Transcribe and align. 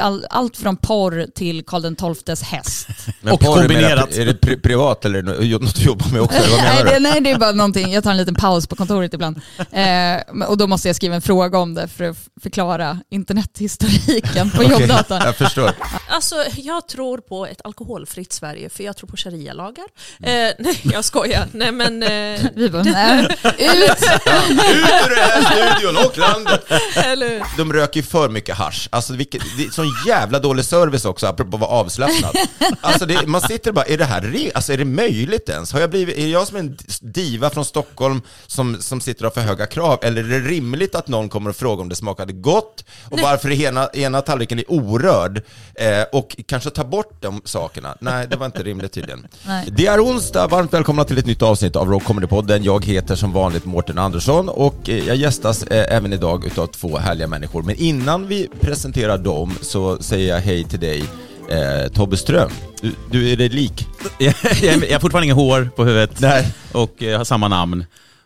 All, 0.00 0.26
allt 0.30 0.56
från 0.56 0.76
porr 0.76 1.26
till 1.34 1.64
Karl 1.66 2.14
XIIs 2.14 2.42
häst. 2.42 2.86
Men 3.20 3.32
Och 3.32 3.40
porr, 3.40 3.58
kombinerat. 3.58 4.12
Är 4.16 4.26
det 4.26 4.34
pri 4.34 4.56
privat 4.56 5.04
eller 5.04 5.22
nå- 5.22 5.58
något 5.58 5.74
du 5.76 5.82
jobbar 5.84 6.08
med 6.12 6.20
också? 6.22 6.36
Eller 6.38 6.48
vad 6.50 6.58
nej, 6.64 6.74
menar 6.74 6.84
det, 6.90 6.94
du? 6.96 7.00
nej, 7.00 7.20
det 7.20 7.30
är 7.30 7.38
bara 7.38 7.52
någonting. 7.52 7.92
Jag 7.92 8.04
tar 8.04 8.10
en 8.10 8.16
liten 8.16 8.34
paus 8.34 8.66
på 8.66 8.76
kontoret 8.76 9.14
ibland. 9.14 9.40
Eh, 9.72 10.46
och 10.48 10.58
då 10.58 10.66
måste 10.66 10.88
jag 10.88 10.96
skriva 10.96 11.14
en 11.14 11.22
fråga 11.22 11.58
om 11.58 11.74
det 11.74 11.88
för 11.88 12.04
att 12.04 12.16
förklara 12.42 12.98
internethistoriken 13.10 14.50
på 14.50 14.56
Okej, 14.62 14.70
jobbdatan. 14.70 15.22
Jag 15.24 15.36
förstår. 15.36 15.70
Alltså 16.08 16.36
jag 16.56 16.88
tror 16.88 17.18
på 17.18 17.46
ett 17.46 17.60
alkoholfritt 17.64 18.32
Sverige 18.32 18.68
för 18.68 18.84
jag 18.84 18.96
tror 18.96 19.08
på 19.08 19.16
sharia-lagar. 19.16 19.84
Eh, 20.22 20.30
nej 20.58 20.80
jag 20.82 21.04
skojar. 21.04 21.46
Nej 21.52 21.72
men... 21.72 22.02
Eh, 22.02 22.40
Vi 22.54 22.70
bara, 22.70 22.82
nej, 22.82 23.24
ut! 23.24 23.30
Ut 23.30 23.60
ur 23.60 25.10
den 25.10 25.18
här 25.18 25.42
studion 25.76 25.96
och 25.96 26.18
landet! 26.18 26.64
eller, 26.96 27.42
De 27.56 27.72
röker 27.72 28.00
ju 28.00 28.06
för 28.06 28.28
mycket 28.28 28.56
hasch. 28.56 28.88
Alltså 28.92 29.12
vilket, 29.12 29.42
det 29.56 29.72
sån 29.84 30.06
jävla 30.06 30.38
dålig 30.38 30.64
service 30.64 31.04
också, 31.04 31.26
apropå 31.26 31.56
att 31.56 31.60
vara 31.60 31.70
avslappnad. 31.70 32.36
Alltså 32.80 33.06
det, 33.06 33.26
man 33.26 33.40
sitter 33.40 33.72
bara, 33.72 33.84
är 33.84 33.98
det 33.98 34.04
här 34.04 34.20
re- 34.20 34.50
alltså 34.54 34.72
är 34.72 34.76
det 34.78 34.84
möjligt 34.84 35.48
ens? 35.48 35.72
Har 35.72 35.80
jag 35.80 35.90
blivit, 35.90 36.18
är 36.18 36.26
jag 36.26 36.46
som 36.46 36.56
en 36.56 36.76
diva 37.00 37.50
från 37.50 37.64
Stockholm 37.64 38.20
som, 38.46 38.76
som 38.80 39.00
sitter 39.00 39.26
och 39.26 39.34
har 39.36 39.42
för 39.42 39.48
höga 39.48 39.66
krav? 39.66 39.98
Eller 40.02 40.24
är 40.24 40.28
det 40.40 40.48
rimligt 40.48 40.94
att 40.94 41.08
någon 41.08 41.28
kommer 41.28 41.50
och 41.50 41.56
frågar 41.56 41.82
om 41.82 41.88
det 41.88 41.94
smakade 41.96 42.32
gott 42.32 42.84
och 43.10 43.20
varför 43.20 43.50
ena, 43.52 43.88
ena 43.92 44.20
tallriken 44.20 44.58
är 44.58 44.64
orörd 44.72 45.42
eh, 45.74 46.02
och 46.12 46.36
kanske 46.46 46.70
ta 46.70 46.84
bort 46.84 47.16
de 47.20 47.42
sakerna? 47.44 47.96
Nej, 48.00 48.26
det 48.30 48.36
var 48.36 48.46
inte 48.46 48.62
rimligt 48.70 48.92
tydligen. 48.92 49.26
Nej. 49.46 49.68
Det 49.70 49.86
är 49.86 50.04
onsdag, 50.04 50.46
varmt 50.46 50.72
välkomna 50.72 51.04
till 51.04 51.18
ett 51.18 51.26
nytt 51.26 51.42
avsnitt 51.42 51.76
av 51.76 51.88
Rock 51.88 52.02
Comedy-podden. 52.02 52.62
Jag 52.62 52.84
heter 52.84 53.14
som 53.16 53.32
vanligt 53.32 53.64
Mårten 53.64 53.98
Andersson 53.98 54.48
och 54.48 54.88
eh, 54.88 55.06
jag 55.08 55.16
gästas 55.16 55.62
eh, 55.62 55.96
även 55.96 56.12
idag 56.12 56.44
utav 56.46 56.66
två 56.66 56.98
härliga 56.98 57.26
människor. 57.26 57.62
Men 57.62 57.76
innan 57.76 58.26
vi 58.26 58.48
presenterar 58.60 59.18
dem 59.18 59.54
så 59.74 59.98
säger 60.02 60.34
jag 60.34 60.40
hej 60.40 60.64
till 60.64 60.80
dig, 60.80 61.04
eh, 61.50 61.88
Tobbe 61.92 62.16
Ström. 62.16 62.50
Du, 62.82 62.92
du 63.10 63.32
är 63.32 63.36
dig 63.36 63.48
lik. 63.48 63.86
jag, 64.18 64.34
jag 64.62 64.72
har 64.92 65.00
fortfarande 65.00 65.24
inget 65.24 65.36
hår 65.36 65.68
på 65.76 65.84
huvudet 65.84 66.20
Nej. 66.20 66.54
och 66.72 67.02
eh, 67.02 67.16
har 67.18 67.24
samma 67.24 67.48
namn 67.48 67.84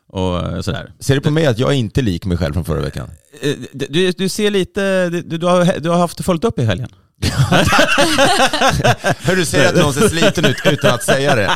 och 0.09 0.65
sådär. 0.65 0.93
Ser 1.01 1.15
du 1.15 1.21
på 1.21 1.31
mig 1.31 1.47
att 1.47 1.59
jag 1.59 1.71
är 1.71 1.75
inte 1.77 2.03
lik 2.03 2.25
mig 2.25 2.37
själv 2.37 2.53
från 2.53 2.65
förra 2.65 2.81
veckan? 2.81 3.11
Eh, 3.43 3.53
Du, 3.73 4.11
du 4.13 4.29
ser 4.29 4.51
lite, 4.51 5.09
du, 5.11 5.23
du, 5.23 5.47
har, 5.47 5.81
du 5.81 5.89
har 5.89 5.99
haft 5.99 6.25
fullt 6.25 6.45
upp 6.45 6.59
i 6.59 6.65
helgen. 6.65 6.89
Hör 9.23 9.37
du 9.37 9.45
säger 9.45 9.69
att 9.69 9.77
någon 9.77 9.93
ser 9.93 10.09
sliten 10.09 10.45
ut 10.45 10.57
utan 10.65 10.95
att 10.95 11.03
säga 11.03 11.35
det. 11.35 11.51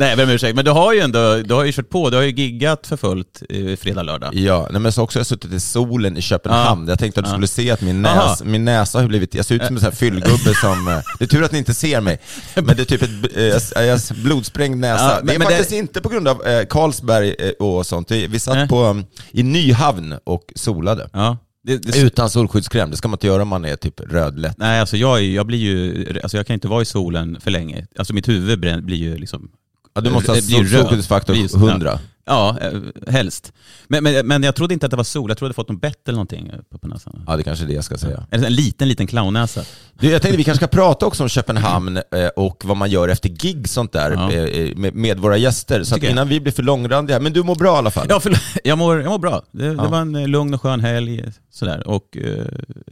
Nej, 0.00 0.22
om 0.22 0.30
ursäkt. 0.30 0.56
Men 0.56 0.64
du 0.64 0.70
har 0.70 0.92
ju 0.92 1.00
ändå, 1.00 1.36
du 1.36 1.54
har 1.54 1.64
ju 1.64 1.72
kört 1.72 1.90
på, 1.90 2.10
du 2.10 2.16
har 2.16 2.24
ju 2.24 2.30
giggat 2.30 2.86
för 2.86 2.96
fullt 2.96 3.42
eh, 3.48 3.76
fredag, 3.76 4.02
lördag. 4.02 4.34
Ja, 4.34 4.68
nej, 4.70 4.80
men 4.80 4.92
så 4.92 5.02
också 5.02 5.18
har 5.18 5.20
jag 5.20 5.26
suttit 5.26 5.52
i 5.52 5.60
solen 5.60 6.16
i 6.16 6.20
Köpenhamn. 6.22 6.88
Jag 6.88 6.98
tänkte 6.98 7.20
att 7.20 7.26
du 7.26 7.30
Ja. 7.30 7.32
skulle 7.34 7.46
se 7.46 7.70
att 7.70 7.80
min, 7.80 8.06
Aha. 8.06 8.30
näs, 8.30 8.42
min 8.44 8.64
näsa 8.64 9.00
har 9.00 9.06
blivit, 9.08 9.34
jag 9.34 9.44
ser 9.44 9.54
ut 9.54 9.64
som 9.66 9.76
en 9.76 9.80
sån 9.80 9.90
här 9.90 9.96
fyllgubbe 9.96 10.54
som, 10.60 10.88
eh, 10.88 10.98
det 11.18 11.24
är 11.24 11.28
tur 11.28 11.44
att 11.44 11.52
ni 11.52 11.58
inte 11.58 11.74
ser 11.74 12.00
mig, 12.00 12.18
men 12.54 12.66
det 12.76 12.80
är 12.80 12.84
typ 12.84 13.02
ett 13.02 13.10
eh, 13.36 13.42
jag 13.44 13.86
jag 13.86 13.92
har 13.92 14.14
blodsprängd 14.22 14.80
näsa. 14.80 15.04
Ja, 15.04 15.08
det 15.10 15.14
är 15.14 15.24
men- 15.24 15.38
men 15.38 15.46
faktiskt 15.48 15.70
det- 15.70 15.76
inte 15.76 16.00
på 16.00 16.08
grund 16.08 16.28
av 16.28 16.46
eh, 16.46 16.66
Carlsberg 16.66 17.34
eh, 17.38 17.50
och 17.66 17.86
sånt. 17.86 18.10
Vi, 18.10 18.26
vi 18.26 18.40
satt 18.40 18.68
på, 18.68 18.84
um, 18.84 19.04
i 19.32 19.42
Nyhavn 19.42 20.14
och 20.24 20.42
solade. 20.56 21.08
Ja. 21.12 21.36
Det, 21.62 21.76
det, 21.78 21.98
Utan 22.02 22.30
solskyddskräm, 22.30 22.90
det 22.90 22.96
ska 22.96 23.08
man 23.08 23.14
inte 23.16 23.26
göra 23.26 23.42
om 23.42 23.48
man 23.48 23.64
är 23.64 23.76
typ 23.76 24.00
rödlätt. 24.00 24.58
Nej, 24.58 24.80
alltså 24.80 24.96
jag, 24.96 25.18
är- 25.18 25.22
jag 25.34 25.46
blir 25.46 25.58
ju, 25.58 26.06
alltså 26.22 26.36
jag 26.36 26.46
kan 26.46 26.54
inte 26.54 26.68
vara 26.68 26.82
i 26.82 26.84
solen 26.84 27.40
för 27.40 27.50
länge. 27.50 27.86
Alltså 27.96 28.14
mitt 28.14 28.28
huvud 28.28 28.60
blir 28.84 28.96
ju 28.96 29.16
liksom... 29.18 29.50
Ja, 29.98 30.02
du 30.02 30.10
måste 30.10 30.30
ha 30.32 30.40
solskyddsfaktor 30.40 31.32
Blir- 31.34 31.56
100. 31.70 31.98
Ja, 32.30 32.56
eh, 32.60 33.12
helst. 33.12 33.52
Men, 33.88 34.02
men, 34.04 34.26
men 34.26 34.42
jag 34.42 34.54
trodde 34.54 34.74
inte 34.74 34.86
att 34.86 34.90
det 34.90 34.96
var 34.96 35.04
sol, 35.04 35.30
jag 35.30 35.38
trodde 35.38 35.48
jag 35.48 35.56
fått 35.56 35.68
något 35.68 35.80
bett 35.80 36.08
eller 36.08 36.16
någonting 36.16 36.52
på, 36.70 36.78
på 36.78 36.88
näsan. 36.88 37.24
Ja, 37.26 37.36
det 37.36 37.42
kanske 37.42 37.64
är 37.64 37.68
det 37.68 37.74
jag 37.74 37.84
ska 37.84 37.98
säga. 37.98 38.26
Eller 38.30 38.46
en 38.46 38.54
liten, 38.54 38.88
liten 38.88 39.06
clownnäsa. 39.06 39.62
Du, 40.00 40.10
jag 40.10 40.22
tänkte 40.22 40.36
vi 40.36 40.44
kanske 40.44 40.66
ska 40.66 40.76
prata 40.76 41.06
också 41.06 41.22
om 41.22 41.28
Köpenhamn 41.28 41.96
eh, 41.96 42.02
och 42.36 42.62
vad 42.64 42.76
man 42.76 42.90
gör 42.90 43.08
efter 43.08 43.28
gig 43.28 43.68
sånt 43.68 43.92
där 43.92 44.10
Ja. 44.10 44.32
eh, 44.32 44.76
med, 44.76 44.94
med 44.94 45.18
våra 45.18 45.36
gäster. 45.36 45.84
Så 45.84 45.94
att 45.94 45.96
Tycker 45.96 46.06
jag. 46.06 46.12
innan 46.12 46.28
vi 46.28 46.40
blir 46.40 46.52
för 46.52 46.62
långrandiga, 46.62 47.20
men 47.20 47.32
du 47.32 47.42
mår 47.42 47.54
bra 47.54 47.74
i 47.74 47.78
alla 47.78 47.90
fall? 47.90 48.06
Ja, 48.10 48.20
förlåt. 48.20 48.40
jag, 48.64 48.78
mår, 48.78 49.00
jag 49.02 49.10
mår 49.10 49.18
bra. 49.18 49.42
Det, 49.52 49.64
Ja. 49.64 49.72
det 49.72 49.88
var 49.88 50.00
en 50.00 50.30
lugn 50.30 50.54
och 50.54 50.62
skön 50.62 50.80
helg 50.80 51.24
sådär. 51.50 51.88
och 51.88 52.16
eh, 52.16 52.46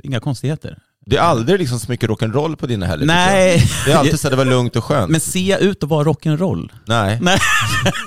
inga 0.04 0.20
konstigheter. 0.20 0.78
Det 1.10 1.16
är 1.16 1.20
aldrig 1.20 1.58
liksom 1.58 1.78
så 1.80 1.90
mycket 1.90 2.10
rock'n'roll 2.10 2.56
på 2.56 2.66
dina 2.66 2.86
helger 2.86 3.06
Nej. 3.06 3.64
Det 3.84 3.92
är 3.92 3.96
alltid 3.96 4.20
så 4.20 4.26
att 4.26 4.30
det 4.32 4.36
var 4.36 4.44
lugnt 4.44 4.76
och 4.76 4.84
skönt. 4.84 5.10
Men 5.10 5.20
ser 5.20 5.50
jag 5.50 5.60
ut 5.60 5.82
att 5.82 5.88
vara 5.90 6.04
rock'n'roll? 6.04 6.70
Nej. 6.86 7.18
Nej. 7.22 7.38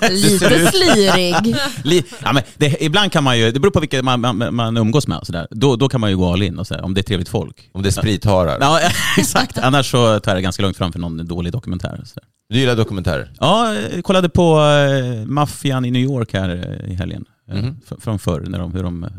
Lite 0.10 0.70
slirig. 0.72 1.56
Li- 1.84 2.04
ja, 2.22 2.32
men 2.32 2.42
det, 2.56 2.84
ibland 2.84 3.12
kan 3.12 3.24
man 3.24 3.38
ju, 3.38 3.50
det 3.52 3.60
beror 3.60 3.70
på 3.72 3.80
vilka 3.80 4.02
man, 4.02 4.20
man, 4.20 4.54
man 4.54 4.76
umgås 4.76 5.06
med 5.06 5.18
och 5.18 5.26
sådär. 5.26 5.46
Då, 5.50 5.76
då 5.76 5.88
kan 5.88 6.00
man 6.00 6.10
ju 6.10 6.16
gå 6.16 6.32
all 6.32 6.42
in 6.42 6.58
och 6.58 6.66
sådär, 6.66 6.84
om 6.84 6.94
det 6.94 7.00
är 7.00 7.02
trevligt 7.02 7.28
folk. 7.28 7.70
Om 7.72 7.82
det 7.82 7.88
är 7.88 7.90
spritharar. 7.90 8.58
Ja, 8.60 8.80
exakt. 9.18 9.58
Annars 9.58 9.90
så 9.90 10.20
tar 10.20 10.30
jag 10.30 10.36
det 10.38 10.42
ganska 10.42 10.62
långt 10.62 10.76
framför 10.76 10.98
någon 10.98 11.26
dålig 11.26 11.52
dokumentär. 11.52 12.00
Så. 12.04 12.20
Du 12.48 12.58
gillar 12.58 12.76
dokumentärer? 12.76 13.32
Ja, 13.40 13.74
jag 13.74 14.04
kollade 14.04 14.28
på 14.28 14.60
eh, 14.60 15.26
Maffian 15.26 15.84
i 15.84 15.90
New 15.90 16.02
York 16.02 16.32
här 16.32 16.78
eh, 16.84 16.90
i 16.92 16.94
helgen. 16.94 17.24
F- 17.52 17.92
Från 18.00 18.18
förr, 18.18 18.40
när 18.48 18.58
de, 18.58 18.74
hur 18.74 18.82
de... 18.82 19.04
eh, 19.04 19.10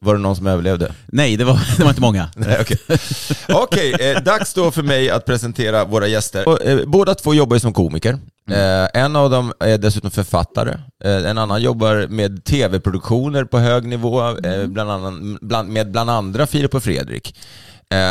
Var 0.00 0.14
det 0.14 0.20
någon 0.20 0.36
som 0.36 0.46
överlevde? 0.46 0.92
Nej, 1.06 1.36
det 1.36 1.44
var, 1.44 1.60
det 1.76 1.82
var 1.82 1.90
inte 1.90 2.00
många. 2.00 2.28
Okej. 2.60 2.78
Okej, 3.48 3.92
eh, 4.00 4.22
dags 4.22 4.54
då 4.54 4.70
för 4.70 4.82
mig 4.82 5.10
att 5.10 5.24
presentera 5.26 5.84
våra 5.84 6.06
gäster. 6.06 6.48
Och, 6.48 6.62
eh, 6.62 6.80
båda 6.86 7.14
två 7.14 7.34
jobbar 7.34 7.56
ju 7.56 7.60
som 7.60 7.72
komiker. 7.72 8.18
Mm. 8.50 8.84
Eh, 8.94 9.02
en 9.02 9.16
av 9.16 9.30
dem 9.30 9.52
är 9.60 9.78
dessutom 9.78 10.10
författare. 10.10 10.70
Eh, 11.04 11.30
en 11.30 11.38
annan 11.38 11.62
jobbar 11.62 12.06
med 12.10 12.44
tv-produktioner 12.44 13.44
på 13.44 13.58
hög 13.58 13.84
nivå, 13.86 14.20
eh, 14.28 14.36
Mm. 14.54 14.72
bland 14.72 14.90
annan, 14.90 15.38
bland, 15.40 15.68
med 15.68 15.90
bland 15.90 16.10
andra 16.10 16.46
Filip 16.46 16.74
och 16.74 16.82
Fredrik. 16.82 17.34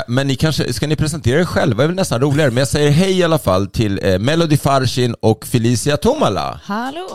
Men 0.07 0.27
ni 0.27 0.35
kanske, 0.35 0.73
ska 0.73 0.87
ni 0.87 0.95
presentera 0.95 1.39
er 1.41 1.45
själva? 1.45 1.77
Det 1.77 1.83
är 1.83 1.87
väl 1.87 1.95
nästan 1.95 2.21
roligare. 2.21 2.49
Men 2.51 2.57
jag 2.57 2.67
säger 2.67 2.91
hej 2.91 3.17
i 3.19 3.23
alla 3.23 3.37
fall 3.39 3.67
till 3.67 4.17
Melody 4.19 4.57
Farshin 4.57 5.15
och 5.21 5.45
Felicia 5.45 5.97
Tomala. 5.97 6.59
Hallå. 6.63 7.09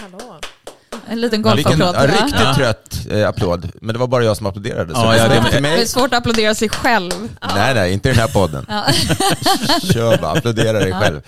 hallå. 0.00 0.40
En 1.10 1.20
liten 1.20 1.42
golfapplåd. 1.42 1.94
ja, 1.94 2.06
riktigt 2.06 2.40
Ja. 2.40 2.54
trött 2.54 3.06
eh, 3.10 3.28
applåd. 3.28 3.68
Men 3.80 3.92
det 3.92 3.98
var 3.98 4.06
bara 4.06 4.24
jag 4.24 4.36
som 4.36 4.46
applåderade. 4.46 4.94
Så 4.94 5.00
Ja, 5.00 5.10
det 5.10 5.16
ja, 5.18 5.24
är 5.24 5.28
det- 5.44 5.50
till 5.50 5.62
Det 5.62 5.68
är 5.82 5.84
svårt 5.86 6.12
att 6.14 6.18
applådera 6.18 6.54
sig 6.54 6.68
själv. 6.68 7.10
Nej, 7.54 7.74
nej, 7.74 7.92
inte 7.92 8.08
i 8.08 8.12
den 8.12 8.20
här 8.20 8.28
podden. 8.28 8.66
Ja. 8.68 8.84
Kör 9.92 10.18
bara, 10.18 10.32
applådera 10.32 10.72
dig 10.78 10.92
själv. 10.92 11.20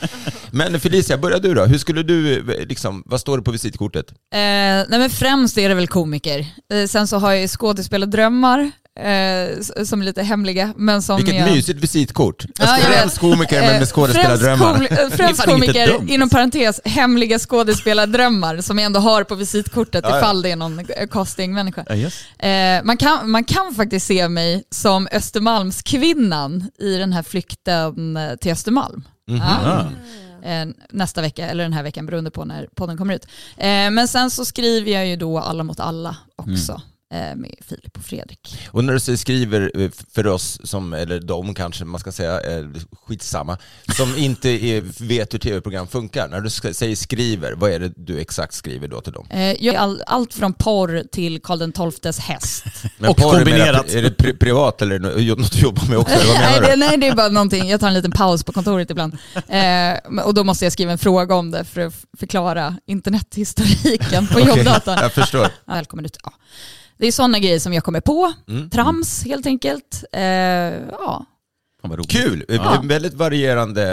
Men 0.51 0.81
Felicia, 0.81 1.17
börja 1.19 1.39
du 1.39 1.55
då. 1.55 1.65
Hur 1.65 1.79
skulle 1.79 2.03
du, 2.03 2.39
eh, 2.39 2.67
liksom, 2.67 3.03
vad 3.07 3.21
står 3.21 3.37
det 3.39 3.43
på 3.45 3.51
visitkortet? 3.51 4.07
Eh, 4.11 4.39
nej 4.39 4.87
men 4.89 5.11
främst 5.11 5.59
är 5.59 5.69
det 5.69 5.75
väl 5.75 5.89
komiker. 5.89 6.47
Eh, 6.73 6.87
sen 6.89 7.07
så 7.07 7.19
har 7.19 7.33
jag 7.33 7.51
skådespelardrömmar 7.51 8.71
eh, 9.01 9.85
som 9.85 10.01
är 10.01 10.05
lite 10.05 10.23
hemliga. 10.23 10.75
Men 10.77 11.03
som 11.03 11.17
Vilket 11.17 11.35
jag... 11.35 11.51
mysigt 11.51 11.81
visitkort. 11.81 12.45
Ja, 12.59 12.79
Jag 12.79 12.81
främst 12.81 13.19
komiker 13.19 13.61
men 13.61 13.71
Eh, 13.71 13.79
med 13.79 13.89
skådespelardrömmar. 13.89 14.75
Främst, 14.75 14.93
eh, 15.03 15.09
främst 15.17 15.45
komiker, 15.45 16.11
inom 16.11 16.29
parentes, 16.31 16.81
hemliga 16.85 17.39
skådespelardrömmar 17.39 18.61
som 18.61 18.79
jag 18.79 18.87
ändå 18.87 19.01
har 19.01 19.25
på 19.25 19.35
visitkortet 19.35 20.05
Ja, 20.05 20.11
ja. 20.11 20.19
ifall 20.19 20.43
det 20.43 20.51
är 20.51 20.57
någon 20.57 20.87
castingmänniska. 21.11 21.85
Ja, 21.89 21.95
yes. 21.95 22.39
Eh, 22.39 22.85
man, 22.85 22.97
kan, 22.97 23.31
man 23.31 23.45
kan 23.45 23.75
faktiskt 23.75 24.07
se 24.07 24.29
mig 24.29 24.65
som 24.71 25.09
Östermalmskvinnan 25.13 26.71
i 26.79 26.97
den 26.97 27.13
här 27.13 27.23
flykten 27.23 28.19
till 28.41 28.53
Östermalm. 28.53 29.05
Mhm. 29.29 29.43
Ja. 29.65 29.89
Eh, 30.45 30.67
nästa 30.91 31.21
vecka, 31.21 31.47
eller 31.47 31.63
den 31.65 31.73
här 31.73 31.83
veckan 31.83 32.07
beroende 32.07 32.31
på 32.31 32.45
när 32.45 32.69
podden 32.75 32.99
kommer 32.99 33.15
ut. 33.15 33.27
Men 33.93 34.09
sen 34.09 34.31
så 34.31 34.45
skriver 34.45 34.93
jag 34.93 35.07
ju 35.07 35.17
då 35.17 35.39
Alla 35.39 35.65
mot 35.65 35.81
alla 35.81 36.17
också. 36.37 36.73
eh, 36.73 36.79
med 37.13 37.55
Filip 37.69 37.97
och 37.97 38.05
Fredrik. 38.05 38.59
Och 38.71 38.85
när 38.85 38.93
du 38.93 39.01
säger 39.01 39.17
skriver 39.19 39.73
eh, 39.75 39.91
för 40.15 40.27
oss, 40.27 40.61
som, 40.65 40.93
eller 40.93 41.21
de 41.21 41.55
kanske 41.55 41.85
man 41.85 42.01
ska 42.01 42.13
säga, 42.13 42.41
eh, 42.41 42.67
skitsamma, 43.07 43.59
som 43.97 44.17
inte 44.17 44.49
är, 44.49 45.05
vet 45.05 45.35
hur 45.35 45.39
tv-program 45.39 45.87
funkar. 45.87 46.29
När 46.29 46.41
du 46.41 46.51
säger 46.51 46.97
skriver, 46.97 47.53
vad 47.53 47.71
är 47.71 47.81
det 47.81 47.93
du 47.97 48.21
exakt 48.21 48.55
skriver 48.55 48.89
då 48.89 49.01
till 49.01 49.13
dem? 49.13 49.27
Eh, 49.31 49.65
jag 49.65 49.75
all, 49.75 50.03
allt 50.07 50.35
från 50.35 50.53
porr 50.53 51.05
till 51.13 51.41
Karl 51.43 51.91
XIIs 51.91 52.19
häst. 52.19 52.65
Men 52.99 53.11
Och 53.11 53.17
porr, 53.17 53.35
är 53.35 53.37
kombinerat. 53.37 53.95
Är 53.95 54.03
det 54.03 54.11
pri 54.11 54.35
privat 54.35 54.83
eller 54.83 54.99
något 54.99 55.53
du 55.53 55.59
jobbar 55.59 55.89
med 55.89 55.99
också? 55.99 56.15
Nej, 56.15 56.27
menar 56.27 56.61
det, 56.61 56.71
du? 56.71 56.77
nej, 56.77 56.97
det 56.97 57.09
är 57.09 57.15
bara 57.15 57.29
någonting. 57.29 57.69
Jag 57.69 57.81
tar 57.81 57.89
en 57.89 57.95
liten 57.95 58.11
paus 58.11 58.45
på 58.45 58.53
kontoret 58.53 58.91
ibland. 58.91 59.19
Eh, 59.49 60.23
och 60.25 60.35
då 60.35 60.45
måste 60.45 60.65
jag 60.65 60.73
skriva 60.73 60.93
en 60.93 60.99
fråga 60.99 61.35
om 61.35 61.51
det 61.51 61.65
för 61.65 61.81
att 61.81 61.95
förklara 62.19 62.77
internethistoriken 62.87 64.27
på 64.27 64.39
Okej, 64.39 64.49
jobbdatorn. 64.49 64.99
Jag 65.01 65.13
förstår. 65.13 65.49
Välkommen 65.67 66.05
ut. 66.05 66.17
Ja. 66.25 66.33
Det 67.03 67.07
är 67.09 67.13
sådana 67.13 67.39
grejer 67.39 67.59
som 67.59 67.73
jag 67.73 67.85
kommer 67.85 68.01
på. 68.01 68.33
Mm. 68.49 68.71
Trams 68.71 69.25
helt 69.25 69.47
enkelt. 69.47 70.05
Eh, 70.13 70.23
ja. 70.23 71.27
Kul! 72.09 72.45
Ja. 72.49 72.83
Väldigt 72.85 73.15
varierande 73.15 73.85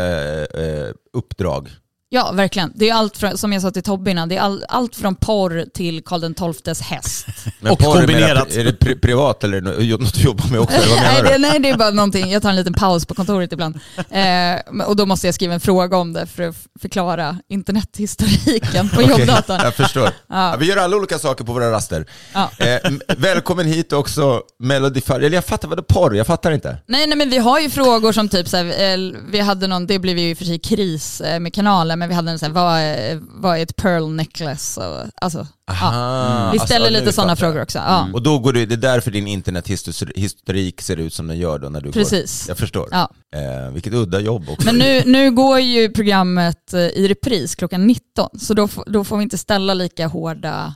eh, 0.53 1.17
uppdrag. 1.17 1.69
Ja, 2.09 2.31
verkligen. 2.31 2.71
Det 2.75 2.89
är 2.89 2.93
allt 2.93 3.17
från, 3.17 3.37
som 3.37 3.53
jag 3.53 3.61
sa 3.61 3.71
till 3.71 3.83
Tobbe 3.83 4.11
innan, 4.11 4.29
det 4.29 4.35
är 4.37 4.41
all, 4.41 4.65
allt 4.69 4.95
från 4.95 5.15
porr 5.15 5.65
till 5.73 6.03
Karl 6.03 6.53
XIIs 6.53 6.81
häst. 6.81 7.25
Men 7.59 7.71
Och 7.71 7.79
porr, 7.79 7.87
är 8.03 8.07
mera- 8.07 8.17
kombinerat. 8.17 8.51
Är 8.55 8.63
det 8.63 8.73
pri 8.73 8.95
privat 8.95 9.43
eller 9.43 9.61
något 9.61 10.13
du 10.13 10.21
jobbar 10.21 10.47
med 10.51 10.59
också? 10.59 10.77
Nej, 10.77 11.01
menar 11.01 11.23
det, 11.23 11.33
du? 11.33 11.39
nej, 11.39 11.59
det 11.59 11.69
är 11.69 11.77
bara 11.77 11.91
någonting. 11.91 12.31
Jag 12.31 12.41
tar 12.41 12.49
en 12.49 12.55
liten 12.55 12.73
paus 12.73 13.05
på 13.05 13.15
kontoret 13.15 13.53
ibland. 13.53 13.79
Eh, 14.09 14.83
och 14.85 14.95
då 14.95 15.05
måste 15.05 15.27
jag 15.27 15.35
skriva 15.35 15.53
en 15.53 15.59
fråga 15.59 15.97
om 15.97 16.13
det 16.13 16.25
för 16.27 16.43
att 16.43 16.55
förklara 16.81 17.37
internethistoriken 17.49 18.89
på 18.89 19.01
jobbdatorn. 19.09 19.59
Jag 19.63 19.75
förstår. 19.75 20.09
Ja. 20.31 20.51
Ja, 20.51 20.55
vi 20.59 20.65
gör 20.65 20.77
alla 20.77 20.97
olika 20.97 21.19
saker 21.19 21.43
på 21.43 21.53
våra 21.53 21.71
raster. 21.71 22.05
Ja. 22.33 22.49
Eh, 22.57 22.91
välkommen 23.17 23.65
hit 23.65 23.93
också, 23.93 24.41
Melody 24.59 25.01
Fire. 25.01 25.15
Eller 25.17 25.29
jag 25.37 25.45
fattar, 25.45 25.67
vad 25.67 25.77
det 25.77 25.81
är 25.81 25.93
porr? 25.93 26.15
Jag 26.15 26.27
fattar 26.27 26.51
inte. 26.51 26.77
Nej, 26.87 27.07
nej 27.07 27.17
men 27.17 27.29
vi 27.29 27.37
har 27.37 27.59
ju 27.59 27.69
frågor 27.69 28.11
som 28.11 28.29
typ 28.29 28.47
så 28.47 28.57
här, 28.57 28.65
eh, 28.65 29.11
vi 29.31 29.39
hade 29.39 29.67
någon, 29.67 29.87
det 29.87 29.99
blev 29.99 30.17
ju 30.17 30.29
i 30.29 30.33
och 30.33 30.37
för 30.37 30.45
sig 30.45 30.59
kris 30.59 31.21
eh, 31.21 31.39
med 31.39 31.53
kanalen, 31.53 31.98
men 31.99 32.09
vi 32.09 32.15
hade 32.15 32.31
en 32.31 32.39
så 32.39 32.45
här, 32.45 32.53
vad 32.53 32.79
är, 32.79 33.19
vad 33.21 33.57
är 33.57 33.63
ett 33.63 33.75
pearl 33.75 34.09
necklace? 34.09 34.81
Och, 34.81 35.05
alltså, 35.21 35.47
ja. 35.67 35.73
Aha, 35.73 36.51
Vi 36.51 36.59
alltså, 36.59 36.65
ställer 36.65 36.91
nu 36.91 36.99
lite 36.99 37.11
sådana 37.11 37.35
frågor 37.35 37.61
också. 37.61 37.77
Ja. 37.79 38.07
Och 38.13 38.23
då 38.23 38.39
går 38.39 38.53
du, 38.53 38.65
det 38.65 38.75
är 38.75 38.77
därför 38.77 39.11
din 39.11 39.27
internethistorik 39.27 40.81
ser 40.81 40.97
ut 40.97 41.13
som 41.13 41.27
den 41.27 41.37
gör 41.37 41.59
då 41.59 41.69
när 41.69 41.81
du 41.81 41.91
Precis. 41.91 42.45
går. 42.45 42.51
Jag 42.51 42.57
förstår. 42.57 42.89
Ja. 42.91 43.11
Eh, 43.35 43.71
vilket 43.71 43.93
udda 43.93 44.19
jobb 44.19 44.49
också. 44.49 44.65
Men 44.65 44.75
nu, 44.75 45.01
nu 45.05 45.31
går 45.31 45.59
ju 45.59 45.89
programmet 45.89 46.73
eh, 46.73 46.79
i 46.79 47.07
repris 47.07 47.55
klockan 47.55 47.87
19, 47.87 48.39
så 48.39 48.53
då, 48.53 48.69
då 48.85 49.03
får 49.03 49.17
vi 49.17 49.23
inte 49.23 49.37
ställa 49.37 49.73
lika 49.73 50.07
hårda, 50.07 50.75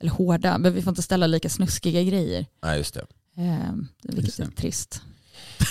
eller 0.00 0.10
hårda, 0.12 0.58
men 0.58 0.74
vi 0.74 0.82
får 0.82 0.90
inte 0.90 1.02
ställa 1.02 1.26
lika 1.26 1.48
snuskiga 1.48 2.02
grejer. 2.02 2.46
Nej, 2.64 2.78
just 2.78 2.94
det. 2.94 3.00
Eh, 3.38 3.72
vilket 4.02 4.24
Just 4.24 4.36
det. 4.36 4.42
är 4.42 4.46
trist. 4.48 5.02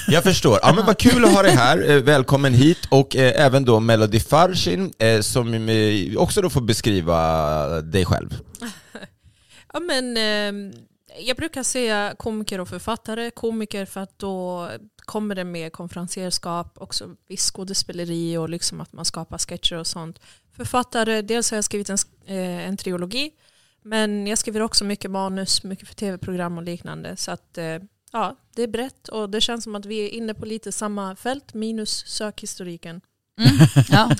Jag 0.08 0.24
förstår. 0.24 0.60
Ja, 0.62 0.74
men 0.74 0.86
vad 0.86 0.98
kul 0.98 1.26
att 1.26 1.34
ha 1.34 1.42
dig 1.42 1.52
här. 1.52 1.90
Eh, 1.90 1.98
välkommen 2.04 2.54
hit. 2.54 2.78
Och 2.90 3.16
eh, 3.16 3.46
även 3.46 3.66
då 3.66 3.80
Melody 3.80 4.20
Farshin 4.20 4.94
eh, 4.98 5.22
som 5.22 5.54
eh, 5.54 6.18
också 6.18 6.42
då 6.42 6.50
får 6.50 6.62
beskriva 6.62 7.82
dig 7.82 8.06
själv. 8.06 8.40
Ja, 9.74 9.80
men, 9.80 10.18
eh, 10.18 10.74
jag 11.20 11.38
brukar 11.38 11.64
säga 11.64 12.16
komiker 12.18 12.60
och 12.60 12.68
författare. 12.70 13.32
Komiker 13.32 13.86
för 13.86 14.02
att 14.02 14.20
då 14.20 14.70
kommer 15.06 15.36
det 15.36 15.44
med 15.44 15.74
konferenserskap, 15.74 16.74
också 16.76 17.10
viss 17.28 17.52
skådespeleri 17.52 18.38
och 18.38 18.50
liksom 18.50 18.82
att 18.82 18.94
man 18.94 19.06
skapar 19.06 19.38
sketcher 19.38 19.76
och 19.76 19.88
sånt. 19.88 20.20
Författare, 20.58 21.22
dels 21.22 21.52
har 21.52 21.58
jag 21.58 21.66
skrivit 21.66 21.90
en, 21.90 21.98
eh, 22.26 22.68
en 22.68 22.78
trilogi, 22.78 23.32
men 23.84 24.28
jag 24.28 24.38
skriver 24.38 24.62
också 24.62 24.86
mycket 24.86 25.12
manus, 25.12 25.64
mycket 25.64 25.88
för 25.88 25.96
tv-program 25.96 26.58
och 26.58 26.64
liknande. 26.64 27.18
Så 27.18 27.32
att 27.32 27.58
eh, 27.58 27.78
ja, 28.12 28.38
det 28.56 28.64
är 28.64 28.68
brett 28.68 29.08
och 29.08 29.30
det 29.30 29.42
känns 29.42 29.64
som 29.64 29.76
att 29.76 29.86
vi 29.86 30.06
är 30.06 30.10
inne 30.10 30.34
på 30.34 30.46
lite 30.46 30.72
samma 30.72 31.16
fält, 31.16 31.54
minus 31.54 32.04
sökhistoriken. 32.08 33.02
Mm, 33.40 33.68
ja. 33.90 34.12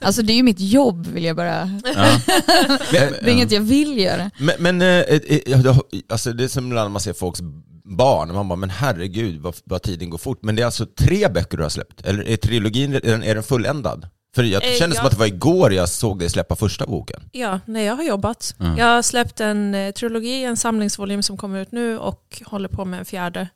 Alltså 0.00 0.22
det 0.22 0.32
är 0.32 0.36
ju 0.36 0.42
mitt 0.42 0.60
jobb 0.60 1.06
vill 1.06 1.24
jag 1.24 1.36
bara, 1.36 1.80
Ja. 1.84 2.20
det 2.90 2.98
är 2.98 3.28
inget 3.28 3.52
jag 3.52 3.60
vill 3.60 3.98
göra. 3.98 4.30
Men, 4.38 4.54
men 4.58 4.82
eh, 4.82 4.88
eh, 4.88 5.20
eh, 5.46 5.78
alltså 6.08 6.32
det 6.32 6.44
är 6.44 6.48
som 6.48 6.66
ibland 6.66 6.92
man 6.92 7.00
ser 7.00 7.12
folks 7.12 7.40
barn, 7.84 8.34
man 8.34 8.48
bara 8.48 8.56
men 8.56 8.70
herregud 8.70 9.40
vad, 9.40 9.56
vad 9.64 9.82
tiden 9.82 10.10
går 10.10 10.18
fort. 10.18 10.38
Men 10.42 10.56
det 10.56 10.62
är 10.62 10.66
alltså 10.66 10.86
tre 10.86 11.28
böcker 11.28 11.56
du 11.56 11.62
har 11.62 11.70
släppt? 11.70 12.00
Eller 12.00 12.28
är 12.28 12.36
trilogin 12.36 12.94
är 12.94 13.34
den 13.34 13.42
fulländad? 13.42 14.08
För 14.36 14.42
jag 14.42 14.64
Eh, 14.64 14.72
kände 14.72 14.96
ja. 14.96 14.98
som 15.00 15.06
att 15.06 15.12
det 15.12 15.18
var 15.18 15.26
igår 15.26 15.72
jag 15.72 15.88
såg 15.88 16.18
dig 16.18 16.30
släppa 16.30 16.56
första 16.56 16.86
boken. 16.86 17.22
Ja, 17.32 17.60
nej, 17.64 17.84
jag 17.84 17.96
har 17.96 18.04
jobbat. 18.04 18.54
Mm. 18.60 18.78
Jag 18.78 18.86
har 18.86 19.02
släppt 19.02 19.40
en 19.40 19.74
eh, 19.74 19.92
trilogi, 19.92 20.44
en 20.44 20.56
samlingsvolym 20.56 21.22
som 21.22 21.36
kommer 21.36 21.62
ut 21.62 21.72
nu 21.72 21.98
och 21.98 22.42
håller 22.46 22.68
på 22.68 22.84
med 22.84 22.98
en 22.98 23.04
fjärde. 23.04 23.48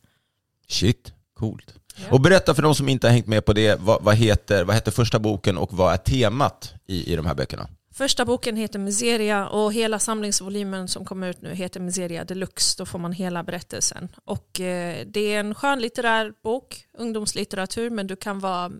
Shit. 0.68 1.12
Coolt. 1.38 1.74
Ja. 1.96 2.04
Och 2.10 2.20
berätta 2.20 2.54
för 2.54 2.62
de 2.62 2.74
som 2.74 2.88
inte 2.88 3.06
har 3.06 3.12
hängt 3.12 3.26
med 3.26 3.44
på 3.44 3.52
det, 3.52 3.80
vad, 3.80 4.02
vad, 4.02 4.14
heter, 4.14 4.64
vad 4.64 4.74
heter 4.74 4.90
första 4.90 5.18
boken 5.18 5.58
och 5.58 5.72
vad 5.72 5.92
är 5.92 5.96
temat 5.96 6.72
i, 6.86 7.12
i 7.12 7.16
de 7.16 7.26
här 7.26 7.34
böckerna? 7.34 7.68
Första 7.94 8.24
boken 8.24 8.56
heter 8.56 8.78
Miseria 8.78 9.48
och 9.48 9.72
hela 9.72 9.98
samlingsvolymen 9.98 10.88
som 10.88 11.04
kommer 11.04 11.28
ut 11.28 11.42
nu 11.42 11.54
heter 11.54 11.80
Miseria 11.80 12.24
Deluxe. 12.24 12.74
Då 12.78 12.86
får 12.86 12.98
man 12.98 13.12
hela 13.12 13.42
berättelsen. 13.42 14.08
Och 14.24 14.60
eh, 14.60 15.06
det 15.06 15.34
är 15.34 15.40
en 15.40 15.54
skönlitterär 15.54 16.32
bok, 16.42 16.84
ungdomslitteratur, 16.98 17.90
men 17.90 18.06
du 18.06 18.16
kan 18.16 18.38
vara 18.40 18.70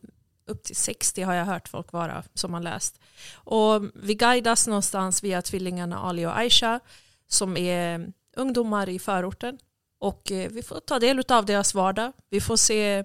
upp 0.50 0.62
till 0.62 0.76
60 0.76 1.23
har 1.23 1.35
jag 1.35 1.44
hört 1.44 1.69
folk 1.69 1.93
vara 1.93 2.23
som 2.35 2.55
har 2.55 2.61
läst. 2.61 3.00
Och 3.35 3.82
vi 3.94 4.14
guidas 4.14 4.67
någonstans 4.67 5.23
via 5.23 5.43
tvillingarna 5.43 5.99
Ali 5.99 6.26
och 6.26 6.38
Aisha 6.38 6.81
som 7.29 7.56
är 7.56 8.12
ungdomar 8.37 8.88
i 8.88 8.99
förorten. 8.99 9.58
Och 9.99 10.32
eh, 10.32 10.50
vi 10.50 10.62
får 10.62 10.81
ta 10.81 10.99
del 10.99 11.25
av 11.29 11.47
deras 11.47 11.75
vardag. 11.75 12.12
Vi 12.31 12.41
får 12.41 12.56
se 12.56 12.99
eh, 12.99 13.05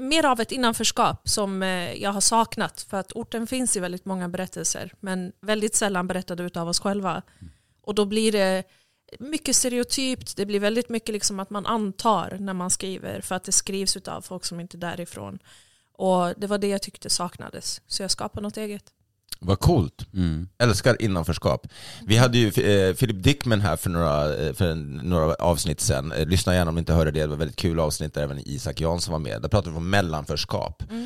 mer 0.00 0.24
av 0.24 0.40
ett 0.40 0.52
innanförskap 0.52 1.28
som 1.28 1.62
eh, 1.62 1.92
jag 1.92 2.10
har 2.10 2.20
saknat. 2.20 2.80
För 2.90 2.96
att 2.96 3.12
orten 3.12 3.46
finns 3.46 3.76
i 3.76 3.80
väldigt 3.80 4.04
många 4.04 4.28
berättelser 4.28 4.92
men 5.00 5.32
väldigt 5.40 5.74
sällan 5.74 6.06
berättade 6.06 6.60
av 6.60 6.68
oss 6.68 6.80
själva. 6.80 7.22
Och 7.80 7.94
då 7.94 8.04
blir 8.04 8.32
det 8.32 8.64
mycket 9.18 9.56
stereotypt, 9.56 10.36
det 10.36 10.46
blir 10.46 10.60
väldigt 10.60 10.88
mycket 10.88 11.12
liksom 11.12 11.40
att 11.40 11.50
man 11.50 11.66
antar 11.66 12.36
när 12.40 12.54
man 12.54 12.70
skriver 12.70 13.20
för 13.20 13.34
att 13.34 13.44
det 13.44 13.52
skrivs 13.52 13.96
av 13.96 14.20
folk 14.20 14.44
som 14.44 14.60
inte 14.60 14.76
är 14.76 14.78
därifrån. 14.78 15.38
Och 15.98 16.34
det 16.36 16.46
var 16.46 16.58
det 16.58 16.68
jag 16.68 16.82
tyckte 16.82 17.10
saknades. 17.10 17.80
Så 17.86 18.02
jag 18.02 18.10
skapade 18.10 18.42
något 18.42 18.56
eget. 18.56 18.84
Vad 19.38 19.60
coolt. 19.60 20.06
Mm. 20.14 20.48
Älskar 20.58 21.02
innanförskap. 21.02 21.66
Vi 22.06 22.16
hade 22.16 22.38
ju 22.38 22.46
eh, 22.46 22.94
Philip 22.94 23.22
Dickman 23.22 23.60
här 23.60 23.76
för 23.76 23.90
några, 23.90 24.36
eh, 24.36 24.52
för 24.52 24.74
några 24.74 25.34
avsnitt 25.34 25.80
sen. 25.80 26.12
Eh, 26.12 26.26
lyssna 26.26 26.54
gärna 26.54 26.68
om 26.68 26.74
ni 26.74 26.78
inte 26.78 26.92
hörde 26.92 27.10
det, 27.10 27.20
det 27.20 27.26
var 27.26 27.34
ett 27.34 27.40
väldigt 27.40 27.56
kul 27.56 27.80
avsnitt 27.80 28.14
där 28.14 28.22
även 28.22 28.48
Isak 28.48 28.80
Jansson 28.80 29.12
var 29.12 29.18
med. 29.18 29.42
Där 29.42 29.48
pratade 29.48 29.70
vi 29.70 29.76
om 29.76 29.90
mellanförskap. 29.90 30.82
Eh, 30.82 31.04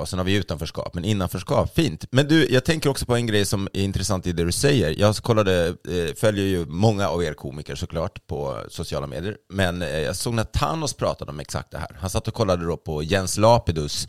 och 0.00 0.08
sen 0.08 0.18
har 0.18 0.26
vi 0.26 0.34
utanförskap, 0.34 0.94
men 0.94 1.04
innanförskap, 1.04 1.74
fint. 1.74 2.04
Men 2.10 2.28
du, 2.28 2.48
jag 2.50 2.64
tänker 2.64 2.90
också 2.90 3.06
på 3.06 3.14
en 3.16 3.26
grej 3.26 3.44
som 3.44 3.68
är 3.72 3.80
intressant 3.82 4.26
i 4.26 4.32
det 4.32 4.44
du 4.44 4.52
säger. 4.52 4.94
Jag 4.98 5.16
kollade, 5.16 5.66
eh, 5.68 6.14
följer 6.20 6.44
ju 6.44 6.66
många 6.66 7.08
av 7.08 7.24
er 7.24 7.32
komiker 7.32 7.74
såklart 7.74 8.26
på 8.26 8.58
sociala 8.68 9.06
medier, 9.06 9.36
men 9.52 9.82
eh, 9.82 9.88
jag 9.98 10.16
såg 10.16 10.34
när 10.34 10.44
Thanos 10.44 10.94
pratade 10.94 11.30
om 11.30 11.40
exakt 11.40 11.70
det 11.70 11.78
här. 11.78 11.96
Han 12.00 12.10
satt 12.10 12.28
och 12.28 12.34
kollade 12.34 12.66
då 12.66 12.76
på 12.76 13.02
Jens 13.02 13.38
Lapidus, 13.38 14.08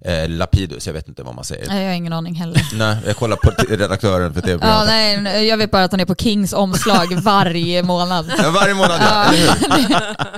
eh, 0.00 0.28
Lapidus, 0.28 0.86
jag 0.86 0.94
vet 0.94 1.08
inte 1.08 1.22
vad 1.22 1.34
man 1.34 1.44
säger. 1.44 1.68
Nej, 1.68 1.82
jag 1.82 1.90
har 1.90 1.94
ingen 1.96 2.12
aning 2.12 2.34
heller. 2.34 2.62
Nej, 2.74 2.96
jag 3.06 3.16
kollar 3.16 3.36
på 3.36 3.50
redaktören 3.74 4.34
för 4.34 4.40
Ja, 4.40 4.46
tv-programmet. 4.46 5.22
nej, 5.22 5.46
jag 5.46 5.56
vet 5.56 5.70
bara 5.70 5.84
att 5.84 5.90
han 5.90 6.00
är 6.00 6.04
på 6.04 6.14
Kings 6.14 6.52
omslag 6.52 7.06
varje 7.22 7.82
månad. 7.82 8.32
Ja, 8.38 8.50
varje 8.50 8.74
månad 8.74 9.00
ja? 9.00 9.32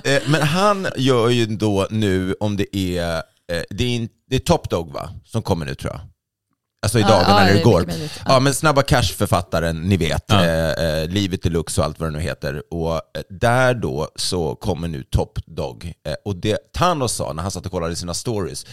Eh, 0.05 0.23
Men 0.27 0.43
han 0.43 0.87
gör 0.97 1.29
ju 1.29 1.47
då 1.47 1.87
nu, 1.91 2.35
om 2.41 2.57
det 2.57 2.77
är, 2.77 3.17
eh, 3.17 3.63
det 3.71 3.85
är, 3.85 3.89
in- 3.89 4.09
det 4.29 4.37
är 4.37 4.41
Top 4.41 4.71
Dog 4.71 4.93
va? 4.93 5.11
Som 5.25 5.43
kommer 5.43 5.67
nu 5.67 5.75
tror 5.75 5.93
jag. 5.93 6.01
Alltså 6.83 6.99
i 6.99 7.03
Ja, 7.03 7.09
dagarna 7.09 7.29
ja, 7.31 7.41
eller 7.41 7.53
det 7.53 7.59
är 7.59 7.61
igår. 7.61 7.87
möjligt. 7.87 8.21
Ja. 8.27 8.41
men 8.41 8.55
Snabba 8.55 8.83
Cash-författaren, 8.83 9.81
ni 9.83 9.97
vet. 9.97 10.25
Ja. 10.27 10.45
Eh, 10.45 10.85
eh, 11.03 11.09
Livet 11.09 11.43
Deluxe 11.43 11.81
och 11.81 11.85
allt 11.85 12.01
vad 12.01 12.09
det 12.13 12.17
nu 12.19 12.21
heter. 12.23 12.63
Och 12.75 12.95
eh, 12.95 13.01
där 13.31 13.75
då 13.75 14.09
så 14.17 14.55
kommer 14.55 14.89
nu 14.89 15.03
Top 15.03 15.39
Dog. 15.47 15.93
Eh, 16.07 16.15
och 16.25 16.37
det 16.37 16.73
Thanos 16.73 17.13
sa 17.13 17.33
när 17.33 17.43
han 17.43 17.51
satt 17.51 17.67
och 17.67 17.73
kollade 17.73 17.97
sina 17.97 18.15
stories, 18.15 18.67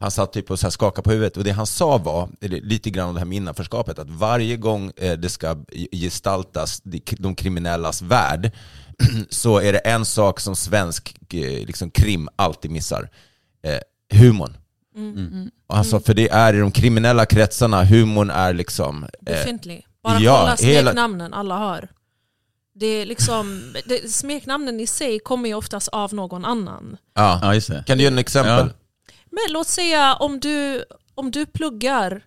han 0.00 0.10
satt 0.10 0.32
typ 0.32 0.50
och 0.50 0.58
så 0.58 0.66
här 0.66 0.70
skakade 0.70 1.02
på 1.04 1.10
huvudet 1.10 1.36
och 1.36 1.44
det 1.44 1.50
han 1.50 1.66
sa 1.66 1.98
var, 1.98 2.28
lite 2.40 2.90
grann 2.90 3.08
om 3.08 3.14
det 3.14 3.20
här 3.20 3.26
med 3.26 3.36
innanförskapet, 3.36 3.98
att 3.98 4.10
varje 4.10 4.56
gång 4.56 4.92
eh, 4.96 5.12
det 5.12 5.28
ska 5.28 5.56
gestaltas 5.92 6.80
de- 7.18 7.34
kriminellas 7.34 8.02
värld 8.02 8.50
så 9.30 9.58
är 9.58 9.72
det 9.72 9.78
en 9.78 10.04
sak 10.04 10.40
som 10.40 10.56
svensk 10.56 11.16
liksom, 11.66 11.90
krim 11.90 12.28
alltid 12.36 12.70
missar. 12.70 13.10
Eh, 13.64 14.18
humorn. 14.20 14.56
Mm. 14.96 15.50
Alltså 15.66 16.00
för 16.00 16.14
det 16.14 16.28
är 16.28 16.54
i 16.54 16.58
de 16.58 16.70
kriminella 16.72 17.26
kretsarna, 17.26 17.84
humorn 17.84 18.30
är 18.30 18.52
liksom... 18.54 19.04
Eh, 19.04 19.08
Befintlig. 19.20 19.86
Bara 20.02 20.18
ja, 20.20 20.38
kolla 20.40 20.70
hela- 20.70 20.90
smeknamnen 20.90 21.34
alla 21.34 21.56
har. 21.56 21.88
Det 22.74 22.86
är 22.86 23.06
liksom, 23.06 23.74
det, 23.86 24.12
smeknamnen 24.12 24.80
i 24.80 24.86
sig 24.86 25.18
kommer 25.18 25.48
ju 25.48 25.54
oftast 25.54 25.88
av 25.88 26.14
någon 26.14 26.44
annan. 26.44 26.96
ja. 27.14 27.38
Ja, 27.42 27.54
just 27.54 27.68
det. 27.68 27.84
Kan 27.86 27.98
du 27.98 28.04
ge 28.04 28.08
en 28.08 28.18
exempel? 28.18 28.70
Men 29.30 29.42
låt 29.52 29.66
säga 29.68 30.14
om 30.14 30.40
du, 30.40 30.84
om 31.14 31.30
du 31.30 31.46
pluggar 31.46 32.24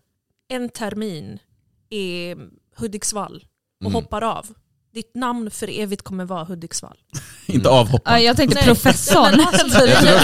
en 0.48 0.70
termin 0.70 1.40
i 1.90 2.36
Hudiksvall 2.78 3.46
och 3.80 3.92
Mm. 3.92 3.94
hoppar 3.94 4.22
av. 4.22 4.48
ditt 4.96 5.16
namn 5.16 5.52
för 5.52 5.80
evigt 5.80 6.02
kommer 6.02 6.26
vara 6.26 6.44
Hudiksvall. 6.44 6.98
Inte 7.46 7.70
avhoppad. 7.70 8.14
Ja, 8.14 8.20
jag 8.20 8.38
tänkte 8.38 8.64
professorn. 8.64 9.36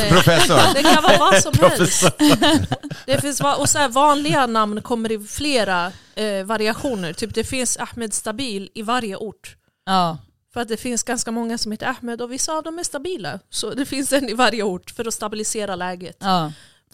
Professor. 0.10 0.74
Det 0.74 0.84
kan 0.84 1.04
vara 1.04 1.18
vad 1.18 1.42
som 1.42 1.54
helst. 1.60 2.04
Det 3.06 3.22
finns, 3.22 3.42
och 3.58 3.70
så 3.70 3.78
här, 3.78 3.90
vanliga 3.90 4.48
namn 4.48 4.82
kommer 4.82 5.12
i 5.12 5.20
flera 5.20 5.92
eh, 6.16 6.44
variationer. 6.46 7.14
Typ 7.14 7.34
det 7.34 7.44
finns 7.44 7.78
Ahmed 7.78 8.14
Stabil 8.14 8.70
i 8.74 8.82
varje 8.82 9.16
ort. 9.16 9.56
Ja. 9.86 10.18
För 10.54 10.62
att 10.62 10.68
det 10.68 10.78
finns 10.78 11.04
ganska 11.04 11.32
många 11.32 11.58
som 11.58 11.72
heter 11.72 11.88
Ahmed 11.88 12.22
och 12.22 12.32
vissa 12.32 12.54
av 12.54 12.64
dem 12.64 12.80
är 12.80 12.84
stabila. 12.84 13.40
Så 13.50 13.74
det 13.74 13.86
finns 13.86 14.14
en 14.14 14.30
i 14.30 14.34
varje 14.34 14.64
ort 14.64 14.92
för 14.92 15.08
att 15.08 15.14
stabilisera 15.14 15.76
läget. 15.76 16.18
Ja. 16.20 16.52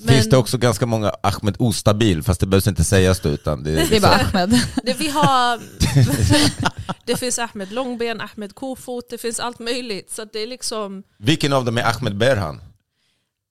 Finns 0.08 0.30
det 0.30 0.38
också 0.38 0.58
ganska 0.58 0.86
många 0.86 1.12
Ahmed 1.24 1.56
Ostabil, 1.60 2.24
fast 2.24 2.40
det 2.40 2.46
behövs 2.46 2.68
inte 2.68 2.84
sägas 2.84 3.20
då, 3.20 3.30
utan 3.30 3.64
det, 3.64 3.72
Det 3.72 3.96
är 3.98 4.02
bara 4.02 4.16
Ahmed. 4.16 4.50
det, 4.84 4.94
vi 5.00 5.10
har, 5.10 5.60
det 7.06 7.16
finns 7.16 7.40
Ahmed 7.40 7.72
Långben, 7.72 8.22
Ahmed 8.22 8.56
Kofot, 8.56 9.10
det 9.10 9.18
finns 9.18 9.40
allt 9.40 9.60
möjligt. 9.60 10.12
Så 10.12 10.26
det 10.26 10.40
är 10.40 10.48
liksom, 10.48 11.04
Vilken 11.18 11.54
av 11.54 11.66
dem 11.66 11.78
är 11.78 11.84
Ahmed 11.84 12.18
Berhan? 12.18 12.62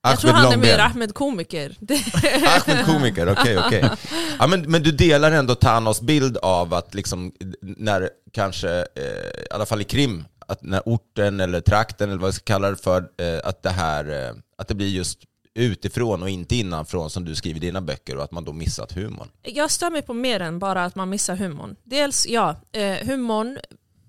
jag 0.02 0.20
tror 0.20 0.30
han 0.30 0.40
är 0.40 0.50
Långben. 0.50 0.60
mer 0.70 0.78
Ahmed 0.78 1.14
komiker. 1.14 1.76
Ahmed 2.46 2.86
komiker, 2.86 3.32
okej 3.32 3.58
okej. 3.58 3.90
Ja, 4.38 4.46
men, 4.46 4.60
men 4.60 4.82
du 4.82 4.92
delar 4.92 5.32
ändå 5.32 5.54
Thanos 5.54 6.00
bild 6.00 6.36
av 6.36 6.74
att 6.74 6.94
liksom, 6.94 7.32
när 7.60 8.10
kanske, 8.32 8.70
eh, 8.78 9.42
i 9.44 9.46
alla 9.50 9.66
fall 9.66 9.80
i 9.80 9.84
krim, 9.84 10.24
att 10.48 10.62
när 10.62 10.82
orten 10.86 11.40
eller 11.40 11.60
trakten 11.60 12.10
eller 12.10 12.20
vad 12.20 12.28
jag 12.28 12.34
ska 12.34 12.44
kalla 12.44 12.70
det 12.70 12.76
för, 12.76 13.00
eh, 13.18 13.40
att 13.44 13.62
det 13.62 13.70
här, 13.70 14.26
eh, 14.28 14.34
att 14.58 14.68
det 14.68 14.74
blir 14.74 14.88
just 14.88 15.18
utifrån 15.56 16.22
och 16.22 16.30
inte 16.30 16.56
innanför 16.56 17.08
som 17.08 17.24
du 17.24 17.34
skriver 17.34 17.56
i 17.56 17.60
dina 17.60 17.80
böcker 17.80 18.16
och 18.16 18.24
att 18.24 18.32
man 18.32 18.44
då 18.44 18.52
missat 18.52 18.92
humorn. 18.92 19.28
Jag 19.42 19.70
stör 19.70 19.90
mig 19.90 20.02
på 20.02 20.14
mer 20.14 20.40
än 20.40 20.58
bara 20.58 20.84
att 20.84 20.94
man 20.94 21.10
missar 21.10 21.36
humorn. 21.36 21.76
Dels, 21.84 22.26
ja, 22.26 22.56
eh, 22.72 23.06
humorn, 23.06 23.58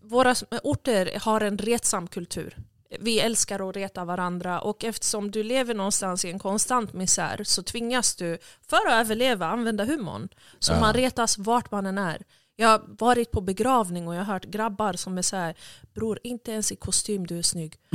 våra 0.03 0.35
orter 0.63 1.19
har 1.21 1.41
en 1.41 1.57
retsam 1.57 2.07
kultur. 2.07 2.57
Vi 2.99 3.19
älskar 3.19 3.69
att 3.69 3.75
reta 3.75 4.05
varandra 4.05 4.61
och 4.61 4.83
eftersom 4.83 5.31
du 5.31 5.43
lever 5.43 5.73
någonstans 5.73 6.25
i 6.25 6.29
en 6.31 6.39
konstant 6.39 6.93
misär 6.93 7.41
så 7.43 7.63
tvingas 7.63 8.15
du, 8.15 8.37
för 8.67 8.77
att 8.87 8.93
överleva, 8.93 9.45
använda 9.47 9.85
humorn. 9.85 10.29
Så 10.59 10.73
Ja. 10.73 10.79
man 10.79 10.93
retas 10.93 11.37
vart 11.37 11.71
man 11.71 11.85
än 11.85 11.97
är. 11.97 12.21
Jag 12.59 12.67
har 12.67 12.81
varit 12.99 13.31
på 13.31 13.41
begravning 13.41 14.07
och 14.07 14.15
jag 14.15 14.19
har 14.19 14.33
hört 14.33 14.45
grabbar 14.45 14.93
som 14.93 15.17
är 15.17 15.21
så 15.21 15.35
här, 15.35 15.55
bror 15.93 16.19
inte 16.23 16.51
ens 16.51 16.71
i 16.71 16.75
kostym 16.75 17.27
du 17.27 17.37
är 17.37 17.41
snygg. 17.41 17.75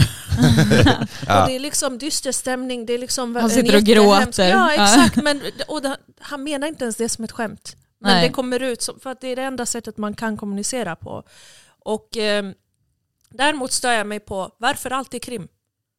Ja. 1.27 1.43
Och 1.43 1.49
det 1.49 1.57
är 1.57 1.61
liksom 1.61 1.99
dyster 1.99 2.33
stämning, 2.33 2.87
det 2.87 2.93
är 2.93 2.99
liksom 2.99 3.37
Han 3.37 3.51
sitter 3.51 3.77
och 3.77 3.83
gråter. 3.83 4.49
Ja 4.49 4.73
Ja. 4.77 4.85
exakt, 4.85 5.17
men, 5.23 5.41
och 5.69 5.83
det, 5.83 5.97
han 6.21 6.43
menar 6.43 6.69
inte 6.69 6.85
ens 6.85 6.97
det 6.97 7.09
som 7.09 7.25
ett 7.25 7.33
skämt. 7.33 7.77
Men 8.01 8.11
Nej. 8.13 8.29
det 8.29 8.35
kommer 8.35 8.61
ut 8.63 8.83
som, 8.83 9.01
för 9.01 9.11
att 9.11 9.21
det 9.21 9.29
är 9.29 9.37
det 9.37 9.43
enda 9.43 9.67
sättet 9.67 9.97
man 9.97 10.15
kan 10.15 10.37
kommunicera 10.37 10.97
på. 10.97 11.23
Och 11.79 12.17
eh, 12.17 12.45
däremot 13.31 13.73
stör 13.73 13.93
jag 13.93 14.07
mig 14.07 14.21
på 14.21 14.51
varför 14.59 14.91
alltid 14.91 15.23
krim? 15.23 15.49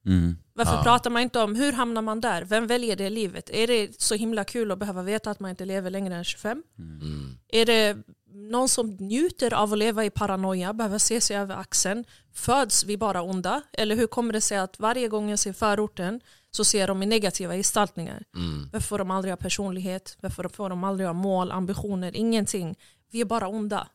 Mm. 0.06 0.38
Varför 0.54 0.76
Ja. 0.76 0.84
pratar 0.84 1.10
man 1.10 1.22
inte 1.22 1.40
om 1.40 1.56
hur 1.56 1.72
hamnar 1.74 2.02
man 2.02 2.22
där? 2.22 2.42
Vem 2.42 2.68
väljer 2.68 2.96
det 2.96 3.10
livet? 3.10 3.50
Är 3.54 3.68
det 3.68 4.02
så 4.02 4.16
himla 4.16 4.44
kul 4.44 4.72
att 4.72 4.80
behöva 4.80 5.02
veta 5.02 5.32
att 5.32 5.40
man 5.40 5.50
inte 5.52 5.66
lever 5.66 5.90
längre 5.90 6.16
än 6.16 6.24
25? 6.24 6.64
Mm. 6.80 7.38
Är 7.50 7.66
det 7.66 7.98
någon 8.34 8.70
som 8.70 8.90
njuter 9.00 9.54
av 9.54 9.74
att 9.74 9.80
leva 9.80 10.06
i 10.06 10.10
paranoia, 10.10 10.74
behöver 10.74 10.98
se 10.98 11.22
sig 11.22 11.38
över 11.38 11.56
axeln? 11.56 12.06
Föds 12.34 12.84
vi 12.84 12.98
bara 12.98 13.22
onda? 13.22 13.62
Eller 13.74 13.96
hur 13.96 14.08
kommer 14.08 14.34
det 14.34 14.42
sig 14.42 14.58
att 14.58 14.80
varje 14.80 15.08
gång 15.08 15.30
jag 15.30 15.40
ser 15.40 15.54
förorten 15.54 16.20
så 16.52 16.66
ser 16.66 16.88
de 16.88 17.04
i 17.04 17.06
negativa 17.06 17.56
gestaltningar? 17.56 18.24
Mm. 18.36 18.70
Varför 18.74 18.88
får 18.88 18.98
de 18.98 19.12
aldrig 19.12 19.32
ha 19.32 19.38
personlighet? 19.38 20.18
Varför 20.22 20.50
får 20.50 20.70
de 20.70 20.84
aldrig 20.84 21.08
ha 21.08 21.14
mål, 21.14 21.52
ambitioner? 21.52 22.16
Ingenting. 22.16 22.76
Vi 23.12 23.22
är 23.22 23.26
bara 23.26 23.48
onda 23.48 23.88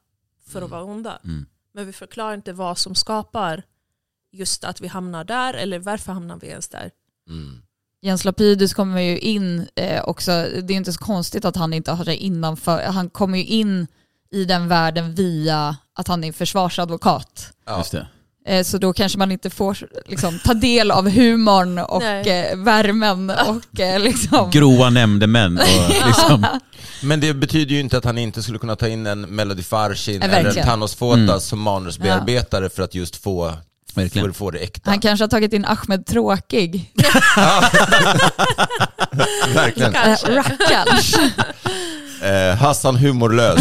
för 0.46 0.62
att 0.62 0.70
vara 0.70 0.82
onda. 0.82 1.18
Mm. 1.24 1.46
Men 1.72 1.86
vi 1.86 1.92
förklarar 1.92 2.34
inte 2.34 2.52
vad 2.52 2.78
som 2.78 2.94
skapar 2.94 3.62
just 4.32 4.64
att 4.64 4.80
vi 4.80 4.88
hamnar 4.88 5.24
där 5.24 5.54
eller 5.54 5.78
varför 5.78 6.12
hamnar 6.12 6.38
vi 6.40 6.46
ens 6.46 6.68
där. 6.68 6.90
Mm. 7.28 7.62
Jens 8.00 8.24
Lapidus 8.24 8.74
kommer 8.74 9.00
ju 9.00 9.18
in 9.18 9.68
eh, 9.74 10.04
också, 10.04 10.30
det 10.30 10.72
är 10.72 10.76
inte 10.76 10.92
så 10.92 11.04
konstigt 11.04 11.44
att 11.44 11.56
han 11.56 11.72
inte 11.72 11.92
har 11.92 12.04
sig 12.04 12.16
innanför, 12.16 12.82
han 12.82 13.10
kommer 13.10 13.38
ju 13.38 13.44
in 13.44 13.86
i 14.32 14.44
den 14.44 14.68
världen 14.68 15.14
via 15.14 15.76
att 15.98 16.08
han 16.08 16.24
är 16.24 16.32
försvarsadvokat. 16.32 17.50
Ja. 17.66 17.78
Just 17.78 17.92
det. 17.92 18.06
Eh, 18.46 18.62
så 18.64 18.78
då 18.78 18.92
kanske 18.92 19.18
man 19.18 19.32
inte 19.32 19.50
får 19.50 19.78
liksom, 20.06 20.38
ta 20.44 20.54
del 20.54 20.90
av 20.90 21.08
humorn 21.10 21.78
och 21.78 22.02
Nej. 22.02 22.48
eh, 22.50 22.56
värmen 22.56 23.30
och 23.30 23.80
eh, 23.80 24.00
liksom... 24.00 24.50
Grova 24.50 24.90
nämndemän 24.90 25.58
och 25.58 25.64
liksom... 26.06 26.46
Men 27.02 27.20
det 27.20 27.34
betyder 27.34 27.74
ju 27.74 27.80
inte 27.80 27.98
att 27.98 28.04
han 28.04 28.18
inte 28.18 28.42
skulle 28.42 28.58
kunna 28.58 28.76
ta 28.76 28.88
in 28.88 29.06
en 29.06 29.20
Melody 29.20 29.62
Farshin 29.62 30.20
Ja, 30.22 30.28
eller 30.28 30.58
en. 30.58 30.64
Thanos 30.66 30.94
Fotas 30.94 31.18
Mm. 31.28 31.40
som 31.40 31.60
manusbearbetare 31.60 32.70
för 32.70 32.82
att 32.82 32.94
just 32.94 33.16
få, 33.16 33.54
Verkligen. 33.94 34.24
för 34.24 34.30
att 34.30 34.36
få 34.36 34.50
det 34.50 34.58
äkta. 34.58 34.90
Han 34.90 35.00
kanske 35.00 35.22
har 35.24 35.28
tagit 35.28 35.52
in 35.52 35.64
Ahmed 35.64 36.06
Tråkig. 36.06 36.92
Verkligen. 39.54 39.92
Rackarns. 40.26 41.16
Eh, 42.22 42.56
Hassan 42.56 42.96
humorlös. 42.96 43.60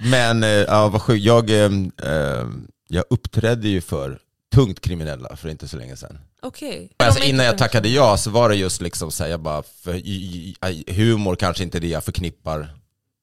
Men 0.00 0.42
eh, 0.42 0.48
ja, 0.50 0.88
vad 0.88 1.02
sjukt. 1.02 1.24
Jag, 1.24 1.50
eh, 1.50 1.70
eh, 2.02 2.46
jag 2.88 3.04
uppträdde 3.10 3.68
ju 3.68 3.80
för 3.80 4.18
tungt 4.54 4.80
kriminella 4.80 5.36
för 5.36 5.48
inte 5.48 5.68
så 5.68 5.76
länge 5.76 5.96
sedan. 5.96 6.18
Okej. 6.42 6.92
Alltså, 6.96 7.22
innan 7.24 7.46
jag 7.46 7.58
tackade 7.58 7.88
ja 7.88 8.16
så 8.16 8.30
var 8.30 8.48
det 8.48 8.54
just 8.56 8.80
liksom 8.80 9.10
så 9.10 9.22
här, 9.24 9.30
jag 9.30 9.40
bara, 9.40 9.62
för, 9.82 9.94
i- 9.94 10.56
i- 10.86 10.92
humor 10.92 11.36
kanske 11.36 11.62
inte 11.64 11.78
är 11.78 11.80
det 11.80 11.88
jag 11.88 12.04
förknippar 12.04 12.74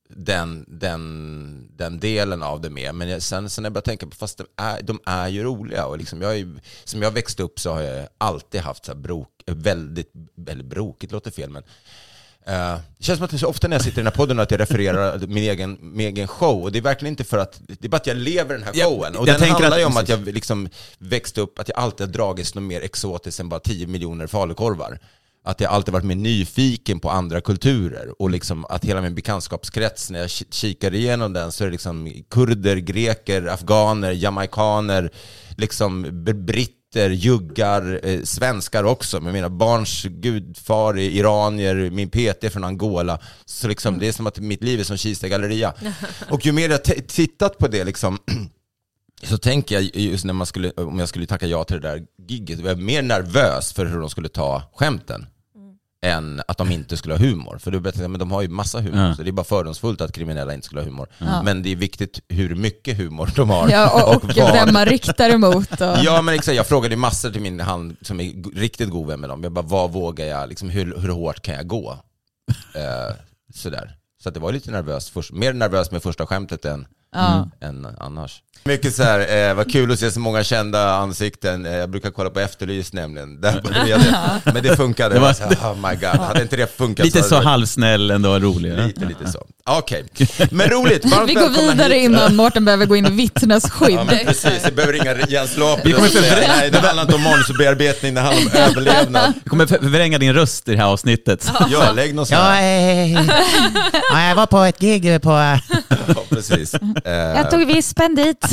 den, 0.10 0.65
den, 0.67 1.67
den 1.77 2.00
delen 2.00 2.43
av 2.43 2.62
det 2.62 2.69
med. 2.69 2.95
Men 2.95 3.10
jag, 3.10 3.22
sen, 3.22 3.50
sen 3.50 3.62
när 3.62 3.65
jag 3.67 3.74
började 3.74 3.86
tänka 3.86 4.07
på, 4.07 4.15
fast 4.15 4.38
de 4.38 4.45
är, 4.57 4.81
de 4.81 5.00
är 5.05 5.27
ju 5.27 5.43
roliga. 5.43 5.86
Och 5.86 5.98
liksom 5.98 6.22
jag 6.22 6.38
är, 6.39 6.48
som 6.84 7.01
jag 7.01 7.12
växte 7.12 7.43
upp 7.43 7.60
så 7.60 7.72
har 7.74 7.81
jag 7.81 8.07
alltid 8.17 8.62
haft 8.62 8.86
så 8.86 8.91
här 8.91 9.00
brok, 9.00 9.29
väldigt, 9.45 10.12
eller 10.48 10.63
brokigt 10.63 11.12
låter 11.13 11.31
fel, 11.31 11.50
men 11.50 11.63
det 12.45 13.03
känns 13.03 13.17
som 13.17 13.25
att 13.25 13.31
det 13.31 13.35
är 13.35 13.39
så 13.39 13.47
ofta 13.47 13.67
när 13.67 13.75
jag 13.75 13.83
sitter 13.83 13.97
i 13.97 14.03
den 14.03 14.05
här 14.05 14.11
podden 14.17 14.39
att 14.39 14.51
jag 14.51 14.59
refererar 14.59 15.19
min 15.27 15.43
egen, 15.43 15.77
min 15.81 16.07
egen 16.07 16.27
show. 16.27 16.63
Och 16.63 16.71
det 16.71 16.79
är 16.79 16.81
verkligen 16.81 17.13
inte 17.13 17.23
för 17.23 17.37
att, 17.37 17.59
det 17.67 17.85
är 17.85 17.89
bara 17.89 17.97
att 17.97 18.07
jag 18.07 18.17
lever 18.17 18.53
den 18.55 18.63
här 18.63 18.73
showen. 18.73 19.15
och 19.15 19.27
jag 19.27 19.39
den 19.39 19.49
handlar 19.49 19.71
att- 19.71 19.79
ju 19.79 19.85
om 19.85 19.97
att 19.97 20.09
jag 20.09 20.25
liksom 20.25 20.69
växte 20.97 21.41
upp, 21.41 21.59
att 21.59 21.69
jag 21.69 21.77
alltid 21.77 22.07
har 22.07 22.13
dragits 22.13 22.55
något 22.55 22.63
mer 22.63 22.81
exotiskt 22.81 23.39
än 23.39 23.49
bara 23.49 23.59
10 23.59 23.87
miljoner 23.87 24.27
falukorvar. 24.27 24.99
Att 25.47 25.59
jag 25.61 25.71
alltid 25.71 25.93
varit 25.93 26.05
mer 26.05 26.15
nyfiken 26.15 26.99
på 26.99 27.09
andra 27.09 27.41
kulturer 27.41 28.21
och 28.21 28.29
liksom 28.29 28.65
att 28.65 28.85
hela 28.85 29.01
min 29.01 29.15
bekantskapskrets, 29.15 30.09
när 30.09 30.19
jag 30.19 30.27
ki- 30.27 30.47
kikar 30.51 30.93
igenom 30.93 31.33
den 31.33 31.51
så 31.51 31.63
är 31.63 31.67
det 31.67 31.71
liksom 31.71 32.23
kurder, 32.29 32.75
greker, 32.75 33.45
afghaner, 33.47 34.11
jamaikaner, 34.11 35.11
liksom 35.57 36.23
b- 36.25 36.33
britter, 36.95 37.09
juggar, 37.09 37.99
eh, 38.03 38.23
svenskar 38.23 38.83
också, 38.83 39.21
med 39.21 39.33
mina 39.33 39.49
barns 39.49 40.03
gudfar, 40.03 40.97
är 40.97 41.09
iranier, 41.09 41.89
min 41.89 42.09
PT 42.09 42.49
från 42.53 42.63
Angola. 42.63 43.19
Så 43.45 43.67
liksom, 43.67 43.99
det 43.99 44.07
är 44.07 44.11
som 44.11 44.27
att 44.27 44.39
mitt 44.39 44.63
liv 44.63 44.79
är 44.79 44.83
som 44.83 44.97
Kista 44.97 45.27
galleria. 45.27 45.73
Och 46.29 46.45
ju 46.45 46.51
mer 46.51 46.69
jag 46.69 46.83
tittat 47.07 47.57
på 47.57 47.67
det 47.67 47.83
liksom, 47.83 48.17
så 49.23 49.37
tänker 49.37 49.75
jag 49.75 49.83
just 49.95 50.25
när 50.25 50.33
man 50.33 50.47
skulle, 50.47 50.71
om 50.71 50.99
jag 50.99 51.09
skulle 51.09 51.25
tacka 51.25 51.47
ja 51.47 51.63
till 51.63 51.81
det 51.81 51.87
där 51.87 52.05
gigget, 52.27 52.59
var 52.59 52.69
jag 52.69 52.79
mer 52.79 53.01
nervös 53.01 53.73
för 53.73 53.85
hur 53.85 53.99
de 53.99 54.09
skulle 54.09 54.29
ta 54.29 54.63
skämten 54.75 55.25
än 56.05 56.41
att 56.47 56.57
de 56.57 56.71
inte 56.71 56.97
skulle 56.97 57.13
ha 57.13 57.19
humor. 57.19 57.57
För 57.57 57.71
då 57.71 57.79
berättade 57.79 58.07
men 58.07 58.19
de 58.19 58.31
har 58.31 58.41
ju 58.41 58.47
massa 58.47 58.79
humor, 58.81 59.00
Ja. 59.07 59.15
så 59.15 59.24
det 59.24 59.29
är 59.29 59.31
bara 59.31 59.43
fördomsfullt 59.43 60.01
att 60.01 60.12
kriminella 60.12 60.53
inte 60.53 60.65
skulle 60.65 60.81
ha 60.81 60.85
humor. 60.85 61.07
Ja. 61.17 61.41
Men 61.43 61.63
det 61.63 61.71
är 61.71 61.75
viktigt 61.75 62.19
hur 62.29 62.55
mycket 62.55 62.97
humor 62.97 63.29
de 63.35 63.50
har. 63.50 63.69
Ja, 63.69 64.03
och, 64.03 64.15
och 64.24 64.24
vad- 64.38 64.53
vem 64.53 64.74
man 64.74 64.85
riktar 64.85 65.29
emot. 65.29 65.71
Och... 65.71 65.97
Ja 66.03 66.21
men 66.21 66.35
exakt, 66.35 66.57
jag 66.57 66.67
frågade 66.67 66.95
massor 66.95 67.31
till 67.31 67.41
min 67.41 67.59
han 67.59 67.97
som 68.01 68.19
är 68.19 68.55
riktigt 68.59 68.89
god 68.89 69.07
vän 69.07 69.19
med 69.19 69.29
dem. 69.29 69.43
Jag 69.43 69.51
bara, 69.51 69.65
vad 69.65 69.91
vågar 69.91 70.25
jag, 70.25 70.50
liksom, 70.50 70.69
hur, 70.69 70.97
hur 70.97 71.09
hårt 71.09 71.41
kan 71.41 71.55
jag 71.55 71.67
gå? 71.67 71.97
Eh, 72.75 73.15
sådär. 73.53 73.95
Så 74.24 74.29
att 74.29 74.33
det 74.35 74.39
var 74.41 74.51
lite 74.51 74.71
nervöst, 74.71 75.09
först, 75.09 75.31
mer 75.31 75.53
nervös 75.53 75.91
med 75.91 76.03
första 76.03 76.25
skämtet 76.25 76.65
än, 76.65 76.88
Ja. 77.15 77.50
än 77.67 77.88
annars. 78.00 78.41
Mycket 78.67 78.95
så 78.95 79.03
här, 79.03 79.50
eh, 79.50 79.53
vad 79.53 79.72
kul 79.72 79.91
att 79.91 80.00
se 80.00 80.12
så 80.12 80.19
många 80.19 80.43
kända 80.43 80.93
ansikten. 80.95 81.65
Eh, 81.65 81.72
jag 81.75 81.89
brukar 81.89 82.12
kolla 82.12 82.29
på 82.29 82.39
Efterlyst 82.39 82.93
nämligen. 82.93 83.41
Där 83.41 83.62
började, 83.62 84.03
men 84.43 84.63
det 84.63 84.75
funkade. 84.75 85.15
Det 85.15 85.19
var- 85.22 85.34
så 85.34 85.43
här, 85.43 85.53
oh 85.55 85.75
my 85.89 85.95
god, 85.95 86.10
hade 86.22 86.41
inte 86.41 86.55
det 86.55 86.77
funkat 86.77 87.05
Lite 87.05 87.24
så 87.24 87.36
varit- 87.36 87.45
halvsnäll 87.45 88.12
ändå, 88.12 88.39
rolig. 88.39 88.77
Lite, 88.77 89.05
lite 89.05 89.31
så. 89.31 89.45
Okej, 89.69 90.05
men 90.51 90.69
roligt. 90.69 91.05
Varmt 91.05 91.29
Vi 91.29 91.34
går 91.34 91.50
vidare 91.50 91.93
hit. 91.93 92.03
innan 92.03 92.36
Mårten 92.36 92.65
behöver 92.65 92.86
gå 92.86 92.95
in 92.95 93.05
i 93.05 93.10
vittnesskydd. 93.10 93.89
Ja 93.95 94.05
precis, 94.25 94.60
jag 94.63 94.74
behöver 94.75 94.93
ringa 94.93 95.27
Jens 95.27 95.57
Vi 95.84 95.93
förvränga- 95.93 96.48
nej 96.57 96.72
det 96.72 96.79
handlar 96.79 97.03
inte 97.03 97.15
om 97.15 97.22
manusbearbetning, 97.24 98.13
det 98.13 98.22
handlar 98.22 98.41
om 98.45 98.51
överlevnad. 98.69 99.34
Jag 99.43 99.50
kommer 99.50 99.65
för- 99.65 99.77
förvränga 99.77 100.17
din 100.17 100.34
röst 100.34 100.67
i 100.69 100.72
det 100.72 100.77
här 100.77 100.86
avsnittet. 100.86 101.51
Ja, 101.69 101.91
lägg 101.91 102.15
något 102.15 102.27
sånt 102.27 102.39
Ja, 102.39 102.45
här. 102.45 102.62
eh, 103.03 103.12
ja, 104.12 104.27
jag 104.29 104.36
var 104.36 104.45
på 104.45 104.60
ett 104.60 104.79
gig 104.79 105.22
på... 105.22 105.31
eh, 105.31 105.57
Ja, 106.07 106.24
precis. 106.29 106.75
Eh, 107.05 107.13
Jag 107.13 107.51
tog 107.51 107.65
vispen 107.65 108.15
dit. 108.15 108.45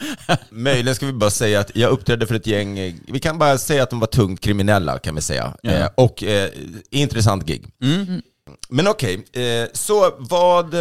Möjligen 0.50 0.94
ska 0.94 1.06
vi 1.06 1.12
bara 1.12 1.30
säga 1.30 1.60
att 1.60 1.76
jag 1.76 1.90
uppträdde 1.90 2.26
för 2.26 2.34
ett 2.34 2.46
gäng, 2.46 2.78
eh, 2.78 2.94
vi 3.08 3.20
kan 3.20 3.38
bara 3.38 3.58
säga 3.58 3.82
att 3.82 3.90
de 3.90 4.00
var 4.00 4.06
tungt 4.06 4.40
kriminella 4.40 4.98
kan 4.98 5.14
vi 5.14 5.20
säga. 5.20 5.54
Ja. 5.62 5.70
Eh, 5.70 5.88
och 5.94 6.22
eh, 6.22 6.50
intressant 6.90 7.44
gig. 7.46 7.66
Mm. 7.82 8.22
Men 8.68 8.88
okej, 8.88 9.14
eh, 9.32 9.68
så 9.72 10.14
vad, 10.18 10.74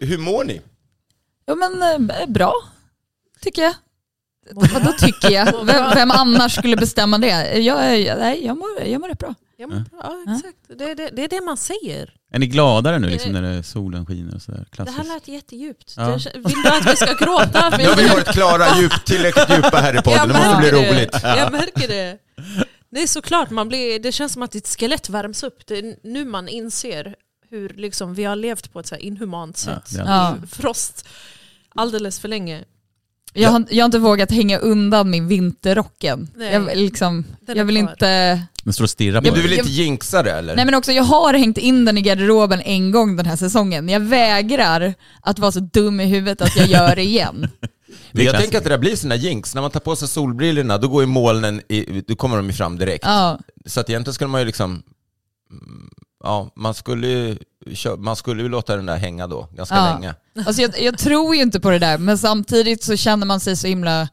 hur 0.00 0.18
mår 0.18 0.44
ni? 0.44 0.60
Jo 1.48 1.54
men 1.56 1.82
eh, 2.10 2.26
bra. 2.26 2.52
tycker 3.40 3.62
jag. 3.62 3.74
Vadå 4.54 4.92
tycker 4.98 5.30
jag? 5.30 5.64
Vem, 5.64 5.90
vem 5.94 6.10
annars 6.10 6.56
skulle 6.56 6.76
bestämma 6.76 7.18
det? 7.18 7.58
Jag, 7.58 7.98
jag, 8.00 8.18
nej, 8.18 8.46
jag, 8.46 8.56
mår, 8.58 8.68
jag 8.86 9.00
mår 9.00 9.08
rätt 9.08 9.18
bra. 9.18 9.34
Ja, 9.60 9.66
men, 9.66 9.84
ja, 10.02 10.24
exakt. 10.36 10.78
Det, 10.78 10.94
det, 10.94 11.10
det 11.12 11.24
är 11.24 11.28
det 11.28 11.40
man 11.40 11.56
säger. 11.56 12.14
Är 12.32 12.38
ni 12.38 12.46
gladare 12.46 12.98
nu 12.98 13.08
liksom 13.08 13.32
när 13.32 13.42
det- 13.42 13.62
solen 13.62 14.06
skiner 14.06 14.34
och 14.34 14.42
sådär? 14.42 14.58
Det 14.70 14.76
Klassiskt. 14.76 14.98
här 14.98 15.14
lät 15.14 15.28
jättedjupt. 15.28 15.94
Ja. 15.96 16.02
Det- 16.02 16.32
Vill 16.34 16.62
du 16.64 16.68
att 16.68 16.86
vi 16.92 16.96
ska 16.96 17.14
gråta? 17.14 17.76
Nu 17.78 17.84
har 17.88 17.96
vi 17.96 18.08
varit 18.08 18.26
klara, 18.28 18.78
djup, 18.80 19.04
tillräckligt 19.04 19.50
djupa 19.50 19.76
här 19.78 19.98
i 19.98 20.02
podden. 20.02 20.28
Det 20.28 20.34
måste 20.34 20.56
bli 20.60 20.70
roligt. 20.70 21.12
Det. 21.12 21.36
Jag 21.38 21.52
märker 21.52 21.88
det. 21.88 22.18
Det 22.90 23.02
är 23.02 23.06
såklart, 23.06 23.50
man 23.50 23.68
blir, 23.68 23.98
det 23.98 24.12
känns 24.12 24.32
som 24.32 24.42
att 24.42 24.50
ditt 24.50 24.68
skelett 24.68 25.08
värms 25.08 25.42
upp. 25.42 25.66
Det 25.66 25.78
är 25.78 25.96
nu 26.02 26.24
man 26.24 26.48
inser 26.48 27.14
hur 27.50 27.68
liksom, 27.68 28.14
vi 28.14 28.24
har 28.24 28.36
levt 28.36 28.72
på 28.72 28.80
ett 28.80 28.86
så 28.86 28.94
här 28.94 29.02
inhumant 29.02 29.64
Ja, 29.66 29.74
sätt 29.74 29.96
det 29.96 30.04
Ja. 30.06 30.36
i 30.44 30.46
frost 30.46 31.08
alldeles 31.74 32.20
för 32.20 32.28
länge. 32.28 32.64
Jag 33.32 33.50
har, 33.50 33.64
jag 33.70 33.82
har 33.82 33.86
inte 33.86 33.98
vågat 33.98 34.30
hänga 34.30 34.58
undan 34.58 35.10
min 35.10 35.28
vinterrocken. 35.28 36.30
Nej. 36.36 36.52
Jag, 36.52 36.76
liksom, 36.76 37.24
jag 37.46 37.64
vill 37.64 37.76
kvar. 37.76 37.90
inte... 37.90 38.42
Den 38.62 38.72
står 38.72 38.84
och 38.84 38.90
stirrar 38.90 39.20
på 39.20 39.26
Men 39.26 39.34
du 39.34 39.42
vill 39.42 39.52
inte 39.52 39.70
jinxa 39.70 40.22
det 40.22 40.32
eller? 40.32 40.56
Nej 40.56 40.64
men 40.64 40.74
också, 40.74 40.92
jag 40.92 41.02
har 41.02 41.34
hängt 41.34 41.58
in 41.58 41.84
den 41.84 41.98
i 41.98 42.02
garderoben 42.02 42.60
en 42.60 42.90
gång 42.90 43.16
den 43.16 43.26
här 43.26 43.36
säsongen. 43.36 43.88
Jag 43.88 44.00
vägrar 44.00 44.94
att 45.20 45.38
vara 45.38 45.52
så 45.52 45.60
dum 45.60 46.00
i 46.00 46.06
huvudet 46.06 46.42
att 46.42 46.56
jag 46.56 46.66
gör 46.66 46.96
det 46.96 47.02
igen. 47.02 47.48
Men 48.12 48.24
jag 48.24 48.38
tänker 48.40 48.58
att 48.58 48.64
det 48.64 48.70
där 48.70 48.78
blir 48.78 48.96
såna 48.96 49.16
jinx. 49.16 49.54
När 49.54 49.62
man 49.62 49.70
tar 49.70 49.80
på 49.80 49.96
sig 49.96 50.08
solbrillorna, 50.08 50.78
då 50.78 50.88
går 50.88 51.02
ju 51.02 51.06
molnen, 51.06 51.60
i, 51.68 52.04
då 52.06 52.16
kommer 52.16 52.36
de 52.36 52.46
ju 52.46 52.52
fram 52.52 52.78
direkt. 52.78 53.04
Ja. 53.04 53.38
Så 53.66 53.80
att 53.80 53.90
egentligen 53.90 54.14
skulle 54.14 54.28
man 54.28 54.40
ju 54.40 54.46
liksom, 54.46 54.82
ja, 56.24 56.50
man 56.56 56.74
skulle 56.74 57.06
ju, 57.08 57.36
man 57.98 58.16
skulle 58.16 58.42
ju 58.42 58.48
låta 58.48 58.76
den 58.76 58.86
där 58.86 58.96
hänga 58.96 59.26
då, 59.26 59.48
ganska 59.56 59.74
Ja. 59.74 59.94
länge. 59.94 60.14
Alltså 60.46 60.62
jag, 60.62 60.82
jag 60.82 60.98
tror 60.98 61.36
ju 61.36 61.42
inte 61.42 61.60
på 61.60 61.70
det 61.70 61.78
där, 61.78 61.98
men 61.98 62.18
samtidigt 62.18 62.82
så 62.84 62.96
känner 62.96 63.26
man 63.26 63.40
sig 63.40 63.56
så 63.56 63.66
himla... 63.66 64.08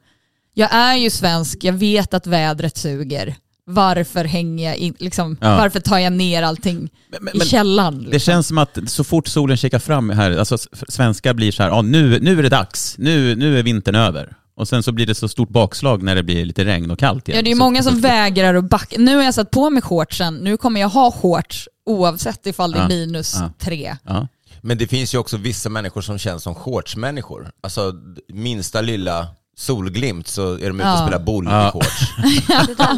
Jag 0.53 0.73
är 0.73 0.95
ju 0.95 1.09
svensk, 1.09 1.63
jag 1.63 1.73
vet 1.73 2.13
att 2.13 2.27
vädret 2.27 2.77
suger. 2.77 3.35
Varför 3.69 4.25
hänger 4.25 4.65
jag 4.69 4.77
in, 4.77 4.93
liksom, 4.99 5.37
Ja. 5.41 5.57
varför 5.57 5.79
tar 5.79 5.97
jag 5.97 6.13
ner 6.13 6.43
allting 6.43 6.89
Men- 7.09 7.35
i 7.35 7.37
men- 7.37 7.47
källaren? 7.47 8.03
Det 8.03 8.09
Liksom? 8.09 8.31
känns 8.33 8.47
som 8.47 8.57
att 8.57 8.77
så 8.87 9.03
fort 9.03 9.27
solen 9.27 9.57
kikar 9.57 9.79
fram 9.79 10.09
här, 10.09 10.37
alltså 10.37 10.57
svenskar 10.89 11.33
blir 11.33 11.51
så 11.51 11.63
här, 11.63 11.69
ja, 11.69 11.81
nu, 11.81 12.19
nu 12.19 12.39
är 12.39 12.43
det 12.43 12.49
dags, 12.49 12.95
nu, 12.97 13.35
nu 13.35 13.59
är 13.59 13.63
vintern 13.63 13.95
över. 13.95 14.35
Och 14.55 14.67
sen 14.67 14.83
så 14.83 14.91
blir 14.91 15.05
det 15.05 15.15
så 15.15 15.27
stort 15.27 15.49
bakslag 15.49 16.03
när 16.03 16.15
det 16.15 16.23
blir 16.23 16.45
lite 16.45 16.65
regn 16.65 16.91
och 16.91 16.99
kallt 16.99 17.29
igen. 17.29 17.37
Ja, 17.39 17.43
det 17.43 17.51
är 17.51 17.55
många 17.55 17.83
som 17.83 18.01
vägrar 18.01 18.53
att 18.55 18.69
backa. 18.69 18.95
Nu 18.99 19.15
har 19.15 19.23
jag 19.23 19.33
satt 19.33 19.51
på 19.51 19.69
mig 19.69 19.81
shortsen, 19.81 20.35
nu 20.35 20.57
kommer 20.57 20.81
jag 20.81 20.89
ha 20.89 21.11
shorts 21.11 21.69
oavsett 21.87 22.47
ifall 22.47 22.71
det 22.71 22.79
är 22.79 22.87
minus 22.87 23.33
Ja. 23.35 23.51
tre. 23.59 23.97
Ja. 24.03 24.27
Men 24.61 24.77
det 24.77 24.87
finns 24.87 25.13
ju 25.13 25.17
också 25.17 25.37
vissa 25.37 25.69
människor 25.69 26.01
som 26.01 26.17
känns 26.17 26.43
som 26.43 26.55
shortsmänniskor. 26.55 27.51
Alltså 27.63 27.93
minsta 28.33 28.81
lilla 28.81 29.27
solglimt 29.59 30.27
så 30.27 30.53
är 30.53 30.57
de 30.57 30.63
ute 30.65 30.73
och 30.73 30.79
Ja. 30.79 30.97
spelar 31.07 31.19
boll 31.19 31.45
Ja. 31.49 31.67
i 31.67 31.71
shorts. 31.71 32.01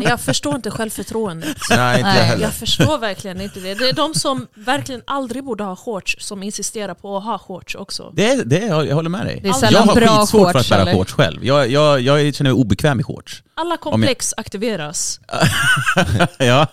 Jag 0.09 0.21
förstår 0.21 0.55
inte 0.55 0.71
självförtroendet. 0.71 1.57
Nej, 1.69 1.97
inte 1.99 2.09
jag 2.09 2.23
heller. 2.23 2.43
Jag 2.43 2.53
förstår 2.53 2.97
verkligen 2.97 3.41
inte 3.41 3.59
det. 3.59 3.73
Det 3.73 3.89
är 3.89 3.93
de 3.93 4.13
som 4.13 4.47
verkligen 4.53 5.01
aldrig 5.07 5.43
borde 5.43 5.63
ha 5.63 5.75
shorts 5.75 6.15
som 6.19 6.43
insisterar 6.43 6.93
på 6.93 7.17
att 7.17 7.23
ha 7.23 7.39
shorts 7.39 7.75
också. 7.75 8.11
Det, 8.15 8.29
är- 8.31 8.43
det, 8.45 8.59
är- 8.67 8.83
jag 8.83 8.95
håller 8.95 9.09
med 9.09 9.25
dig. 9.25 9.39
Det 9.43 9.49
är 9.49 9.71
jag 9.73 9.81
har 9.81 9.95
bra 9.95 10.19
skitsvårt 10.19 10.41
för 10.41 10.49
att 10.49 10.55
shorts, 10.55 10.69
bära 10.69 10.81
eller? 10.81 10.93
shorts 10.93 11.13
själv. 11.13 11.45
Jag, 11.45 11.69
jag, 11.69 12.01
jag 12.01 12.35
känner 12.35 12.51
mig 12.53 12.61
obekväm 12.61 12.99
i 12.99 13.03
shorts. 13.03 13.43
Alla 13.53 13.77
komplex 13.77 14.33
aktiveras. 14.37 15.19
ja. 16.37 16.67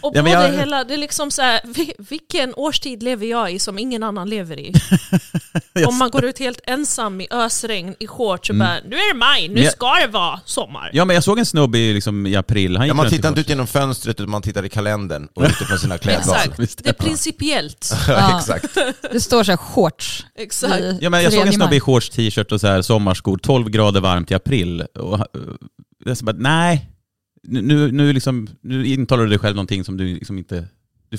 Och 0.00 0.12
Ja, 0.16 0.28
jag- 0.28 0.52
hela, 0.52 0.84
det 0.84 0.94
är 0.94 0.98
liksom 0.98 1.30
så 1.30 1.42
här, 1.42 1.60
vi- 1.64 1.94
vilken 1.98 2.54
årstid 2.54 3.02
lever 3.02 3.26
jag 3.26 3.52
i 3.52 3.58
som 3.58 3.78
ingen 3.78 4.02
annan 4.02 4.30
lever 4.30 4.58
i? 4.58 4.72
Om 5.88 5.96
man 5.98 6.10
går 6.10 6.24
ut 6.24 6.38
helt 6.38 6.60
ensam 6.64 7.20
i 7.20 7.26
ösregn 7.30 7.94
i 7.98 8.06
shorts 8.06 8.50
och 8.50 8.56
bara 8.56 8.76
nu 8.88 8.96
är 8.96 9.07
det 9.12 9.18
maj, 9.18 9.48
nu 9.48 9.60
jag- 9.62 9.72
ska 9.72 9.94
det 9.94 10.06
vara 10.06 10.40
sommar. 10.44 10.90
ja, 10.92 11.04
men 11.04 11.14
jag 11.14 11.24
såg 11.24 11.38
en 11.38 11.46
snubbe 11.46 11.78
i, 11.78 11.94
liksom, 11.94 12.26
i 12.26 12.36
april, 12.36 12.76
han 12.76 12.86
gick 12.86 12.90
Ja, 12.90 12.94
man 12.94 13.04
runt 13.04 13.12
i 13.12 13.16
tittar 13.16 13.28
inte 13.28 13.40
ut 13.40 13.48
genom 13.48 13.66
fönstret 13.66 14.20
utan 14.20 14.30
man 14.30 14.42
tittar 14.42 14.64
i 14.64 14.68
kalendern 14.68 15.28
och 15.34 15.42
på 15.70 15.76
sina 15.78 15.98
klädval. 15.98 16.36
Exakt, 16.36 16.58
Visst. 16.58 16.84
det 16.84 16.88
är 16.90 16.94
principiellt. 16.94 17.92
Ja, 18.08 18.38
exakt. 18.38 18.78
Det 19.12 19.20
står 19.20 19.44
så 19.44 19.52
här 19.52 19.56
shorts. 19.56 20.26
Exakt. 20.38 20.80
i 20.80 20.98
Ja, 21.00 21.10
men 21.10 21.22
jag 21.22 21.32
såg 21.32 21.40
en 21.40 21.46
3 21.48 21.52
snubbe 21.52 21.68
maj. 21.70 21.76
i 21.76 21.80
shorts, 21.80 22.10
t-shirt 22.10 22.52
och 22.52 22.60
så 22.60 22.66
här 22.66 22.82
sommarskor, 22.82 23.38
12 23.38 23.68
grader 23.70 24.00
varmt 24.00 24.30
i 24.30 24.34
april. 24.34 24.80
Och, 24.94 25.14
uh, 25.18 25.24
jag 26.04 26.16
så 26.16 26.24
bara, 26.24 26.36
nej, 26.38 26.90
nu, 27.42 27.62
nu, 27.62 27.92
nu, 27.92 28.12
liksom, 28.12 28.48
nu 28.62 28.86
intalar 28.86 29.22
du 29.24 29.28
dig 29.30 29.38
själv 29.38 29.56
någonting 29.56 29.84
som 29.84 29.96
du 29.96 30.04
liksom 30.14 30.38
inte... 30.38 30.64
Du, 31.10 31.18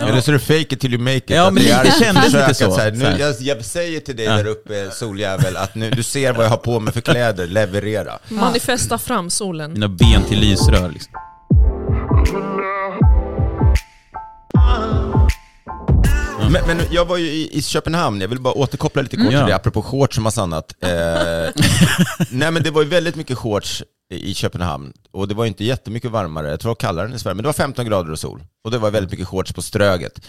Eller 0.00 0.20
så 0.20 0.30
är 0.30 0.32
det 0.32 0.38
fake 0.38 0.60
it 0.74 0.80
till 0.80 0.94
you 0.94 1.02
make 1.02 1.16
it. 1.16 1.30
Ja, 1.30 1.46
att 1.46 1.54
men 1.54 1.62
det 1.62 1.70
är 1.70 1.84
det 1.84 1.90
kändes 2.04 2.24
lite 2.32 2.46
att 2.46 2.56
så. 2.56 2.76
här, 2.76 2.92
nu, 2.92 3.00
Så 3.00 3.20
jag, 3.20 3.34
jag 3.40 3.64
säger 3.64 4.00
till 4.00 4.16
dig 4.16 4.24
Ja. 4.26 4.36
där 4.36 4.46
uppe, 4.46 4.90
soljävel, 4.90 5.56
att 5.56 5.74
nu, 5.74 5.90
du 5.90 6.02
ser 6.02 6.32
vad 6.32 6.44
jag 6.44 6.50
har 6.50 6.56
på 6.56 6.80
mig 6.80 6.92
för 6.92 7.00
kläder, 7.00 7.46
leverera. 7.46 8.18
Manifesta 8.28 8.98
fram 8.98 9.30
solen. 9.30 9.72
mina 9.72 9.88
ben 9.88 10.22
till 10.28 10.38
lysrör 10.40 10.90
liksom. 10.90 11.12
Men, 16.50 16.66
men 16.66 16.80
jag 16.90 17.04
var 17.04 17.16
ju 17.16 17.26
i, 17.26 17.50
i 17.58 17.62
Köpenhamn, 17.62 18.20
jag 18.20 18.28
vill 18.28 18.40
bara 18.40 18.54
återkoppla 18.54 19.02
lite 19.02 19.16
kort 19.16 19.32
Ja. 19.32 19.38
till 19.40 19.48
det, 19.48 19.54
apropå 19.56 19.82
shorts 19.82 20.16
och 20.16 20.22
massa 20.22 20.42
annat. 20.42 20.74
Eh, 20.80 20.90
nej 22.30 22.50
men 22.50 22.62
det 22.62 22.70
var 22.70 22.82
ju 22.82 22.88
väldigt 22.88 23.16
mycket 23.16 23.38
shorts 23.38 23.82
i 24.10 24.34
Köpenhamn, 24.34 24.92
och 25.10 25.28
det 25.28 25.34
var 25.34 25.46
inte 25.46 25.64
jättemycket 25.64 26.10
varmare, 26.10 26.50
jag 26.50 26.60
tror 26.60 26.68
det 26.68 26.70
var 26.70 26.88
kallare 26.88 27.06
än 27.08 27.14
i 27.14 27.18
Sverige, 27.18 27.34
men 27.34 27.42
det 27.42 27.48
var 27.48 27.52
15 27.52 27.84
grader 27.86 28.12
och 28.12 28.18
sol. 28.18 28.44
Och 28.64 28.70
det 28.70 28.78
var 28.78 28.90
väldigt 28.90 29.10
mycket 29.10 29.28
shorts 29.28 29.52
på 29.52 29.62
Ströget. 29.62 30.26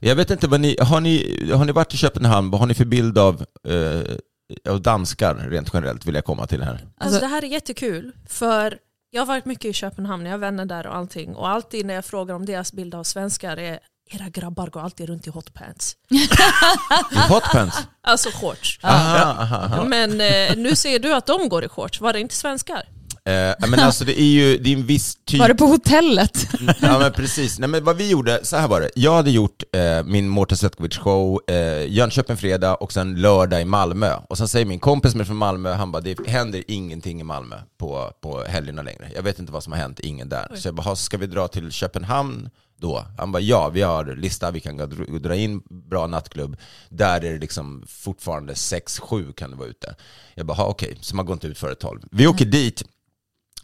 Jag 0.00 0.16
vet 0.16 0.30
inte, 0.30 0.46
vad 0.46 0.60
ni, 0.60 0.76
har, 0.80 1.00
ni, 1.00 1.50
har 1.52 1.64
ni 1.64 1.72
varit 1.72 1.94
i 1.94 1.96
Köpenhamn, 1.96 2.50
vad 2.50 2.60
har 2.60 2.66
ni 2.66 2.74
för 2.74 2.84
bild 2.84 3.18
av, 3.18 3.44
eh, 3.68 4.72
av 4.72 4.80
danskar 4.82 5.34
rent 5.34 5.70
generellt, 5.74 6.06
vill 6.06 6.14
jag 6.14 6.24
komma 6.24 6.46
till 6.46 6.62
här? 6.62 6.72
Alltså, 6.72 6.88
Alltså- 6.98 7.20
det 7.20 7.26
här 7.26 7.42
är 7.44 7.46
jättekul, 7.48 8.12
för 8.28 8.78
jag 9.10 9.20
har 9.20 9.26
varit 9.26 9.44
mycket 9.44 9.64
i 9.64 9.72
Köpenhamn, 9.72 10.24
jag 10.26 10.32
har 10.32 10.38
vänner 10.38 10.64
där 10.64 10.86
och 10.86 10.96
allting. 10.96 11.34
Och 11.34 11.48
alltid 11.48 11.86
när 11.86 11.94
jag 11.94 12.04
frågar 12.04 12.34
om 12.34 12.46
deras 12.46 12.72
bild 12.72 12.94
av 12.94 13.04
svenskar 13.04 13.56
är 13.56 13.78
era 14.10 14.28
grabbar 14.28 14.66
går 14.66 14.80
alltid 14.80 15.08
runt 15.08 15.26
i 15.26 15.30
hotpants. 15.30 15.96
Hotpants? 17.28 17.78
Alltså 18.02 18.28
shorts. 18.32 18.78
Aha, 18.82 19.18
aha, 19.42 19.56
aha. 19.56 19.84
Men 19.84 20.10
eh, 20.20 20.56
nu 20.56 20.76
ser 20.76 20.98
du 20.98 21.14
att 21.14 21.26
de 21.26 21.48
går 21.48 21.64
i 21.64 21.68
shorts, 21.68 22.00
var 22.00 22.12
det 22.12 22.20
inte 22.20 22.34
svenskar? 22.34 22.82
Eh, 23.26 23.68
men 23.68 23.80
alltså 23.80 24.04
det 24.04 24.20
är 24.20 24.24
ju 24.24 24.58
det 24.58 24.72
är 24.72 24.76
en 24.76 24.86
viss 24.86 25.18
typ... 25.24 25.40
Var 25.40 25.48
det 25.48 25.54
på 25.54 25.66
hotellet? 25.66 26.46
Ja 26.80 26.98
men 26.98 27.12
precis. 27.12 27.58
Nej, 27.58 27.68
men 27.68 27.84
vad 27.84 27.96
vi 27.96 28.10
gjorde, 28.10 28.40
så 28.42 28.56
här 28.56 28.68
var 28.68 28.80
det. 28.80 28.90
Jag 28.94 29.14
hade 29.14 29.30
gjort 29.30 29.62
eh, 29.72 30.04
min 30.04 30.28
Mårten 30.28 30.58
Svetkovic 30.58 30.96
show, 30.98 31.40
eh, 31.48 31.86
Jönköping 31.92 32.36
fredag 32.36 32.74
och 32.74 32.92
sen 32.92 33.20
lördag 33.20 33.60
i 33.62 33.64
Malmö. 33.64 34.16
Och 34.28 34.38
sen 34.38 34.48
säger 34.48 34.66
min 34.66 34.78
kompis 34.80 35.12
som 35.12 35.20
är 35.20 35.24
från 35.24 35.36
Malmö, 35.36 35.72
han 35.72 35.92
bara 35.92 36.00
det 36.02 36.26
händer 36.28 36.64
ingenting 36.68 37.20
i 37.20 37.24
Malmö 37.24 37.56
på, 37.78 38.10
på 38.22 38.44
helgerna 38.44 38.82
längre. 38.82 39.10
Jag 39.14 39.22
vet 39.22 39.38
inte 39.38 39.52
vad 39.52 39.62
som 39.62 39.72
har 39.72 39.80
hänt, 39.80 40.00
ingen 40.00 40.28
där. 40.28 40.48
Så 40.54 40.68
jag 40.68 40.74
bara, 40.74 40.82
"Ha, 40.82 40.96
ska 40.96 41.16
vi 41.18 41.26
dra 41.26 41.48
till 41.48 41.70
Köpenhamn 41.72 42.48
då? 42.80 43.04
Han 43.18 43.32
bara 43.32 43.40
ja, 43.42 43.68
vi 43.68 43.82
har 43.82 44.16
lista, 44.16 44.50
vi 44.50 44.60
kan 44.60 44.76
dra 45.22 45.34
in 45.36 45.62
bra 45.90 46.06
nattklubb. 46.06 46.56
Där 46.88 47.24
är 47.24 47.32
det 47.32 47.38
liksom 47.38 47.84
fortfarande 47.88 48.52
6-7 48.54 49.32
kan 49.32 49.50
det 49.50 49.56
vara 49.56 49.68
ute. 49.68 49.94
Jag 50.34 50.46
bara, 50.46 50.54
"Ha, 50.54 50.64
okej, 50.64 50.98
så 51.00 51.16
man 51.16 51.26
går 51.26 51.32
inte 51.34 51.46
ut 51.46 51.58
före 51.58 51.74
12. 51.74 52.00
Vi 52.10 52.26
åker 52.26 52.44
dit, 52.44 52.82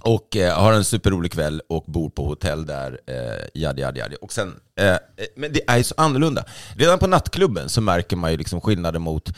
och 0.01 0.37
eh, 0.37 0.59
har 0.59 0.73
en 0.73 0.85
superrolig 0.85 1.33
kväll 1.33 1.63
och 1.69 1.85
bor 1.87 2.11
på 2.11 2.25
hotell 2.27 2.67
där, 2.67 3.01
eh, 3.07 3.49
jadi, 3.55 3.83
jadi, 3.83 4.01
jadi. 4.01 4.17
Och 4.21 4.33
sen, 4.33 4.61
eh, 4.77 4.87
eh, 4.87 4.99
men 5.37 5.53
det 5.53 5.61
är 5.67 5.77
ju 5.77 5.85
så 5.85 5.95
annorlunda. 5.97 6.45
Redan 6.77 6.99
på 6.99 7.07
nattklubben 7.07 7.69
så 7.69 7.81
märker 7.81 8.17
man 8.17 8.31
ju 8.31 8.37
liksom 8.37 8.61
skillnaden 8.61 9.03
mot 9.03 9.33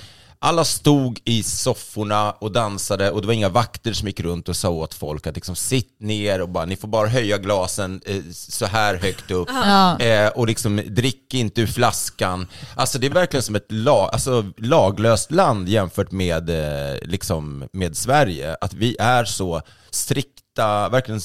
alla 0.44 0.64
stod 0.64 1.20
i 1.24 1.42
sofforna 1.42 2.30
och 2.32 2.52
dansade 2.52 3.10
och 3.10 3.20
det 3.20 3.26
var 3.26 3.34
inga 3.34 3.48
vakter 3.48 3.92
som 3.92 4.08
gick 4.08 4.20
runt 4.20 4.48
och 4.48 4.56
sa 4.56 4.68
åt 4.68 4.94
folk 4.94 5.26
att 5.26 5.34
liksom 5.34 5.56
sitt 5.56 5.96
ner 6.00 6.40
och 6.42 6.48
bara, 6.48 6.64
ni 6.64 6.76
får 6.76 6.88
bara 6.88 7.08
höja 7.08 7.38
glasen 7.38 8.00
eh, 8.06 8.22
så 8.32 8.66
här 8.66 8.94
högt 8.94 9.30
upp 9.30 9.48
Ja. 9.50 9.98
eh, 10.00 10.28
och 10.28 10.46
liksom 10.46 10.76
drick 10.86 11.34
inte 11.34 11.60
ur 11.60 11.66
flaskan. 11.66 12.46
Alltså 12.76 12.98
det 12.98 13.06
är 13.06 13.10
verkligen 13.10 13.42
som 13.42 13.54
ett 13.56 13.72
lag, 13.72 14.10
alltså, 14.12 14.44
laglöst 14.58 15.30
land 15.30 15.68
jämfört 15.68 16.10
med, 16.10 16.50
eh, 16.50 16.98
liksom, 17.02 17.68
med 17.72 17.96
Sverige. 17.96 18.56
Att 18.60 18.74
vi 18.74 18.96
är 18.98 19.24
så 19.24 19.62
strikta, 19.90 20.88
verkligen 20.88 21.20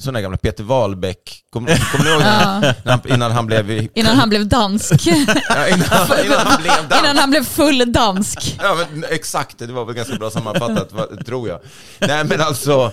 sådana 0.00 0.20
gamla 0.20 0.36
Peter 0.36 0.64
Wahlbeck, 0.64 1.42
kommer 1.50 1.76
kommer 1.92 2.04
ni 2.04 2.10
ihåg 2.10 2.20
det? 2.84 2.90
Han, 2.90 3.00
innan 3.08 3.32
han 3.32 3.46
blev... 3.46 3.88
Innan 3.94 4.16
han 4.18 4.28
blev 4.28 4.46
dansk. 4.48 5.06
Ja, 5.48 5.68
innan, 5.68 5.88
innan 6.24 6.46
han 6.46 6.62
blev 6.62 6.72
dans. 6.88 7.00
Innan 7.02 7.16
han 7.16 7.30
blev 7.30 7.44
full 7.44 7.92
dansk. 7.92 8.56
Ja, 8.62 8.76
men 8.90 9.04
exakt, 9.10 9.58
det 9.58 9.66
var 9.72 9.84
väl 9.84 9.94
ganska 9.94 10.14
bra 10.14 10.30
sammanfattat, 10.30 10.88
tror 11.26 11.48
jag. 11.48 11.60
Nej 11.98 12.24
men 12.24 12.40
alltså, 12.40 12.92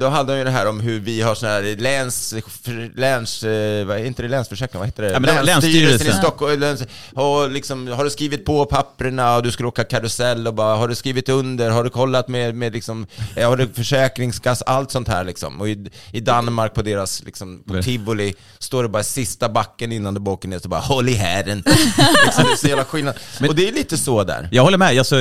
då 0.00 0.08
hade 0.08 0.32
han 0.32 0.38
ju 0.38 0.44
det 0.44 0.50
här 0.50 0.68
om 0.68 0.80
hur 0.80 1.00
vi 1.00 1.22
har 1.22 1.34
sån 1.34 1.48
här 1.48 1.76
läns, 1.76 2.34
läns 2.94 3.42
eh, 3.42 3.86
vad 3.86 4.00
inte 4.00 4.22
det 4.22 4.28
länsförsäkring, 4.28 4.78
vad 4.78 4.88
heter 4.88 5.02
det? 5.02 5.10
Ja, 5.10 5.20
men 5.20 5.36
det 5.36 5.42
Länsstyrelsen 5.42 6.08
i. 6.08 6.12
Stockholm. 6.12 6.60
Läns, 6.60 6.82
och 7.14 7.50
liksom, 7.50 7.88
har 7.88 8.04
du 8.04 8.10
skrivit 8.10 8.44
på 8.44 8.64
papperna 8.66 9.36
och 9.36 9.42
du 9.42 9.50
ska 9.50 9.66
åka 9.66 9.84
karusell 9.84 10.46
och 10.46 10.54
bara, 10.54 10.76
har 10.76 10.88
du 10.88 10.94
skrivit 10.94 11.28
under, 11.28 11.70
har 11.70 11.84
du 11.84 11.90
kollat 11.90 12.28
med, 12.28 12.54
med 12.54 12.72
liksom, 12.72 13.06
eh, 13.36 13.48
har 13.48 13.56
du 13.56 13.68
försäkringskass, 13.68 14.62
allt 14.62 14.90
sånt 14.90 15.08
här 15.08 15.24
liksom. 15.24 15.60
Och 15.60 15.68
i, 15.68 15.90
i 16.12 16.20
Danmark 16.20 16.74
på 16.74 16.82
deras, 16.82 17.22
liksom, 17.24 17.62
på 17.66 17.82
tivoli, 17.82 18.34
står 18.58 18.82
det 18.82 18.88
bara 18.88 19.02
sista 19.02 19.48
backen 19.48 19.92
innan 19.92 20.14
du 20.14 20.30
åker 20.30 20.48
ner, 20.48 20.58
så 20.58 20.68
bara 20.68 20.80
håll 20.80 21.08
i 21.08 21.14
hären. 21.14 21.62
liksom, 22.24 22.44
det 22.44 22.52
är 22.52 22.56
så 22.56 22.68
jävla 22.68 22.84
skillnad. 22.84 23.14
och 23.48 23.54
det 23.54 23.68
är 23.68 23.72
lite 23.72 23.96
så 23.96 24.24
där. 24.24 24.48
Jag 24.52 24.62
håller 24.62 24.78
med, 24.78 24.98
alltså, 24.98 25.16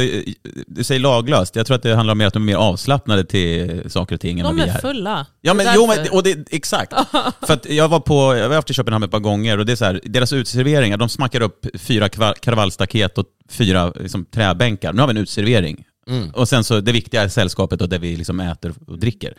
du 0.68 0.84
säger 0.84 1.00
laglöst. 1.00 1.56
Jag 1.56 1.66
tror 1.66 1.76
att 1.76 1.84
det 1.84 1.96
handlar 1.96 2.16
mer 2.16 2.26
om 2.26 2.28
att 2.28 2.34
de 2.34 2.44
är 2.44 2.46
mer 2.46 2.56
avslappnade 2.56 3.26
till 3.26 3.84
saker 3.90 4.16
och 4.16 4.22
ting 4.22 4.43
vad 4.44 4.52
De 4.52 4.56
vi 4.56 4.70
är 4.70 4.76
är. 4.76 4.80
fulla. 4.82 5.26
Ja 5.42 5.54
Det 5.54 5.64
men 5.64 5.76
jo, 5.76 5.88
men, 5.88 6.10
och 6.12 6.24
det, 6.24 6.54
exakt. 6.54 6.94
För 7.48 7.54
att 7.54 7.66
jag 7.70 7.88
var 7.90 8.00
på, 8.00 8.36
jag 8.36 8.44
har 8.44 8.50
varit 8.50 8.70
i 8.70 8.74
Köpenhamn 8.74 9.04
ett 9.04 9.12
par 9.12 9.20
gånger 9.20 9.58
och 9.58 9.66
det 9.66 9.72
är 9.72 9.76
så 9.76 9.86
här, 9.86 10.02
deras 10.04 10.34
uteserveringar, 10.34 10.98
de 10.98 11.10
smackar 11.10 11.42
upp 11.42 11.66
fyra 11.74 12.10
kravallstaket 12.34 13.18
och 13.18 13.26
fyra 13.50 13.94
liksom, 14.00 14.26
träbänkar. 14.26 14.94
Nu 14.94 15.02
har 15.02 15.08
vi 15.08 15.12
en 15.12 15.18
uteservering. 15.18 15.86
Mm. 16.08 16.30
Och 16.30 16.50
sen 16.50 16.64
så 16.64 16.80
det 16.80 16.92
viktiga 16.92 17.22
är 17.24 17.28
sällskapet 17.28 17.82
och 17.82 17.90
där 17.90 18.00
vi 18.00 18.16
liksom 18.16 18.40
äter 18.40 18.74
och 18.88 19.00
dricker. 19.00 19.34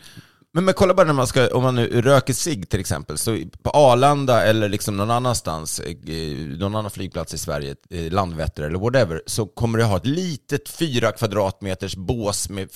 Men, 0.55 0.65
men 0.65 0.73
kolla 0.73 0.93
bara 0.93 1.07
när 1.07 1.13
man 1.13 1.27
ska, 1.27 1.47
om 1.47 1.63
man 1.63 1.75
nu 1.75 2.01
röker 2.01 2.33
sig 2.33 2.63
till 2.63 2.79
exempel, 2.79 3.17
så 3.17 3.39
på 3.63 3.69
Arlanda 3.69 4.43
eller 4.43 4.69
liksom 4.69 4.97
någon 4.97 5.11
annanstans, 5.11 5.79
eh, 5.79 6.37
någon 6.59 6.75
annan 6.75 6.91
flygplats 6.91 7.33
i 7.33 7.37
Sverige, 7.37 7.75
eh, 7.89 8.11
Landvetter 8.11 8.63
eller 8.63 8.79
whatever, 8.79 9.21
så 9.25 9.45
kommer 9.45 9.77
det 9.77 9.83
ha 9.83 9.97
ett 9.97 10.05
litet 10.05 10.69
fyra 10.69 11.11
kvadratmeters 11.11 11.95
bås 11.95 12.49
med 12.49 12.69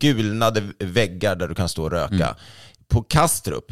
gulnade 0.00 0.62
väggar 0.78 1.36
där 1.36 1.48
du 1.48 1.54
kan 1.54 1.68
stå 1.68 1.84
och 1.84 1.90
röka. 1.90 2.36
På 2.88 3.02
Kastrup, 3.02 3.64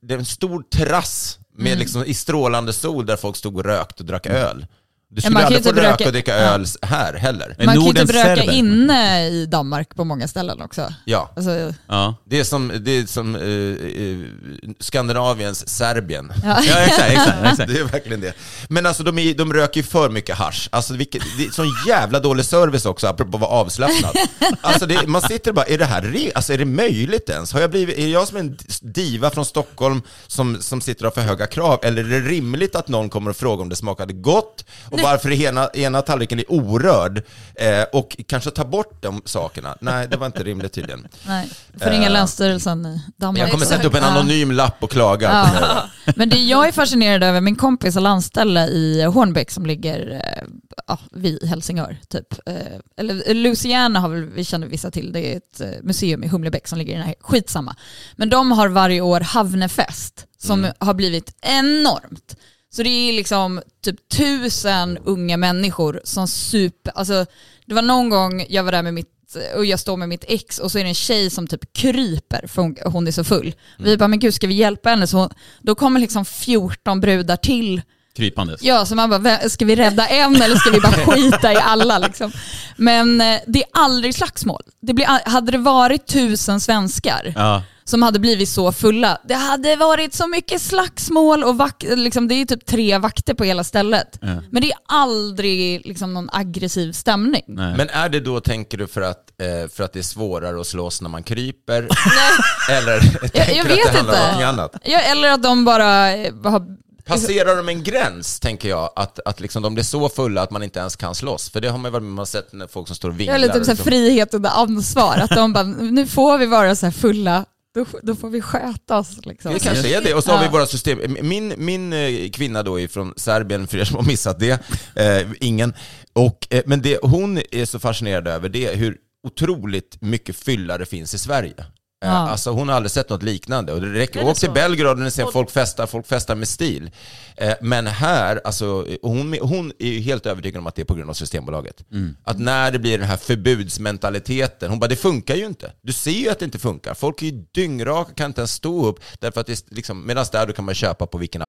det 0.00 0.14
är 0.14 0.18
en 0.18 0.24
stor 0.24 0.62
terrass 0.70 1.38
med 1.54 1.78
liksom, 1.78 2.04
i 2.04 2.14
strålande 2.14 2.72
sol 2.72 3.06
där 3.06 3.16
folk 3.16 3.36
stod 3.36 3.56
och 3.56 3.64
rökte 3.64 4.02
och 4.02 4.06
drack 4.06 4.26
öl. 4.26 4.66
Du 5.10 5.20
skulle 5.20 5.34
man 5.34 5.44
aldrig 5.44 5.64
få 5.64 5.72
röka 5.72 6.06
och 6.06 6.12
dricka 6.12 6.30
ja. 6.36 6.42
öl 6.42 6.66
här 6.82 7.14
heller. 7.14 7.54
Men 7.58 7.66
Man 7.66 7.74
kan 7.74 7.82
ju 7.84 7.88
Nordens 7.88 8.10
typ 8.10 8.16
röka 8.24 8.36
serber. 8.36 8.52
inne 8.52 9.26
i 9.28 9.46
Danmark 9.46 9.94
på 9.96 10.04
många 10.04 10.28
ställen 10.28 10.62
också. 10.62 10.92
Ja. 11.04 11.32
Alltså, 11.36 11.72
Ja. 11.86 12.14
Det 12.24 12.40
är 12.40 12.44
som, 12.44 12.72
det 12.80 12.90
är 12.90 13.06
som 13.06 13.34
eh, 13.34 13.42
eh, 13.42 14.72
Skandinaviens 14.80 15.68
Serbien. 15.68 16.32
ja. 16.44 16.58
Ja, 16.66 16.78
exakt, 16.78 17.10
exakt, 17.12 17.38
exakt. 17.44 17.72
Det 17.72 17.78
är 17.80 17.84
verkligen 17.84 18.20
det. 18.20 18.32
Men 18.68 18.86
alltså 18.86 19.02
de, 19.02 19.18
är, 19.18 19.34
de 19.34 19.52
röker 19.52 19.76
ju 19.80 19.84
för 19.86 20.10
mycket 20.10 20.36
hasch. 20.36 20.68
Alltså 20.72 20.94
vilket, 20.94 21.22
det 21.38 21.44
är 21.44 21.50
sån 21.50 21.66
jävla 21.88 22.20
dålig 22.20 22.44
service 22.44 22.86
också, 22.86 23.06
apropå 23.06 23.36
att 23.36 23.40
vara 23.40 23.50
avslappnad. 23.50 24.16
Alltså 24.60 24.86
det, 24.86 25.06
man 25.06 25.22
sitter 25.22 25.50
och 25.50 25.54
bara, 25.54 25.66
är 25.66 25.78
det 25.78 25.84
här 25.84 26.02
re- 26.02 26.30
alltså 26.34 26.52
är 26.52 26.58
det 26.58 26.64
möjligt 26.64 27.28
ens? 27.30 27.52
Har 27.52 27.60
jag 27.60 27.70
blivit, 27.70 27.98
är 27.98 28.08
jag 28.08 28.28
som 28.28 28.36
en 28.36 28.56
diva 28.80 29.30
från 29.30 29.44
Stockholm 29.44 30.02
som, 30.26 30.56
som 30.62 30.80
sitter 30.80 31.06
och 31.06 31.16
har 31.16 31.22
för 31.22 31.28
höga 31.28 31.46
krav? 31.46 31.78
Eller 31.82 32.04
är 32.04 32.20
det 32.20 32.28
rimligt 32.28 32.76
att 32.76 32.88
någon 32.88 33.10
kommer 33.10 33.30
och 33.30 33.36
frågar 33.36 33.62
om 33.62 33.68
det 33.68 33.76
smakade 33.76 34.12
gott 34.12 34.64
och 34.98 35.10
varför 35.10 35.32
ena, 35.32 35.68
ena 35.74 36.02
tallriken 36.02 36.38
är 36.38 36.52
orörd 36.52 37.22
eh, 37.54 37.82
och 37.92 38.16
kanske 38.26 38.50
ta 38.50 38.64
bort 38.64 39.02
de 39.02 39.22
sakerna? 39.24 39.76
Nej, 39.80 40.08
det 40.08 40.16
var 40.16 40.26
inte 40.26 40.42
rimligt 40.42 40.72
tydligen. 40.72 41.08
Nej, 41.26 41.48
ringa 41.72 42.06
Eh, 42.06 42.12
Länsstyrelsen 42.12 42.86
i 42.86 43.00
Danmark. 43.16 43.42
Jag 43.42 43.50
kommer 43.50 43.66
sätta 43.66 43.86
upp 43.86 43.94
en 43.94 44.04
anonym 44.04 44.52
lapp 44.52 44.82
och 44.82 44.90
klaga. 44.90 45.50
Ja. 45.60 45.84
Men 46.16 46.28
det 46.28 46.36
jag 46.36 46.68
är 46.68 46.72
fascinerad 46.72 47.22
över, 47.22 47.40
min 47.40 47.56
kompis 47.56 47.94
har 47.94 48.02
landställe 48.02 48.66
i 48.66 49.02
Hornbäck 49.02 49.50
som 49.50 49.66
ligger 49.66 50.10
eh, 50.10 50.48
ja, 50.86 50.98
vid 51.10 51.44
Helsingör. 51.44 51.96
Typ. 52.08 52.48
Eh, 52.48 52.54
Eller 52.96 53.34
Louisiana 53.34 54.00
har 54.00 54.08
väl, 54.08 54.24
vi 54.24 54.44
känner 54.44 54.66
vissa 54.66 54.90
till, 54.90 55.12
det 55.12 55.32
är 55.32 55.36
ett 55.36 55.60
eh, 55.60 55.68
museum 55.82 56.24
i 56.24 56.28
Humlebäck 56.28 56.68
som 56.68 56.78
ligger 56.78 56.92
i 56.92 56.96
den 56.96 57.06
här, 57.06 57.14
skitsamma. 57.20 57.76
Men 58.16 58.30
de 58.30 58.52
har 58.52 58.68
varje 58.68 59.00
år 59.00 59.20
Havnefest 59.20 60.26
som 60.38 60.66
har 60.78 60.94
blivit 60.94 61.36
enormt. 61.40 62.36
Så 62.70 62.82
det 62.82 62.88
är 62.88 63.12
liksom 63.12 63.62
typ 63.84 64.08
tusen 64.08 64.98
unga 65.04 65.36
människor 65.36 66.00
som 66.04 66.28
super, 66.28 66.92
alltså 66.94 67.26
det 67.66 67.74
var 67.74 67.82
någon 67.82 68.08
gång 68.08 68.46
jag 68.48 68.64
var 68.64 68.72
där 68.72 68.82
med 68.82 68.94
mitt 68.94 69.14
och 69.56 69.64
jag 69.64 69.80
står 69.80 69.96
med 69.96 70.08
mitt 70.08 70.24
ex 70.28 70.58
och 70.58 70.72
så 70.72 70.78
är 70.78 70.82
det 70.84 70.88
en 70.90 70.94
tjej 70.94 71.30
som 71.30 71.46
typ 71.46 71.72
kryper 71.72 72.46
för 72.46 72.62
hon, 72.62 72.76
hon 72.84 73.06
är 73.06 73.12
så 73.12 73.24
full. 73.24 73.54
Vi 73.78 73.96
bara, 73.96 74.08
men 74.08 74.18
gud 74.18 74.34
ska 74.34 74.46
vi 74.46 74.54
hjälpa 74.54 74.88
henne? 74.90 75.06
Så 75.06 75.16
hon, 75.18 75.30
då 75.62 75.74
kommer 75.74 76.00
liksom 76.00 76.24
14 76.24 77.00
brudar 77.00 77.36
till. 77.36 77.82
Krypandes. 78.16 78.62
Ja, 78.62 78.86
så 78.86 78.94
man 78.94 79.10
bara, 79.10 79.20
"Vä- 79.20 79.48
ska 79.48 79.64
vi 79.64 79.76
rädda 79.76 80.06
en 80.06 80.42
eller 80.42 80.56
ska 80.56 80.70
vi 80.70 80.80
bara 80.80 80.92
skita 81.14 81.52
i 81.52 81.56
alla 81.56 81.98
liksom? 81.98 82.32
Men 82.76 83.20
eh, 83.20 83.40
det 83.46 83.58
är 83.62 83.68
aldrig 83.72 84.14
slagsmål. 84.14 84.62
Det 84.80 84.94
blir, 84.94 85.28
hade 85.30 85.52
det 85.52 85.58
varit 85.58 86.06
tusen 86.06 86.60
svenskar 86.60 87.32
Ja. 87.36 87.62
Som 87.88 88.02
hade 88.02 88.18
blivit 88.18 88.48
så 88.48 88.72
fulla, 88.72 89.18
det 89.24 89.34
hade 89.34 89.76
varit 89.76 90.14
så 90.14 90.26
mycket 90.26 90.62
slagsmål 90.62 91.44
och 91.44 91.54
vak- 91.54 91.96
liksom, 91.96 92.28
det 92.28 92.34
är 92.34 92.44
typ 92.44 92.66
tre 92.66 92.98
vakter 92.98 93.34
på 93.34 93.44
hela 93.44 93.64
stället. 93.64 94.18
Ja. 94.20 94.26
Men 94.50 94.62
det 94.62 94.68
är 94.70 94.78
aldrig 94.88 95.86
liksom, 95.86 96.14
någon 96.14 96.28
aggressiv 96.32 96.92
stämning. 96.92 97.42
Nej. 97.46 97.74
Men 97.76 97.88
är 97.88 98.08
det 98.08 98.20
då, 98.20 98.40
tänker 98.40 98.78
du, 98.78 98.86
för 98.86 99.00
att, 99.00 99.40
eh, 99.42 99.70
för 99.70 99.84
att 99.84 99.92
det 99.92 99.98
är 99.98 100.02
svårare 100.02 100.60
att 100.60 100.66
slåss 100.66 101.00
när 101.02 101.08
man 101.08 101.22
kryper? 101.22 101.82
Eller 102.70 103.00
tänker 103.28 103.54
jag 103.56 103.66
du 103.66 103.72
att 103.72 103.78
vet 103.78 103.92
det 103.92 103.98
handlar 103.98 104.14
om 104.14 104.20
någonting 104.20 104.42
annat? 104.42 104.76
Ja, 104.84 104.98
eller 105.00 105.30
att 105.30 105.42
de 105.42 105.64
bara 105.64 106.16
eh, 106.16 106.34
har 106.44 106.78
Passerar 107.06 107.56
de 107.56 107.68
en 107.68 107.82
gräns, 107.82 108.40
tänker 108.40 108.68
jag, 108.68 108.90
att, 108.96 109.20
att 109.24 109.40
liksom 109.40 109.62
de 109.62 109.74
blir 109.74 109.84
så 109.84 110.08
fulla 110.08 110.42
att 110.42 110.50
man 110.50 110.62
inte 110.62 110.78
ens 110.78 110.96
kan 110.96 111.14
slåss? 111.14 111.50
För 111.50 111.60
det 111.60 111.68
har 111.68 111.78
man 111.78 111.92
väl 111.92 112.02
man 112.02 112.18
har 112.18 112.24
sett 112.24 112.52
när 112.52 112.66
folk 112.66 112.86
som 112.86 112.96
står 112.96 113.08
och 113.08 113.20
vinglar. 113.20 113.38
lite 113.38 113.52
typ 113.52 113.60
och 113.60 113.66
så 113.66 113.72
liksom- 113.72 113.84
frihet 113.84 114.34
under 114.34 114.50
ansvar. 114.50 115.16
Att 115.16 115.30
de 115.30 115.52
bara, 115.52 115.62
nu 115.64 116.06
får 116.06 116.38
vi 116.38 116.46
vara 116.46 116.76
så 116.76 116.86
här 116.86 116.90
fulla, 116.92 117.44
då, 117.78 117.98
då 118.02 118.14
får 118.14 118.30
vi 118.30 118.40
sköta 118.40 118.98
oss. 118.98 119.26
Liksom. 119.26 119.52
Det 119.52 119.58
kanske 119.58 119.96
är 119.96 120.02
det. 120.02 120.14
Och 120.14 120.24
så 120.24 120.30
har 120.32 120.42
vi 120.42 120.48
våra 120.48 120.66
system. 120.66 121.16
Min, 121.22 121.54
min 121.56 121.92
eh, 121.92 122.30
kvinna 122.30 122.62
då 122.62 122.80
är 122.80 122.88
från 122.88 123.14
Serbien, 123.16 123.66
för 123.66 123.78
er 123.78 123.84
som 123.84 123.96
har 123.96 124.02
missat 124.02 124.38
det. 124.38 124.60
Eh, 124.94 125.26
ingen. 125.40 125.74
Och, 126.12 126.46
eh, 126.50 126.62
men 126.66 126.82
det 126.82 126.98
hon 127.02 127.40
är 127.50 127.64
så 127.64 127.78
fascinerad 127.78 128.28
över 128.28 128.48
det 128.48 128.66
är 128.66 128.76
hur 128.76 128.96
otroligt 129.26 130.02
mycket 130.02 130.36
fylla 130.36 130.78
det 130.78 130.86
finns 130.86 131.14
i 131.14 131.18
Sverige. 131.18 131.54
Eh, 132.04 132.08
Ja. 132.10 132.14
Alltså 132.16 132.50
hon 132.50 132.68
har 132.68 132.76
aldrig 132.76 132.90
sett 132.90 133.08
något 133.10 133.22
liknande. 133.22 133.72
Och 133.72 133.80
det 133.80 133.92
räcker. 133.92 134.20
Är 134.20 134.24
det 134.24 134.30
Åk 134.30 134.38
till? 134.38 134.50
Belgrad 134.50 134.90
och 134.98 135.04
ni 135.04 135.10
ser 135.10 135.26
folk 135.26 135.50
festar, 135.50 135.86
folk 135.86 136.06
festar 136.06 136.34
med 136.34 136.48
stil. 136.48 136.90
Eh, 137.36 137.54
Men 137.60 137.86
här, 137.86 138.40
alltså, 138.44 138.86
hon, 139.02 139.36
hon 139.40 139.72
är 139.78 139.88
ju 139.88 140.00
helt 140.00 140.26
övertygad 140.26 140.58
om 140.60 140.66
att 140.66 140.74
det 140.74 140.82
är 140.82 140.86
på 140.86 140.94
grund 140.94 141.10
av 141.10 141.14
Systembolaget. 141.14 141.84
Att 142.24 142.38
när 142.38 142.70
det 142.70 142.78
blir 142.78 142.98
den 142.98 143.06
här 143.08 143.16
förbudsmentaliteten, 143.16 144.70
hon 144.70 144.78
bara 144.78 144.86
det 144.86 144.96
funkar 144.96 145.34
ju 145.34 145.46
inte. 145.46 145.72
Du 145.82 145.92
ser 145.92 146.10
ju 146.10 146.28
att 146.28 146.38
det 146.38 146.44
inte 146.44 146.58
funkar. 146.58 146.94
Folk 146.94 147.22
är 147.22 147.26
ju 147.26 147.44
dyngraka, 147.54 148.12
kan 148.14 148.26
inte 148.26 148.40
ens 148.40 148.52
stå 148.52 148.86
upp. 148.86 149.00
Därför 149.20 149.40
att 149.40 149.46
det 149.46 149.52
är 149.52 149.74
liksom, 149.74 150.06
medan 150.06 150.24
där 150.32 150.46
du 150.46 150.52
kan 150.52 150.64
man 150.64 150.74
köpa 150.74 151.06
på 151.06 151.18
vilken 151.18 151.42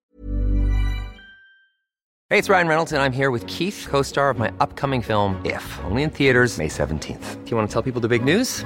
Hey, 2.31 2.39
it's 2.39 2.49
Ryan 2.49 2.67
Reynolds, 2.67 2.93
and 2.93 3.01
I'm 3.01 3.17
here 3.17 3.31
with 3.31 3.47
Keith, 3.47 3.87
co 3.91 4.03
star 4.03 4.29
of 4.33 4.37
my 4.37 4.47
upcoming 4.59 5.01
film, 5.03 5.35
If, 5.45 5.79
only 5.91 6.03
in 6.03 6.09
theaters, 6.09 6.57
May 6.57 6.67
17th. 6.67 7.35
Do 7.45 7.49
you 7.49 7.57
want 7.57 7.71
to 7.71 7.73
tell 7.73 7.91
people 7.93 8.01
the 8.01 8.19
big 8.19 8.37
news? 8.37 8.65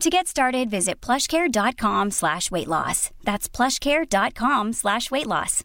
To 0.00 0.10
get 0.10 0.26
started, 0.28 0.70
visit 0.70 1.00
plushcare.com 1.06 2.10
slash 2.10 2.50
weight 2.50 2.66
loss. 2.68 3.10
That's 3.24 3.48
plushcare.com 3.56 4.72
slash 4.74 5.10
weight 5.10 5.26
loss. 5.26 5.62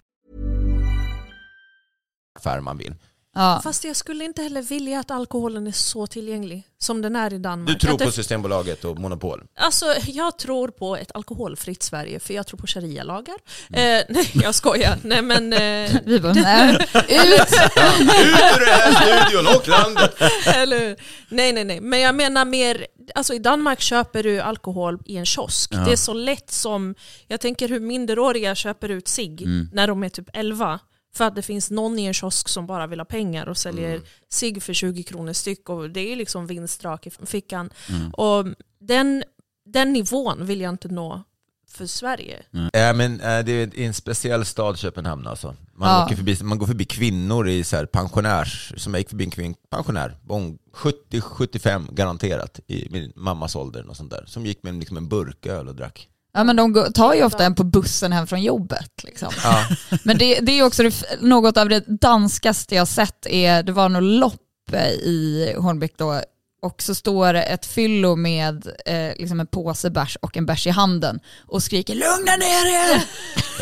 affär 2.39 2.60
man 2.60 2.78
vill. 2.78 2.96
Ja. 3.36 3.62
Fast 3.63 3.84
jag 3.84 3.96
skulle 3.96 4.24
inte 4.26 4.41
heller 4.41 4.62
vilja 4.62 5.00
att 5.00 5.12
alkoholen 5.12 5.67
är 5.67 5.72
så 5.72 6.08
tillgänglig 6.08 6.63
som 6.78 7.02
den 7.02 7.15
är 7.15 7.34
i 7.34 7.38
Danmark. 7.38 7.70
Du 7.70 7.88
tror 7.88 7.98
det- 7.98 8.06
på 8.06 8.12
Systembolaget 8.12 8.86
och 8.86 9.00
monopol? 9.00 9.44
Alltså, 9.60 9.86
jag 10.08 10.38
tror 10.38 10.67
på 10.67 10.96
ett 10.98 11.12
alkoholfritt 11.13 11.84
Sverige 11.84 12.20
för 12.20 12.34
jag 12.34 12.48
tror 12.48 12.58
på 12.60 12.67
sharia-lagar. 12.67 13.36
Mm. 13.74 13.98
Eh, 14.00 14.04
nej, 14.10 14.32
jag 14.34 14.56
skojar. 14.56 14.98
Nej, 15.04 15.22
men, 15.22 15.54
eh, 15.54 15.91
Vi 16.06 16.20
bara, 16.20 16.34
nej, 16.34 16.76
ut! 16.76 16.82
Ut 16.94 17.10
ur 17.10 18.60
den 18.60 18.70
här 18.70 18.81
studion 19.12 19.47
och 19.56 19.67
landet! 19.67 20.15
eller, 20.45 20.95
nej, 21.30 21.54
nej, 21.54 21.63
nej. 21.63 21.82
Men 21.82 22.00
jag 22.00 22.15
menar 22.15 22.45
mer, 22.45 22.88
alltså 23.15 23.34
i 23.34 23.39
Danmark 23.39 23.80
köper 23.82 24.24
du 24.24 24.39
alkohol 24.39 25.00
i 25.06 25.17
en 25.17 25.26
kiosk. 25.26 25.71
Det 25.71 25.91
är 25.91 25.95
så 25.95 26.13
lätt 26.13 26.52
som, 26.52 26.95
jag 27.28 27.41
tänker 27.41 27.69
hur 27.69 27.80
minderåriga 27.80 28.56
köper 28.56 28.89
ut 28.89 29.08
cigg 29.08 29.47
när 29.74 29.88
de 29.88 30.04
är 30.04 30.10
typ 30.10 30.30
11. 30.34 30.80
För 31.13 31.26
att 31.26 31.36
det 31.36 31.41
finns 31.41 31.71
någon 31.71 32.00
i 32.00 32.06
en 32.06 32.13
kiosk 32.13 32.50
som 32.50 32.67
bara 32.67 32.88
vill 32.88 33.00
ha 33.00 33.06
pengar 33.06 33.50
och 33.50 33.58
säljer 33.58 34.02
cigg 34.30 34.63
för 34.63 34.74
20 34.74 35.04
kronor 35.04 35.34
styck. 35.34 35.69
Och 35.69 35.89
det 35.89 36.12
är 36.12 36.15
liksom 36.15 36.47
vinstrak 36.47 37.08
i 37.08 37.12
fickan. 37.26 37.69
Och 38.13 38.45
den, 38.80 39.24
den 39.65 39.93
nivån 39.93 40.45
vill 40.45 40.62
jag 40.62 40.69
inte 40.69 40.88
nå 40.88 41.24
för 41.72 41.86
Sverige. 41.86 42.40
Äh, 42.74 42.94
men, 42.96 43.22
äh, 43.22 43.40
det 43.46 43.52
är 43.52 43.80
en 43.80 43.94
speciell 43.94 44.46
stad, 44.46 44.78
Köpenhamn 44.78 45.28
alltså. 45.28 45.56
Man, 45.76 45.90
Ja. 45.90 46.06
åker 46.06 46.16
förbi, 46.16 46.38
man 46.44 46.58
går 46.58 46.68
förbi 46.68 46.86
kvinnor 46.86 47.48
i 47.50 47.64
så 47.64 47.76
här 47.76 47.86
pensionärs, 47.86 48.74
som 48.78 48.94
jag 48.94 49.00
gick 49.00 49.10
förbi 49.10 49.24
en 49.24 49.32
kvinn, 49.32 49.56
pensionär, 49.72 50.18
hon 50.28 50.58
70-75 50.76 51.94
garanterat, 51.94 52.60
i 52.68 52.88
min 52.92 53.12
mammas 53.16 53.56
ålder 53.56 53.90
och 53.90 53.98
sånt 53.98 54.12
där, 54.12 54.24
som 54.28 54.46
gick 54.46 54.64
med 54.64 54.74
liksom 54.74 54.98
en 54.98 55.08
burköl 55.10 55.68
och 55.68 55.76
drack. 55.76 56.08
Ja 56.34 56.44
men 56.44 56.56
de 56.56 56.92
tar 56.94 57.14
ju 57.14 57.24
ofta 57.24 57.46
en 57.46 57.56
på 57.56 57.64
bussen 57.64 58.12
hem 58.12 58.28
från 58.28 58.42
jobbet. 58.42 58.92
Liksom. 59.04 59.30
Ja. 59.44 59.66
Men 60.04 60.18
det, 60.18 60.40
det 60.40 60.52
är 60.60 60.64
också 60.66 60.84
det, 60.84 61.04
något 61.22 61.58
av 61.58 61.70
det 61.70 61.84
danskaste 61.88 62.76
jag 62.76 62.88
sett, 62.88 63.26
är, 63.26 63.64
det 63.64 63.72
var 63.72 63.90
något 63.90 64.04
lopp 64.04 64.74
i 65.04 65.54
Hornbäck 65.58 65.94
då, 65.98 66.22
och 66.62 66.82
så 66.82 66.95
står 66.95 67.34
det 67.34 67.43
ett 67.43 67.65
fyllo 67.65 68.15
med 68.15 68.67
eh, 68.86 69.15
liksom 69.17 69.39
en 69.39 69.47
påse 69.47 69.89
bärs 69.89 70.15
och 70.21 70.38
en 70.38 70.45
bärs 70.45 70.67
i 70.67 70.69
handen 70.69 71.19
och 71.47 71.63
skriker 71.63 71.95
lugna 71.95 72.36
ner 72.36 72.65
er! 72.65 73.04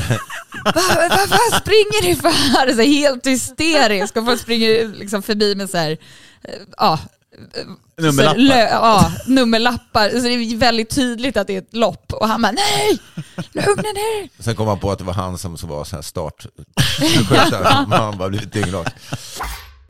Vad 0.63 1.09
vad 1.09 1.29
fan 1.29 1.61
springer 1.61 2.03
ni 2.03 2.15
för? 2.15 2.75
Så 2.75 2.81
helt 2.81 3.27
hysterisk 3.27 4.17
och 4.17 4.25
folk 4.25 4.41
springer 4.41 4.87
liksom 4.87 5.21
förbi 5.21 5.55
med 5.55 5.69
så 5.69 5.77
här, 5.77 5.97
eh, 6.43 6.53
ja, 6.77 6.99
Nummerlappar. 7.97 8.33
Så, 8.33 8.39
lö, 8.39 8.69
ja, 8.69 9.11
nummerlappar. 9.27 10.09
Så 10.09 10.19
det 10.19 10.29
är 10.29 10.57
väldigt 10.57 10.89
tydligt 10.89 11.37
att 11.37 11.47
det 11.47 11.55
är 11.55 11.61
ett 11.61 11.75
lopp. 11.75 12.13
Och 12.13 12.27
han 12.27 12.41
bara 12.41 12.51
nej, 12.51 12.99
lugna 13.51 13.81
ner 13.81 14.43
Sen 14.43 14.55
kom 14.55 14.67
han 14.67 14.79
på 14.79 14.91
att 14.91 14.97
det 14.97 15.03
var 15.03 15.13
han 15.13 15.37
som, 15.37 15.57
som 15.57 15.69
var 15.69 15.83
så 15.83 15.95
här 15.95 16.03
start. 16.03 16.45
han 17.89 18.17
bara 18.17 18.29
blivit 18.29 18.53
dyngrak. 18.53 18.93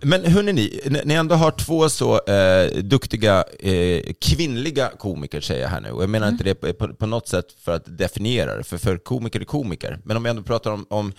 Men 0.02 0.26
hörni, 0.26 0.54
ni, 0.54 0.82
ni 1.06 1.14
ändå 1.14 1.36
har 1.36 1.52
två 1.52 1.90
så 1.90 2.26
eh, 2.26 2.84
duktiga 2.84 3.44
eh, 3.60 4.14
kvinnliga 4.22 4.90
komiker 4.98 5.42
säger 5.42 5.62
jag 5.62 5.70
här 5.70 5.82
nu, 5.82 5.92
och 5.92 6.04
jag 6.04 6.10
menar 6.10 6.28
inte 6.30 6.44
det 6.44 6.56
på, 6.56 6.94
på, 6.94 7.06
något 7.06 7.28
sätt 7.28 7.46
för 7.60 7.72
att 7.72 7.98
definiera 7.98 8.56
det, 8.56 8.64
för, 8.64 8.78
för 8.78 8.98
komiker 8.98 9.40
är 9.40 9.46
komiker. 9.46 10.00
Men 10.04 10.18
om 10.18 10.24
vi 10.24 10.30
ändå 10.30 10.44
pratar 10.44 10.72
om, 10.72 10.86
om 10.90 11.14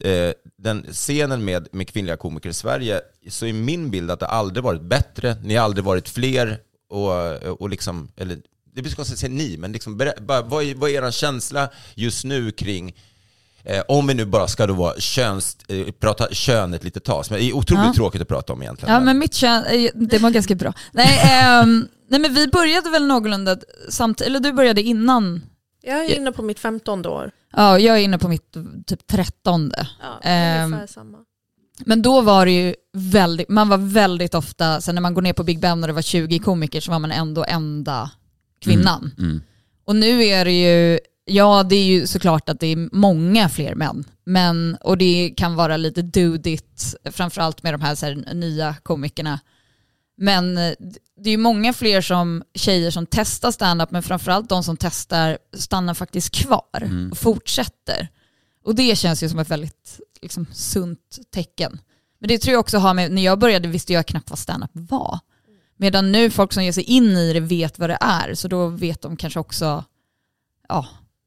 eh, 0.00 0.30
den 0.58 0.86
scenen 0.92 1.44
med, 1.44 1.68
med 1.72 1.88
kvinnliga 1.88 2.16
komiker 2.16 2.48
i 2.48 2.54
Sverige, 2.54 3.00
så 3.28 3.46
är 3.46 3.52
min 3.52 3.90
bild 3.90 4.10
att 4.10 4.20
det 4.20 4.26
aldrig 4.26 4.64
varit 4.64 4.82
bättre, 4.82 5.36
ni 5.42 5.54
har 5.54 5.64
aldrig 5.64 5.84
varit 5.84 6.08
fler, 6.08 6.58
och, 6.88 7.34
och 7.60 7.70
liksom, 7.70 8.08
eller 8.16 8.38
det 8.74 8.82
blir 8.82 8.90
så 8.90 8.96
konstigt 8.96 9.14
att 9.14 9.20
säga 9.20 9.32
ni, 9.32 9.56
men 9.56 9.72
liksom, 9.72 9.96
bara, 9.96 10.42
vad, 10.42 10.64
är, 10.64 10.74
vad 10.74 10.90
är 10.90 11.06
er 11.06 11.10
känsla 11.10 11.70
just 11.94 12.24
nu 12.24 12.50
kring 12.50 12.94
Eh, 13.66 13.82
om 13.88 14.06
vi 14.06 14.14
nu 14.14 14.24
bara 14.24 14.48
ska 14.48 14.66
då 14.66 14.74
vara 14.74 15.00
köns, 15.00 15.56
eh, 15.68 15.92
prata 16.00 16.28
kön 16.34 16.74
ett 16.74 16.84
litet 16.84 17.04
tag, 17.04 17.26
som 17.26 17.36
är 17.36 17.52
otroligt 17.52 17.84
Ja. 17.86 17.92
tråkigt 17.94 18.22
att 18.22 18.28
prata 18.28 18.52
om 18.52 18.62
egentligen. 18.62 18.94
Ja 18.94 19.00
men 19.00 19.18
mitt 19.18 19.34
kön, 19.34 19.64
eh, 19.64 19.90
det 19.94 20.18
var 20.18 20.30
ganska 20.30 20.54
bra. 20.54 20.72
Nej, 20.92 21.20
ehm, 21.32 21.88
nej 22.10 22.20
men 22.20 22.34
vi 22.34 22.48
började 22.48 22.90
väl 22.90 23.06
någorlunda 23.06 23.56
samtidigt, 23.88 24.28
eller 24.28 24.40
du 24.40 24.52
började 24.52 24.82
innan. 24.82 25.42
Jag 25.82 26.04
är 26.04 26.16
inne 26.16 26.32
på 26.32 26.42
mitt 26.42 26.58
15 26.58 27.06
år. 27.06 27.30
Ja, 27.52 27.78
jag 27.78 27.96
är 27.96 28.00
inne 28.00 28.18
på 28.18 28.28
mitt 28.28 28.56
typ 28.86 29.06
trettonde. 29.06 29.88
Ja, 30.02 30.28
Ehm, 30.30 30.76
samma. 30.88 31.18
Men 31.84 32.02
då 32.02 32.20
var 32.20 32.46
det 32.46 32.52
ju 32.52 32.74
väldigt, 32.92 33.48
man 33.48 33.68
var 33.68 33.78
väldigt 33.78 34.34
ofta, 34.34 34.80
sen 34.80 34.94
när 34.94 35.02
man 35.02 35.14
går 35.14 35.22
ner 35.22 35.32
på 35.32 35.44
Big 35.44 35.60
Ben 35.60 35.82
och 35.82 35.86
det 35.86 35.92
var 35.92 36.02
20 36.02 36.38
komiker 36.38 36.80
så 36.80 36.90
var 36.90 36.98
man 36.98 37.10
ändå 37.12 37.44
enda 37.48 38.10
kvinnan. 38.60 39.10
Mm. 39.18 39.40
Och 39.84 39.96
nu 39.96 40.24
är 40.24 40.44
det 40.44 40.52
ju, 40.52 40.98
ja 41.26 41.62
det 41.62 41.76
är 41.76 41.84
ju 41.84 42.06
såklart 42.06 42.48
att 42.48 42.60
det 42.60 42.66
är 42.66 42.88
många 42.92 43.48
fler 43.48 43.74
män. 43.74 44.04
Men, 44.24 44.76
och 44.80 44.98
det 44.98 45.34
kan 45.36 45.54
vara 45.54 45.76
lite 45.76 46.02
dudigt, 46.02 46.94
framförallt 47.04 47.62
med 47.62 47.74
de 47.74 47.80
här, 47.80 47.94
så 47.94 48.06
här 48.06 48.34
nya 48.34 48.74
komikerna. 48.82 49.40
Men 50.16 50.58
eh, 50.58 50.72
det 51.16 51.30
är 51.30 51.32
ju 51.32 51.36
många 51.36 51.72
fler 51.72 52.00
som, 52.00 52.42
tjejer 52.54 52.90
som 52.90 53.06
testar 53.06 53.50
stand-up, 53.50 53.90
men 53.90 54.02
framförallt 54.02 54.48
de 54.48 54.64
som 54.64 54.76
testar 54.76 55.38
stannar 55.52 55.94
faktiskt 55.94 56.34
kvar 56.34 57.08
och 57.10 57.18
fortsätter. 57.18 58.08
Och 58.64 58.74
det 58.74 58.98
känns 58.98 59.22
ju 59.22 59.28
som 59.28 59.38
ett 59.38 59.50
väldigt 59.50 60.00
liksom, 60.22 60.46
sunt 60.52 61.18
tecken. 61.30 61.80
Men 62.18 62.28
det 62.28 62.38
tror 62.38 62.52
jag 62.52 62.60
också 62.60 62.78
har 62.78 62.94
med, 62.94 63.12
när 63.12 63.24
jag 63.24 63.38
började 63.38 63.68
visste 63.68 63.92
jag 63.92 64.06
knappt 64.06 64.30
vad 64.30 64.38
stand-up 64.38 64.70
var. 64.72 65.18
Medan 65.76 66.12
nu 66.12 66.30
folk 66.30 66.52
som 66.52 66.64
ger 66.64 66.72
sig 66.72 66.82
in 66.82 67.08
i 67.08 67.32
det 67.32 67.40
vet 67.40 67.78
vad 67.78 67.90
det 67.90 67.98
är, 68.00 68.34
så 68.34 68.48
då 68.48 68.68
vet 68.68 69.02
de 69.02 69.16
kanske 69.16 69.40
också, 69.40 69.84
ja, 70.68 70.86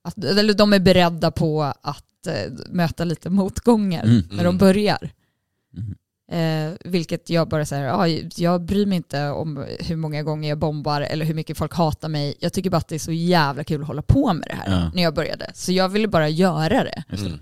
att, 0.10 0.24
eller 0.24 0.54
de 0.54 0.74
är 0.74 0.80
beredda 0.80 1.32
på 1.32 1.64
att 1.82 2.28
eh, 2.28 2.52
möta 2.70 3.04
lite 3.04 3.30
motgångar 3.30 4.04
Mm. 4.04 4.24
när 4.32 4.44
de 4.44 4.58
börjar. 4.58 5.10
Eh, 6.32 6.74
vilket 6.86 7.30
jag 7.30 7.48
bara 7.50 7.66
säger, 7.66 7.86
ja, 7.86 8.08
jag 8.36 8.62
bryr 8.62 8.86
mig 8.86 8.96
inte 8.96 9.28
om 9.30 9.66
hur 9.80 9.96
många 9.96 10.24
gånger 10.24 10.50
jag 10.50 10.58
bombar 10.58 11.02
eller 11.02 11.26
hur 11.26 11.34
mycket 11.34 11.58
folk 11.58 11.74
hatar 11.74 12.10
mig. 12.10 12.36
Jag 12.40 12.54
tycker 12.54 12.70
bara 12.70 12.78
att 12.78 12.88
det 12.88 12.96
är 12.96 13.00
så 13.00 13.12
jävla 13.12 13.64
kul 13.64 13.82
att 13.82 13.88
hålla 13.88 14.02
på 14.02 14.34
med 14.34 14.48
det 14.50 14.56
här 14.56 14.82
Ja. 14.82 14.92
när 14.96 15.04
jag 15.04 15.14
började. 15.14 15.52
Så 15.54 15.72
jag 15.72 15.90
ville 15.90 16.08
bara 16.08 16.30
göra 16.30 16.84
det. 16.84 17.04
Det. 17.10 17.40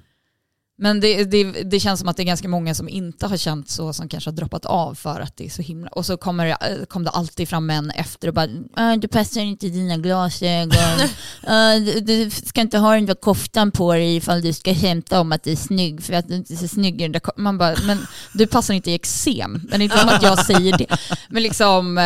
Men 0.80 1.00
det, 1.00 1.24
det, 1.24 1.44
det 1.44 1.80
känns 1.80 2.00
som 2.00 2.10
att 2.10 2.18
det 2.18 2.24
är 2.24 2.26
ganska 2.26 2.48
många 2.48 2.76
som 2.76 2.90
inte 2.90 3.28
har 3.28 3.38
känt 3.38 3.70
så, 3.70 3.94
som 3.94 4.10
kanske 4.10 4.30
har 4.30 4.36
droppat 4.36 4.66
av 4.66 4.96
för 4.96 5.20
att 5.20 5.38
det 5.38 5.46
är 5.46 5.50
så 5.50 5.62
himla... 5.62 5.90
Och 5.90 6.06
så 6.06 6.18
kommer 6.18 6.46
det, 6.46 6.52
äh, 6.52 6.86
kom 6.86 7.04
det 7.04 7.10
alltid 7.10 7.50
fram 7.50 7.66
män 7.66 7.92
efter 7.92 8.28
och 8.28 8.34
bara 8.34 8.46
äh, 8.78 9.00
“du 9.00 9.08
passar 9.08 9.42
inte 9.42 9.68
dina 9.68 9.98
glasögon, 9.98 10.72
Äh, 11.48 11.82
du, 11.86 12.00
du 12.00 12.30
ska 12.30 12.62
inte 12.62 12.78
ha 12.78 12.94
den 12.94 13.06
där 13.06 13.16
koftan 13.16 13.72
på 13.72 13.94
dig 13.94 14.16
ifall 14.16 14.42
du 14.42 14.54
ska 14.54 14.76
skämta 14.76 15.20
om 15.22 15.32
att 15.32 15.44
du 15.44 15.52
är 15.52 15.56
snygg 15.56 16.04
för 16.04 16.14
att 16.14 16.28
du 16.28 16.36
inte 16.36 16.54
är 16.54 16.58
så 16.58 16.68
snygg 16.68 17.02
i 17.02 17.04
den 17.04 17.12
där 17.12 17.20
ko-" 17.20 17.32
Man 17.38 17.58
bara, 17.58 17.76
men 17.86 18.08
du 18.34 18.48
passar 18.48 18.74
inte 18.74 18.92
i 18.92 18.94
eksem. 18.94 19.62
Men 19.70 19.80
det 19.80 19.84
är 19.84 19.84
inte 19.84 19.98
som 19.98 20.10
att 20.10 20.24
jag 20.24 20.46
säger 20.46 20.78
det. 20.78 20.98
Men 21.30 21.44
liksom... 21.44 21.98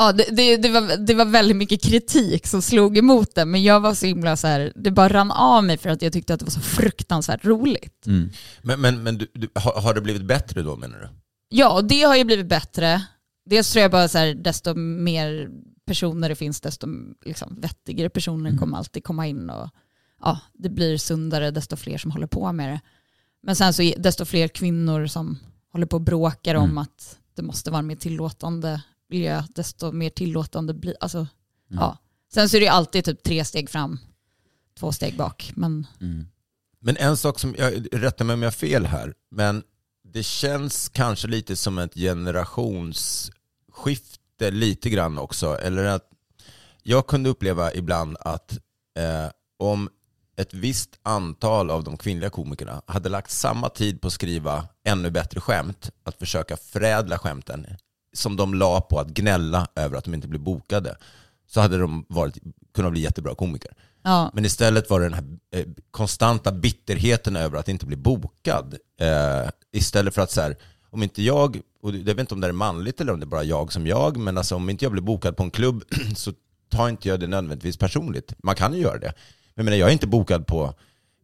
Ja, 0.00 0.12
det, 0.12 0.24
det, 0.30 0.56
det, 0.56 0.68
var, 0.68 0.96
det 0.96 1.14
var 1.14 1.24
väldigt 1.24 1.56
mycket 1.56 1.82
kritik 1.82 2.46
som 2.46 2.62
slog 2.62 2.98
emot 2.98 3.34
det, 3.34 3.44
men 3.44 3.62
jag 3.62 3.80
var 3.80 3.94
så 3.94 4.06
himla 4.06 4.36
så 4.36 4.46
här, 4.46 4.72
det 4.76 4.90
bara 4.90 5.08
rann 5.08 5.30
av 5.30 5.64
mig 5.64 5.78
för 5.78 5.90
att 5.90 6.02
jag 6.02 6.12
tyckte 6.12 6.34
att 6.34 6.40
det 6.40 6.46
var 6.46 6.50
så 6.50 6.60
fruktansvärt 6.60 7.44
roligt. 7.44 8.06
Mm. 8.06 8.30
Men, 8.62 8.80
men, 8.80 9.02
men 9.02 9.18
du, 9.18 9.26
du, 9.34 9.48
har, 9.54 9.80
har 9.80 9.94
det 9.94 10.00
blivit 10.00 10.24
bättre 10.24 10.62
då 10.62 10.76
menar 10.76 10.98
du? 10.98 11.08
Ja, 11.48 11.80
det 11.82 12.02
har 12.02 12.16
ju 12.16 12.24
blivit 12.24 12.46
bättre. 12.46 13.02
Dels 13.44 13.72
tror 13.72 13.82
jag 13.82 13.90
bara 13.90 14.08
så 14.08 14.18
här, 14.18 14.34
desto 14.34 14.74
mer 14.74 15.48
personer 15.86 16.28
det 16.28 16.36
finns, 16.36 16.60
desto 16.60 16.86
liksom, 17.24 17.60
vettigare 17.60 18.10
personer 18.10 18.56
kommer 18.56 18.78
alltid 18.78 19.04
komma 19.04 19.26
in 19.26 19.50
och 19.50 19.70
ja, 20.22 20.38
det 20.52 20.68
blir 20.68 20.96
sundare 20.98 21.50
desto 21.50 21.76
fler 21.76 21.98
som 21.98 22.10
håller 22.10 22.26
på 22.26 22.52
med 22.52 22.72
det. 22.72 22.80
Men 23.42 23.56
sen 23.56 23.72
så 23.74 23.92
desto 23.98 24.24
fler 24.24 24.48
kvinnor 24.48 25.06
som 25.06 25.38
håller 25.72 25.86
på 25.86 25.96
och 25.96 26.02
bråkar 26.02 26.54
om 26.54 26.64
Mm. 26.64 26.78
att 26.78 27.18
det 27.36 27.42
måste 27.42 27.70
vara 27.70 27.82
mer 27.82 27.96
tillåtande 27.96 28.80
miljö, 29.10 29.42
desto 29.54 29.92
mer 29.92 30.10
tillåtande 30.10 30.74
blir 30.74 30.96
alltså, 31.00 31.26
ja. 31.68 31.98
Sen 32.32 32.48
så 32.48 32.56
är 32.56 32.60
det 32.60 32.64
ju 32.64 32.72
alltid 32.72 33.04
typ 33.04 33.22
tre 33.22 33.44
steg 33.44 33.70
fram, 33.70 33.98
två 34.78 34.92
steg 34.92 35.16
bak. 35.16 35.52
Men 35.56 35.86
Mm. 36.00 36.26
Men 36.82 36.96
en 36.96 37.16
sak 37.16 37.38
som, 37.38 37.54
jag 37.58 37.86
rättar 37.92 38.24
mig 38.24 38.34
om 38.34 38.42
jag 38.42 38.46
har 38.46 38.52
fel 38.52 38.86
här, 38.86 39.14
men 39.30 39.62
det 40.04 40.22
känns 40.22 40.88
kanske 40.88 41.28
lite 41.28 41.56
som 41.56 41.78
ett 41.78 41.94
generationsskifte 41.94 44.50
lite 44.50 44.90
grann 44.90 45.18
också. 45.18 45.58
Eller 45.58 45.84
att 45.84 46.10
jag 46.82 47.06
kunde 47.06 47.30
uppleva 47.30 47.74
ibland 47.74 48.16
att 48.20 48.52
eh, 48.98 49.30
om 49.58 49.88
ett 50.36 50.54
visst 50.54 50.98
antal 51.02 51.70
av 51.70 51.84
de 51.84 51.96
kvinnliga 51.96 52.30
komikerna 52.30 52.82
hade 52.86 53.08
lagt 53.08 53.30
samma 53.30 53.68
tid 53.68 54.00
på 54.00 54.06
att 54.06 54.12
skriva 54.12 54.68
ännu 54.84 55.10
bättre 55.10 55.40
skämt, 55.40 55.90
att 56.04 56.18
försöka 56.18 56.56
förädla 56.56 57.18
skämten, 57.18 57.66
som 58.12 58.36
de 58.36 58.54
la 58.54 58.80
på 58.80 58.98
att 58.98 59.08
gnälla 59.08 59.68
över 59.74 59.98
att 59.98 60.04
de 60.04 60.14
inte 60.14 60.28
blev 60.28 60.42
bokade, 60.42 60.96
så 61.46 61.60
hade 61.60 61.78
de 61.78 62.04
varit, 62.08 62.38
kunnat 62.74 62.92
bli 62.92 63.00
jättebra 63.00 63.34
komiker. 63.34 63.70
ja, 64.02 64.30
Men 64.34 64.44
istället 64.44 64.90
var 64.90 65.00
det 65.00 65.06
den 65.06 65.14
här 65.14 65.24
eh, 65.54 65.66
konstanta 65.90 66.52
bitterheten 66.52 67.36
över 67.36 67.58
att 67.58 67.68
inte 67.68 67.86
bli 67.86 67.96
bokad. 67.96 68.74
Eh, 69.00 69.50
istället 69.72 70.14
för 70.14 70.22
att 70.22 70.30
så 70.30 70.40
här, 70.40 70.56
om 70.90 71.02
inte 71.02 71.22
jag, 71.22 71.60
och 71.82 71.94
jag 71.94 72.04
vet 72.04 72.18
inte 72.18 72.34
om 72.34 72.40
det 72.40 72.46
är 72.46 72.52
manligt 72.52 73.00
eller 73.00 73.12
om 73.12 73.20
det 73.20 73.24
är 73.24 73.28
bara 73.28 73.44
jag 73.44 73.72
som 73.72 73.86
jag, 73.86 74.16
men 74.16 74.38
alltså 74.38 74.54
om 74.54 74.70
inte 74.70 74.84
jag 74.84 74.92
blir 74.92 75.02
bokad 75.02 75.36
på 75.36 75.42
en 75.42 75.50
klubb 75.50 75.84
så 76.16 76.32
tar 76.68 76.88
inte 76.88 77.08
jag 77.08 77.20
det 77.20 77.26
nödvändigtvis 77.26 77.76
personligt. 77.76 78.34
Man 78.38 78.54
kan 78.54 78.74
ju 78.74 78.80
göra 78.80 78.98
det. 78.98 79.12
Men 79.54 79.54
jag, 79.54 79.64
menar, 79.64 79.76
jag 79.76 79.88
är 79.88 79.92
inte 79.92 80.06
bokad 80.06 80.46
på, 80.46 80.74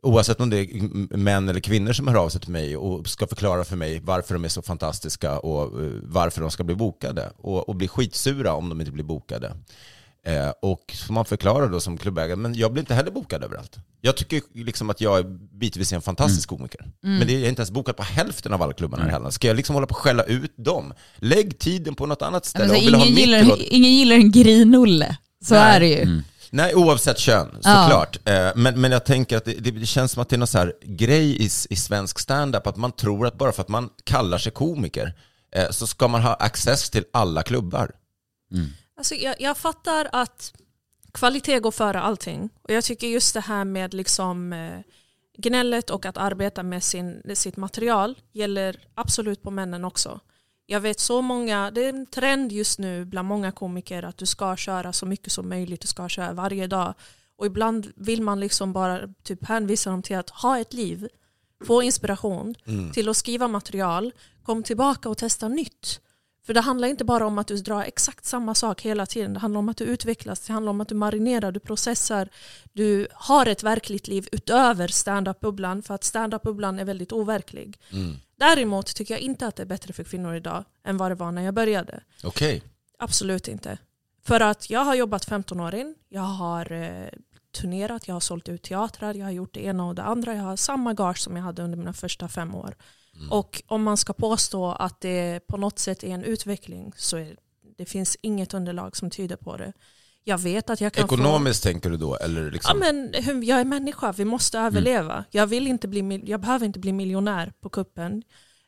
oavsett 0.06 0.40
om 0.40 0.50
det 0.50 0.58
är 0.58 1.16
män 1.16 1.48
eller 1.48 1.60
kvinnor 1.60 1.92
som 1.92 2.08
hör 2.08 2.14
av 2.14 2.28
sig 2.28 2.40
till 2.40 2.50
mig 2.50 2.76
och 2.76 3.08
ska 3.08 3.26
förklara 3.26 3.64
för 3.64 3.76
mig 3.76 4.00
varför 4.04 4.34
de 4.34 4.44
är 4.44 4.48
så 4.48 4.62
fantastiska 4.62 5.38
och 5.38 5.82
eh, 5.82 5.90
varför 6.02 6.40
de 6.40 6.50
ska 6.50 6.64
bli 6.64 6.74
bokade. 6.74 7.32
Och, 7.36 7.68
och 7.68 7.76
bli 7.76 7.88
skitsura 7.88 8.52
om 8.52 8.68
de 8.68 8.80
inte 8.80 8.92
blir 8.92 9.04
bokade. 9.04 9.52
Eh, 10.26 10.50
och 10.62 10.92
så 10.94 11.06
får 11.06 11.14
man 11.14 11.24
förklara 11.24 11.66
då 11.66 11.80
som 11.80 11.98
klubbägare, 11.98 12.36
men 12.36 12.54
jag 12.54 12.72
blir 12.72 12.82
inte 12.82 12.94
heller 12.94 13.10
bokad 13.10 13.44
överallt. 13.44 13.76
Jag 14.00 14.16
tycker 14.16 14.42
liksom 14.54 14.90
att 14.90 15.00
jag 15.00 15.18
är 15.18 15.24
bitvis 15.58 15.92
är 15.92 15.96
en 15.96 16.02
fantastisk 16.02 16.48
komiker. 16.48 16.86
Men 17.00 17.26
det 17.26 17.32
är 17.32 17.34
jag 17.34 17.44
är 17.44 17.48
inte 17.48 17.60
ens 17.60 17.70
bokad 17.70 17.96
på 17.96 18.02
hälften 18.02 18.52
av 18.52 18.62
alla 18.62 18.72
klubbarna 18.72 19.08
i 19.08 19.10
Halland. 19.10 19.34
Ska 19.34 19.48
jag 19.48 19.56
liksom 19.56 19.74
hålla 19.74 19.86
på 19.86 19.94
och 19.94 19.96
skälla 19.96 20.22
ut 20.22 20.54
dem? 20.56 20.92
Lägg 21.16 21.58
tiden 21.58 21.94
på 21.94 22.06
något 22.06 22.22
annat 22.22 22.44
ställe 22.44 22.74
vill 22.74 22.94
ha 22.94 23.06
ingen, 23.06 23.16
gillar, 23.16 23.72
ingen 23.72 23.92
gillar 23.92 24.16
en 24.16 24.32
grinolle. 24.32 25.16
Så 25.44 25.54
Nej. 25.54 25.76
är 25.76 25.80
det 25.80 25.88
ju. 25.88 26.22
Nej, 26.56 26.74
oavsett 26.74 27.18
kön, 27.18 27.58
Ja. 27.62 27.82
såklart. 27.82 28.28
Eh, 28.28 28.50
Men, 28.54 28.80
men 28.80 28.92
jag 28.92 29.04
tänker 29.04 29.36
att 29.36 29.44
det, 29.44 29.52
det, 29.52 29.86
känns 29.86 30.12
som 30.12 30.22
att 30.22 30.28
det 30.28 30.36
är 30.36 30.38
någon 30.38 30.46
så 30.46 30.58
här 30.58 30.72
grej 30.82 31.42
i, 31.42 31.44
i 31.44 31.76
svensk 31.76 32.18
stand-up, 32.18 32.66
att 32.66 32.76
man 32.76 32.92
tror 32.92 33.26
att 33.26 33.38
bara 33.38 33.52
för 33.52 33.62
att 33.62 33.68
man 33.68 33.90
kallar 34.04 34.38
sig 34.38 34.52
komiker 34.52 35.14
eh, 35.56 35.70
så 35.70 35.86
ska 35.86 36.08
man 36.08 36.22
ha 36.22 36.34
access 36.34 36.90
till 36.90 37.04
alla 37.12 37.42
klubbar. 37.42 37.90
Alltså 38.98 39.14
jag, 39.14 39.34
jag 39.38 39.56
fattar 39.56 40.08
att 40.12 40.52
kvalitet 41.12 41.60
går 41.60 41.70
före 41.70 42.00
allting. 42.00 42.50
Och 42.62 42.70
jag 42.70 42.84
tycker 42.84 43.06
just 43.06 43.34
det 43.34 43.40
här 43.40 43.64
med 43.64 43.94
liksom, 43.94 44.52
eh, 44.52 44.78
gnället 45.38 45.90
och 45.90 46.06
att 46.06 46.16
arbeta 46.16 46.62
med 46.62 46.82
sin, 46.82 47.22
sitt 47.34 47.56
material 47.56 48.18
gäller 48.32 48.76
absolut 48.94 49.42
på 49.42 49.50
männen 49.50 49.84
också. 49.84 50.20
Jag 50.66 50.81
vet 50.81 51.00
så 51.00 51.22
många, 51.22 51.70
det 51.70 51.85
är 51.85 51.88
en 51.88 52.07
trend 52.07 52.52
just 52.52 52.79
nu 52.79 53.05
bland 53.05 53.29
många 53.29 53.52
komiker 53.52 54.02
att 54.02 54.18
du 54.18 54.26
ska 54.26 54.57
köra 54.57 54.92
så 54.92 55.07
mycket 55.07 55.33
som 55.33 55.48
möjligt, 55.48 55.81
du 55.81 55.87
ska 55.87 56.09
köra 56.09 56.33
varje 56.33 56.66
dag. 56.66 56.94
Och 57.37 57.46
ibland 57.46 57.92
vill 57.96 58.22
man 58.22 58.40
liksom 58.40 58.72
bara 58.72 59.00
typ 59.22 59.44
hänvisa 59.44 59.90
dem 59.90 60.02
till 60.02 60.16
att 60.16 60.31
ha 60.31 60.59
ett 60.59 60.72
liv, 60.72 61.09
få 61.66 61.83
inspiration 61.83 62.55
till 62.92 63.09
att 63.09 63.16
skriva 63.16 63.48
material, 63.48 64.12
kom 64.42 64.62
tillbaka 64.62 65.09
och 65.09 65.18
testa 65.18 65.48
nytt. 65.48 66.00
För 66.46 66.55
det 66.55 66.61
handlar 66.61 66.88
inte 66.88 67.05
bara 67.05 67.26
om 67.26 67.38
att 67.38 67.46
du 67.46 67.57
drar 67.57 67.83
exakt 67.83 68.24
samma 68.24 68.55
sak 68.55 68.83
hela 68.83 69.07
tiden. 69.07 69.35
Det 69.35 69.40
handlar 69.40 69.59
om 69.59 69.68
att 69.68 69.76
du 69.76 69.85
utvecklas, 69.85 70.40
det 70.40 70.52
handlar 70.52 70.70
om 70.70 70.81
att 70.81 70.88
du 70.88 70.94
marinerar, 70.94 71.52
du 71.52 71.61
processar. 71.61 72.29
Du 72.72 73.09
har 73.12 73.46
ett 73.46 73.62
verkligt 73.62 74.09
liv 74.09 74.29
utöver 74.33 74.88
stand-up-bubblan 74.88 75.83
för 75.83 75.94
att 75.94 76.05
stand-up-bubblan 76.05 76.79
är 76.79 76.85
väldigt 76.85 77.12
overklig. 77.12 77.79
Däremot 78.38 78.94
tycker 78.94 79.14
jag 79.14 79.20
inte 79.20 79.46
att 79.46 79.57
det 79.57 79.62
är 79.62 79.66
bättre 79.66 79.92
för 79.92 80.05
kvinnor 80.05 80.35
idag 80.35 80.64
än 80.85 80.96
vad 80.96 81.11
det 81.11 81.14
var 81.14 81.33
när 81.33 81.42
jag 81.42 81.55
började. 81.55 82.03
Okej. 82.25 82.62
Absolut 82.99 83.49
inte. 83.49 83.79
För 84.22 84.40
att 84.40 84.70
jag 84.70 84.81
har 84.81 84.94
jobbat 84.94 85.25
15 85.25 85.61
år 85.61 85.75
in, 85.75 85.94
jag 86.09 86.20
har 86.20 86.72
eh, 86.72 87.09
turnerat, 87.61 88.09
jag 88.09 88.14
har 88.14 88.20
sålt 88.20 88.49
ut 88.49 88.62
teatrar, 88.62 89.14
jag 89.14 89.25
har 89.25 89.31
gjort 89.31 89.55
det 89.55 89.64
ena 89.64 89.87
och 89.87 89.94
det 89.94 90.03
andra. 90.03 90.35
Jag 90.35 90.42
har 90.42 90.57
samma 90.57 90.94
gage 90.94 91.18
som 91.18 91.37
jag 91.37 91.42
hade 91.42 91.62
under 91.62 91.79
mina 91.79 91.92
första 91.92 92.29
fem 92.29 92.55
år. 92.55 92.77
Och 93.31 93.62
om 93.66 93.83
man 93.83 93.96
ska 93.96 94.12
påstå 94.12 94.72
att 94.72 95.01
det 95.01 95.40
på 95.46 95.57
något 95.57 95.79
sätt 95.79 96.05
är 96.05 96.09
en 96.09 96.25
utveckling 96.25 96.92
så 96.96 97.16
är, 97.16 97.37
det 97.77 97.87
finns 97.87 98.16
inget 98.20 98.55
underlag 98.55 98.96
som 98.96 99.11
tyder 99.11 99.37
på 99.37 99.57
det. 99.57 99.72
Jag 100.28 100.38
vet 100.38 100.70
att 100.70 100.80
jag 100.80 100.92
kan 100.92 101.08
få... 101.08 101.14
Ekonomiskt 101.14 101.62
tänker 101.62 101.90
du 101.90 101.96
då? 101.96 102.16
Eller 102.16 102.44
Ja, 102.44 102.50
liksom? 102.50 102.78
men 102.78 103.14
hur- 103.14 103.44
jag 103.44 103.60
är 103.60 103.64
människa, 103.64 104.12
vi 104.12 104.24
måste 104.24 104.58
överleva. 104.58 105.24
Jag, 105.30 105.46
vill 105.46 105.66
inte 105.66 105.88
bli, 105.88 106.22
jag 106.24 106.40
behöver 106.40 106.66
inte 106.66 106.78
bli 106.78 106.92
miljonär 106.92 107.52
på 107.60 107.68
kuppen. 107.68 108.22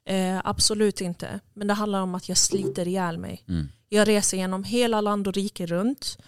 Eh, 0.08 0.40
absolut 0.44 1.00
inte. 1.00 1.40
Men 1.54 1.66
det 1.66 1.74
handlar 1.74 2.00
om 2.02 2.14
att 2.14 2.28
jag 2.28 2.38
sliter 2.38 2.88
ihjäl 2.88 3.18
mig. 3.18 3.44
Jag 3.88 4.08
reser 4.08 4.36
genom 4.36 4.64
hela 4.64 5.00
land 5.00 5.26
och 5.28 5.34
rike 5.34 5.66
runt 5.66 6.18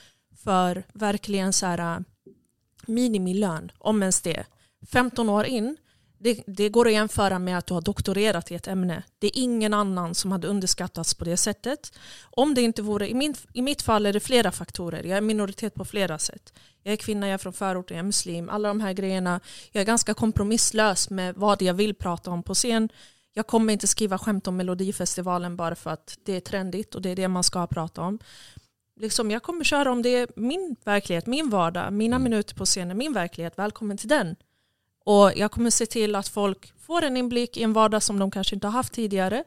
för 0.45 0.83
verkligen 0.93 1.53
så 1.53 1.67
här 1.67 1.79
äh, 1.97 1.99
minimilön, 2.87 3.73
om 3.79 4.03
ens 4.03 4.21
det. 4.21 4.45
15 4.93 5.29
år 5.29 5.45
in, 5.47 5.77
det, 6.23 6.43
det 6.47 6.69
går 6.69 6.87
att 6.87 6.93
jämföra 6.93 7.39
med 7.39 7.59
att 7.59 7.67
du 7.67 7.75
har 7.75 7.81
doktorerat 7.81 8.51
i 8.51 8.55
ett 8.55 8.69
ämne. 8.69 9.03
Det 9.19 9.27
är 9.27 9.43
ingen 9.43 9.75
annan 9.75 10.15
som 10.15 10.33
hade 10.33 10.49
underskattats 10.49 11.15
på 11.15 11.25
det 11.25 11.37
sättet. 11.37 11.93
Om 12.23 12.55
det 12.55 12.63
inte 12.63 12.83
vore, 12.83 13.11
i, 13.11 13.15
min, 13.15 13.35
i 13.53 13.63
mitt 13.63 13.83
fall 13.83 14.07
är 14.07 14.13
det 14.13 14.21
flera 14.21 14.53
faktorer. 14.53 15.05
Jag 15.05 15.17
är 15.17 15.21
minoritet 15.21 15.75
på 15.75 15.85
flera 15.85 16.19
sätt. 16.19 16.53
Jag 16.83 16.93
är 16.93 16.97
kvinna, 16.97 17.27
jag 17.27 17.35
är 17.35 17.39
från 17.39 17.53
förorten, 17.53 17.97
jag 17.97 18.03
är 18.05 18.07
muslim. 18.07 18.49
Alla 18.49 18.69
de 18.69 18.81
här 18.81 18.93
grejerna. 18.93 19.41
Jag 19.73 19.81
är 19.81 19.87
ganska 19.87 20.15
kompromisslös 20.15 21.11
med 21.11 21.35
vad 21.35 21.63
jag 21.63 21.75
vill 21.75 21.95
prata 21.95 22.31
om 22.31 22.43
på 22.43 22.55
scen. 22.55 22.89
Jag 23.33 23.47
kommer 23.47 23.73
inte 23.73 23.87
skriva 23.87 24.19
skämt 24.19 24.47
om 24.47 24.57
Melodifestivalen 24.57 25.57
bara 25.57 25.75
för 25.75 25.91
att 25.91 26.19
det 26.25 26.37
är 26.37 26.41
trendigt 26.41 26.95
och 26.95 27.03
det 27.03 27.11
är 27.11 27.17
det 27.17 27.29
man 27.29 27.45
ska 27.45 27.67
prata 27.67 28.03
om. 28.03 28.19
Liksom, 29.01 29.31
jag 29.31 29.43
kommer 29.43 29.65
köra 29.65 29.93
om 29.93 30.03
det 30.03 30.09
är 30.09 30.29
min 30.37 30.77
verklighet, 30.85 31.27
min 31.27 31.51
vardag, 31.51 31.93
mina 31.93 32.19
minuter 32.19 32.55
på 32.55 32.65
scenen, 32.65 32.99
min 32.99 33.13
verklighet. 33.13 33.59
Välkommen 33.59 33.97
till 33.97 34.09
den. 34.09 34.37
Och 35.05 35.33
jag 35.37 35.51
kommer 35.51 35.71
se 35.71 35.87
till 35.87 36.15
att 36.15 36.29
folk 36.29 36.73
får 36.81 37.03
en 37.03 37.17
inblick 37.17 37.57
i 37.57 37.63
en 37.63 37.73
vardag 37.73 38.03
som 38.03 38.19
de 38.19 38.31
kanske 38.31 38.55
inte 38.55 38.67
har 38.67 38.73
haft 38.73 38.93
tidigare. 38.93 39.45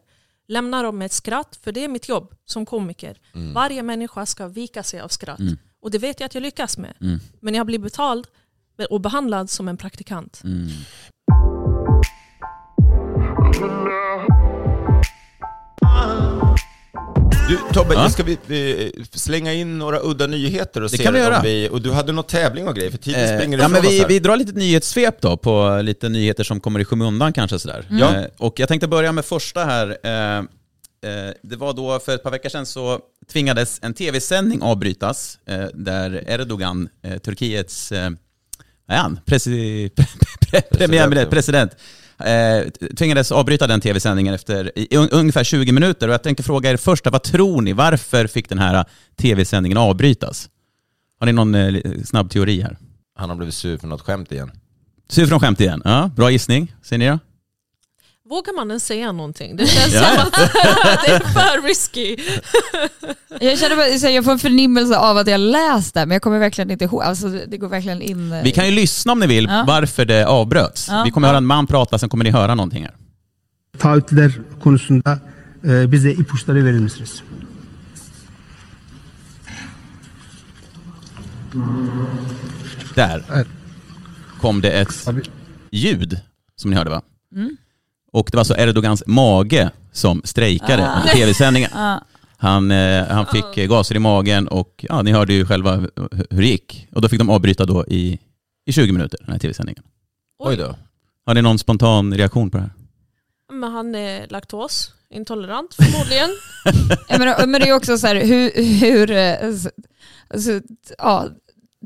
Lämnar 0.48 0.84
dem 0.84 0.98
med 0.98 1.06
ett 1.06 1.12
skratt, 1.12 1.60
för 1.64 1.72
det 1.72 1.84
är 1.84 1.88
mitt 1.88 2.10
jobb 2.10 2.36
som 2.46 2.66
komiker. 2.66 3.18
Varje 3.54 3.84
människa 3.84 4.26
ska 4.26 4.48
vika 4.48 4.84
sig 4.84 5.00
av 5.02 5.08
skratt. 5.08 5.40
Och 5.82 5.92
det 5.92 5.98
vet 5.98 6.20
jag 6.20 6.26
att 6.26 6.34
jag 6.34 6.42
lyckas 6.42 6.78
med. 6.78 6.94
Men 7.40 7.54
jag 7.54 7.66
blir 7.66 7.80
betald 7.80 8.28
och 8.90 9.02
behandlad 9.02 9.50
som 9.50 9.68
en 9.68 9.78
praktikant. 9.78 10.42
Du 17.48 17.60
Tobbe, 17.74 17.94
Ja? 17.94 18.10
ska 18.10 18.24
vi 18.24 18.34
eh, 18.96 19.04
slänga 19.14 19.54
in 19.54 19.78
några 19.80 20.00
udda 20.04 20.28
nyheter 20.28 20.82
och 20.82 20.92
Det 20.92 20.98
se 20.98 21.04
kan 21.04 21.14
vi 21.14 21.20
om 21.20 21.26
göra. 21.26 21.42
vi... 21.42 21.70
Och 21.72 21.82
du 21.82 21.92
hade 21.92 22.12
någon 22.12 22.24
tävling 22.24 22.68
och 22.68 22.76
grejer, 22.76 22.92
för 22.92 22.98
tiden 22.98 23.30
Eh, 23.30 23.38
springer 23.38 23.58
ja, 23.60 23.68
men 23.68 23.82
vi, 23.82 24.06
vi 24.08 24.20
drar 24.20 24.38
lite 24.38 24.52
nyhetssvep 24.52 25.22
då 25.22 25.38
på 25.38 25.80
lite 25.84 26.10
nyheter 26.10 26.44
som 26.44 26.60
kommer 26.60 26.80
i 26.80 26.86
skymundan 26.86 27.34
kanske 27.34 27.60
sådär. 27.60 27.86
Ja. 27.90 28.16
Eh, 28.16 28.26
och 28.38 28.60
jag 28.60 28.68
tänkte 28.70 28.88
börja 28.88 29.12
med 29.12 29.26
första 29.26 29.66
här. 29.66 29.98
Eh, 30.04 30.38
eh, 30.38 30.44
det 31.44 31.56
var 31.56 31.74
då 31.74 32.00
för 32.00 32.16
ett 32.16 32.24
par 32.24 32.32
veckor 32.32 32.50
sedan 32.50 32.66
så 32.66 33.00
tvingades 33.32 33.80
en 33.82 33.94
tv-sändning 33.94 34.62
avbrytas 34.62 35.40
eh, 35.46 35.66
där 35.74 36.24
Erdogan, 36.28 36.90
Turkiets 37.26 37.92
eh, 37.92 38.10
är 38.88 38.98
han? 38.98 39.20
Presi, 39.26 39.90
pre, 40.52 40.62
pre, 40.62 41.26
president, 41.26 41.72
eh, 42.26 42.70
tvingades 42.98 43.32
avbryta 43.32 43.68
den 43.68 43.82
tv-sändningen 43.82 44.34
efter 44.34 44.72
i, 44.76 44.98
un, 44.98 45.10
ungefär 45.10 45.44
20 45.44 45.72
minuter. 45.72 46.08
Och 46.08 46.14
jag 46.14 46.24
tänkte 46.24 46.44
fråga 46.44 46.70
er 46.70 46.78
första, 46.78 47.10
vad 47.10 47.24
tror 47.24 47.62
ni? 47.62 47.74
Varför 47.74 48.28
fick 48.28 48.50
den 48.50 48.60
här 48.60 48.86
tv-sändningen 49.22 49.78
avbrytas? 49.78 50.50
Har 51.20 51.26
ni 51.26 51.34
någon 51.34 51.56
eh, 51.56 51.82
snabb 52.06 52.30
teori 52.30 52.62
här? 52.62 52.78
Han 53.16 53.30
har 53.30 53.36
blivit 53.36 53.56
sur 53.56 53.78
för 53.78 53.88
något 53.88 54.02
skämt 54.02 54.32
igen. 54.32 54.52
Sur 55.10 55.28
från 55.28 55.40
skämt 55.40 55.60
igen. 55.60 55.82
Ja, 55.86 56.12
bra 56.16 56.32
gissning. 56.32 56.76
Ser 56.84 56.98
ni 56.98 57.08
då? 57.08 57.20
Vågar 58.34 58.54
man 58.56 58.68
ens 58.72 58.86
säga 58.86 59.12
någonting? 59.12 59.56
Det 59.56 59.68
känns 59.68 59.94
som 59.94 60.04
att 60.20 60.34
det 61.06 61.12
är 61.12 61.20
för 61.20 61.68
risky. 61.68 62.18
Jag 63.42 63.60
känner 63.60 63.76
bara, 63.76 64.10
jag 64.12 64.24
får 64.26 64.32
en 64.32 64.40
förnimmelse 64.40 64.98
av 64.98 65.18
att 65.18 65.28
jag 65.28 65.40
läst 65.40 65.94
det, 65.94 66.06
men 66.06 66.16
jag 66.16 66.22
kommer 66.22 66.40
verkligen 66.40 66.72
inte 66.72 66.86
ihåg. 66.86 67.04
Alltså, 67.04 67.28
det 67.48 67.58
går 67.58 67.68
verkligen 67.68 68.02
in... 68.02 68.32
eh, 68.32 68.44
Vi 68.44 68.52
kan 68.52 68.66
ju 68.66 68.72
lyssna 68.72 69.12
om 69.12 69.20
ni 69.20 69.28
vill 69.28 69.46
Ja. 69.50 69.64
varför 69.68 70.06
det 70.06 70.26
avbröts. 70.28 70.88
Ja. 70.90 71.04
Vi 71.06 71.12
kommer 71.12 71.28
höra 71.28 71.38
en 71.38 71.46
man 71.46 71.68
prata, 71.68 71.98
sen 72.00 72.10
kommer 72.10 72.24
ni 72.24 72.32
höra 72.32 72.56
någonting 72.56 72.84
här. 72.84 72.94
taahhütler 73.78 74.32
konusunda 74.64 75.20
e, 75.64 75.88
bize 75.88 76.10
ipuçları 76.12 76.62
verir 76.64 76.80
misiniz? 76.80 77.24
Där 82.96 83.46
kom 84.42 84.62
det 84.62 84.72
ett 84.72 85.08
ljud, 85.72 86.20
som 86.56 86.72
ni 86.72 86.78
hörde 86.78 86.90
va? 86.90 87.02
Och 88.14 88.30
det 88.32 88.38
var 88.38 88.44
så 88.44 88.56
Erdogans 88.56 89.04
mage 89.08 89.70
som 89.92 90.22
strejkade 90.26 90.92
under 90.98 91.14
tv-sändningen. 91.14 91.70
Han, 92.38 92.72
eh, 92.72 93.08
han 93.08 93.26
fick 93.26 93.58
eh, 93.58 93.68
gaser 93.68 93.96
i 93.96 94.00
magen 94.00 94.48
och 94.48 94.86
ja, 94.90 95.02
ni 95.02 95.12
hörde 95.12 95.34
ju 95.34 95.46
själva 95.46 95.76
hur 96.30 96.42
det 96.42 96.48
gick. 96.48 96.88
Och 96.96 97.02
då 97.02 97.10
fick 97.10 97.20
de 97.20 97.30
avbryta 97.30 97.66
då 97.66 97.86
i, 97.88 98.20
i 98.66 98.74
20 98.74 98.92
minuter, 98.92 99.20
den 99.24 99.32
här 99.32 99.40
tv-sändningen. 99.40 99.84
Oj 100.40 100.58
då. 100.58 100.76
Har 101.26 101.34
ni 101.34 101.42
någon 101.42 101.60
spontan 101.60 102.14
reaktion 102.14 102.52
på 102.52 102.58
det 102.58 102.64
här? 102.64 102.72
Men 103.52 103.72
han 103.72 103.96
är 103.96 104.28
laktosintolerant 104.30 105.74
förmodligen. 105.74 106.30
Men, 107.20 107.52
men 107.52 107.62
det 107.62 107.70
är 107.70 107.74
också 107.74 107.98
så 107.98 108.08
här, 108.08 108.16
hur, 108.16 108.64
hur 108.80 109.12
eh, 109.12 109.36
alltså, 110.30 110.62
ja, 110.98 111.28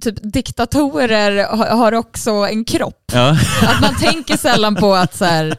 typ 0.01 0.15
diktatorer 0.21 1.47
har, 1.47 1.67
har 1.67 1.91
också 1.91 2.31
en 2.31 2.65
kropp. 2.65 3.11
Ja. 3.13 3.37
Att 3.61 3.81
man 3.81 3.95
tänker 3.95 4.37
sällan 4.37 4.75
på 4.75 4.95
att 4.95 5.15
så 5.15 5.25
här, 5.25 5.57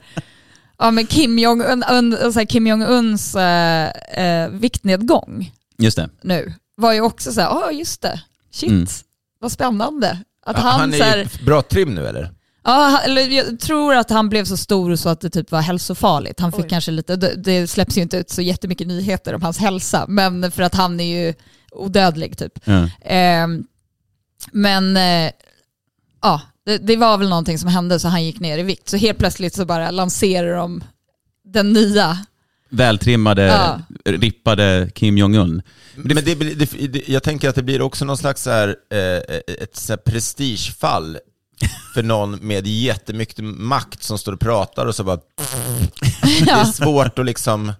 ja, 0.79 0.91
men 0.91 1.07
Kim 1.07 1.39
Jong-Un, 1.39 1.85
un, 1.91 2.33
så 2.33 2.39
här, 2.39 2.45
Kim 2.47 2.67
Jong-Uns 2.67 3.37
eh, 3.39 4.25
eh, 4.25 4.49
viktnedgång 4.51 5.53
Just 5.79 5.97
det. 5.97 6.09
nu 6.23 6.53
var 6.77 6.93
ju 6.93 7.01
också 7.01 7.33
så 7.33 7.41
här, 7.41 7.49
ja 7.49 7.71
just 7.73 8.03
det, 8.03 8.21
shit, 8.53 8.71
Mm. 8.71 8.87
vad 9.41 9.53
spännande. 9.53 10.19
Att 10.47 10.57
Ja, 10.57 10.63
han, 10.63 10.81
han 10.81 10.93
så 10.93 11.03
här, 11.05 11.19
är 11.19 11.41
i 11.41 11.45
bra 11.45 11.63
trim 11.63 11.95
nu 11.95 12.07
eller? 12.07 12.33
Ja, 12.65 12.73
han- 12.73 13.01
eller 13.11 13.23
jag 13.29 13.61
tror 13.61 13.95
att 13.95 14.11
han 14.11 14.29
blev 14.29 14.45
så 14.45 14.57
stor 14.57 14.97
så 14.97 15.09
att 15.09 15.21
det 15.21 15.31
typ 15.31 15.51
var 15.51 15.61
hälsofarligt. 15.61 16.41
Han 16.41 16.53
fick 16.53 16.65
Oj. 16.65 16.69
kanske 16.69 16.91
lite, 16.91 17.17
det, 17.17 17.35
det 17.37 17.67
släpps 17.67 17.99
ju 17.99 18.03
inte 18.03 18.17
ut 18.17 18.31
så 18.31 18.43
jättemycket 18.43 18.87
nyheter 18.87 19.35
om 19.35 19.43
hans 19.43 19.59
hälsa, 19.59 20.05
men 20.09 20.51
för 20.53 20.63
att 20.63 20.75
han 20.75 21.01
är 21.01 21.19
ju 21.27 21.35
odödlig 21.73 22.39
typ. 22.39 22.53
Ja. 22.65 22.89
Ehm, 23.05 23.65
men 24.53 24.97
eh, 24.97 25.31
ja, 26.23 26.41
det, 26.69 26.79
det 26.79 26.97
var 26.97 27.19
väl 27.19 27.29
någonting 27.29 27.59
som 27.59 27.69
hände 27.69 28.01
så 28.01 28.09
han 28.09 28.25
gick 28.25 28.41
ner 28.41 28.59
i 28.59 28.63
vikt. 28.63 28.89
Så 28.89 28.97
helt 28.97 29.19
plötsligt 29.19 29.55
så 29.55 29.65
bara 29.65 29.91
lanserar 29.91 30.57
de 30.57 30.85
den 31.45 31.73
nya. 31.73 32.19
Vältrimmade, 32.71 33.43
Ja. 33.47 33.81
rippade 34.05 34.91
Kim 34.95 35.19
Jong-Un. 35.19 35.63
Men 35.95 36.17
det, 36.17 36.37
blir- 36.39 36.55
det, 36.55 36.87
det, 36.89 37.09
jag 37.09 37.23
tänker 37.23 37.49
att 37.49 37.55
det 37.55 37.63
blir 37.63 37.83
också 37.83 38.05
någon 38.05 38.17
slags 38.19 38.43
så 38.43 38.51
här, 38.51 38.69
eh, 38.93 39.37
ett 39.63 39.77
så 39.77 39.93
här 39.93 39.97
prestigefall 39.99 41.19
för 41.95 42.03
någon 42.03 42.31
med 42.37 42.67
jättemycket 42.67 43.45
makt 43.45 44.03
som 44.03 44.19
står 44.19 44.33
och 44.33 44.41
pratar 44.41 44.87
och 44.87 44.95
så 44.95 45.05
bara... 45.05 45.17
Det 46.45 46.51
är 46.51 46.65
svårt 46.65 47.19
att 47.19 47.27
liksom 47.27 47.73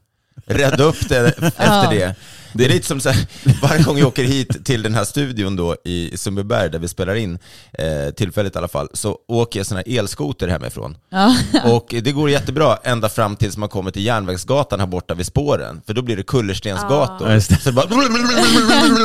rädda 0.47 0.85
upp 0.85 1.09
det 1.09 1.19
efter 1.39 1.53
Ja. 1.65 1.91
det. 1.91 2.15
Det 2.53 2.65
är 2.65 2.69
lite 2.69 2.87
som 2.87 3.01
så 3.01 3.09
här, 3.11 3.27
varje 3.63 3.83
gång 3.83 3.99
jag 3.99 4.09
åker 4.09 4.25
hit 4.25 4.65
till 4.65 4.83
den 4.83 4.95
här 4.95 5.05
studion 5.05 5.57
då 5.57 5.77
i 5.85 6.17
Sundbyberg 6.17 6.71
där 6.71 6.79
vi 6.79 6.89
spelar 6.89 7.15
in, 7.15 7.39
eh, 7.73 8.11
tillfälligt 8.17 8.55
i 8.55 8.59
alla 8.59 8.69
fall, 8.69 8.89
så 8.93 9.17
åker 9.29 9.61
jag 9.61 9.67
sån 9.67 9.77
här 9.77 9.99
elskoter 9.99 10.49
hemifrån. 10.49 10.97
Ja. 11.11 11.37
Och 11.65 11.87
det 12.03 12.13
går 12.13 12.31
jättebra 12.31 12.79
ända 12.85 13.09
fram 13.09 13.37
tills 13.37 13.57
man 13.57 13.69
kommer 13.69 13.91
till 13.91 14.05
Järnvägsgatan 14.05 14.81
här 14.81 14.87
borta 14.87 15.15
vid 15.15 15.27
spåren, 15.27 15.81
för 15.87 15.95
då 15.95 16.03
blir 16.03 16.17
det 16.17 16.23
kullerstensgator. 16.23 17.29
Ja, 17.29 17.35
det. 17.35 17.41
Så 17.41 17.55
det 17.65 17.73
bara... 17.73 17.87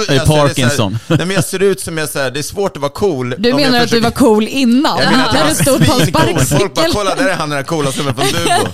Det 0.07 0.15
är 0.15 0.19
Alltså, 0.19 0.35
Parkinson. 0.35 0.97
så 1.07 1.13
här, 1.13 1.17
nej, 1.17 1.27
men 1.27 1.35
jag 1.35 1.43
ser 1.43 1.63
ut 1.63 1.79
som 1.79 1.97
jag, 1.97 2.09
så 2.09 2.19
här, 2.19 2.31
det 2.31 2.39
är 2.39 2.43
svårt 2.43 2.75
att 2.77 2.81
vara 2.81 2.91
cool. 2.91 3.35
Du 3.37 3.53
menar 3.53 3.77
att 3.77 3.83
du 3.83 3.87
försöker- 3.87 4.03
var 4.03 4.11
cool 4.11 4.47
innan? 4.47 4.99
jag 4.99 5.11
menar 5.11 5.25
att 5.27 5.33
När 5.33 5.39
jag 5.39 5.49
du 5.49 5.55
stod 5.55 5.85
på 5.85 5.93
en 5.93 5.99
svincool. 5.99 6.21
Folk 6.23 6.35
bara, 6.35 6.45
sparkcykel? 6.45 6.91
kolla 6.93 7.15
där 7.15 7.27
är 7.29 7.33
han 7.35 7.49
den 7.49 7.57
där 7.57 7.63
coola 7.63 7.91
snubben 7.91 8.15
från 8.15 8.27
Dubo. 8.27 8.71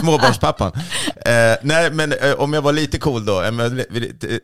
Småbarnspappan. 0.00 0.72
Eh, 1.26 1.32
nej, 1.62 1.90
men 1.90 2.12
eh, 2.12 2.32
om 2.32 2.52
jag 2.52 2.62
var 2.62 2.72
lite 2.72 2.98
cool 2.98 3.24
då, 3.24 3.42
eh, 3.42 3.52
men, 3.52 3.75
eh, 3.75 3.75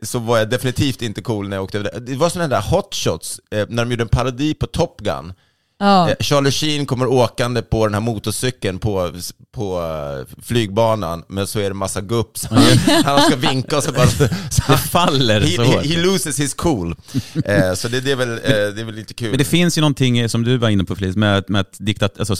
så 0.02 0.18
var 0.18 0.38
jag 0.38 0.50
definitivt 0.50 1.02
inte 1.02 1.22
cool 1.22 1.48
när 1.48 1.56
jag 1.56 1.64
åkte 1.64 1.78
över 1.78 1.90
där. 1.92 2.00
Det 2.00 2.14
var 2.16 2.28
sådana 2.28 2.48
där 2.48 2.60
hotshots, 2.70 3.40
eh, 3.50 3.66
när 3.68 3.84
de 3.84 3.90
gjorde 3.90 4.02
en 4.04 4.08
parodi 4.08 4.54
på 4.54 4.66
Top 4.66 5.00
Gun. 5.00 5.32
Ja. 5.78 6.10
Eh, 6.10 6.16
Charlie 6.20 6.50
Sheen 6.50 6.86
kommer 6.86 7.06
åkande 7.06 7.62
på 7.62 7.86
den 7.86 7.94
här 7.94 8.00
motorcykeln 8.00 8.78
på, 8.78 9.12
på 9.54 9.80
eh, 9.82 10.42
flygbanan, 10.42 11.24
men 11.28 11.46
så 11.46 11.58
är 11.60 11.68
det 11.68 11.74
massa 11.74 12.00
gupp. 12.00 12.38
Så 12.38 12.48
han, 12.54 12.62
han 13.04 13.20
ska 13.22 13.36
vinka 13.36 13.76
och 13.76 13.82
så 13.84 13.92
bara... 13.92 14.06
Så 14.06 14.24
Det 14.68 14.76
faller 14.78 15.40
he, 15.40 15.56
så 15.56 15.62
he, 15.62 15.88
he 15.88 16.02
loses 16.02 16.40
his 16.40 16.54
cool. 16.54 16.94
Eh, 17.44 17.74
så 17.74 17.88
det, 17.88 18.00
det, 18.00 18.12
är 18.12 18.16
väl, 18.16 18.30
eh, 18.30 18.38
det 18.44 18.80
är 18.80 18.84
väl 18.84 18.94
lite 18.94 19.14
kul. 19.14 19.28
Men 19.28 19.38
det 19.38 19.44
finns 19.44 19.78
ju 19.78 19.80
någonting 19.80 20.28
som 20.28 20.44
du 20.44 20.56
var 20.56 20.68
inne 20.68 20.84
på 20.84 20.96
Felice, 20.96 21.16
med, 21.16 21.38
att- 21.38 21.48
med 21.48 21.60
att 21.60 21.76
diktat, 21.78 22.18
alltså, 22.18 22.36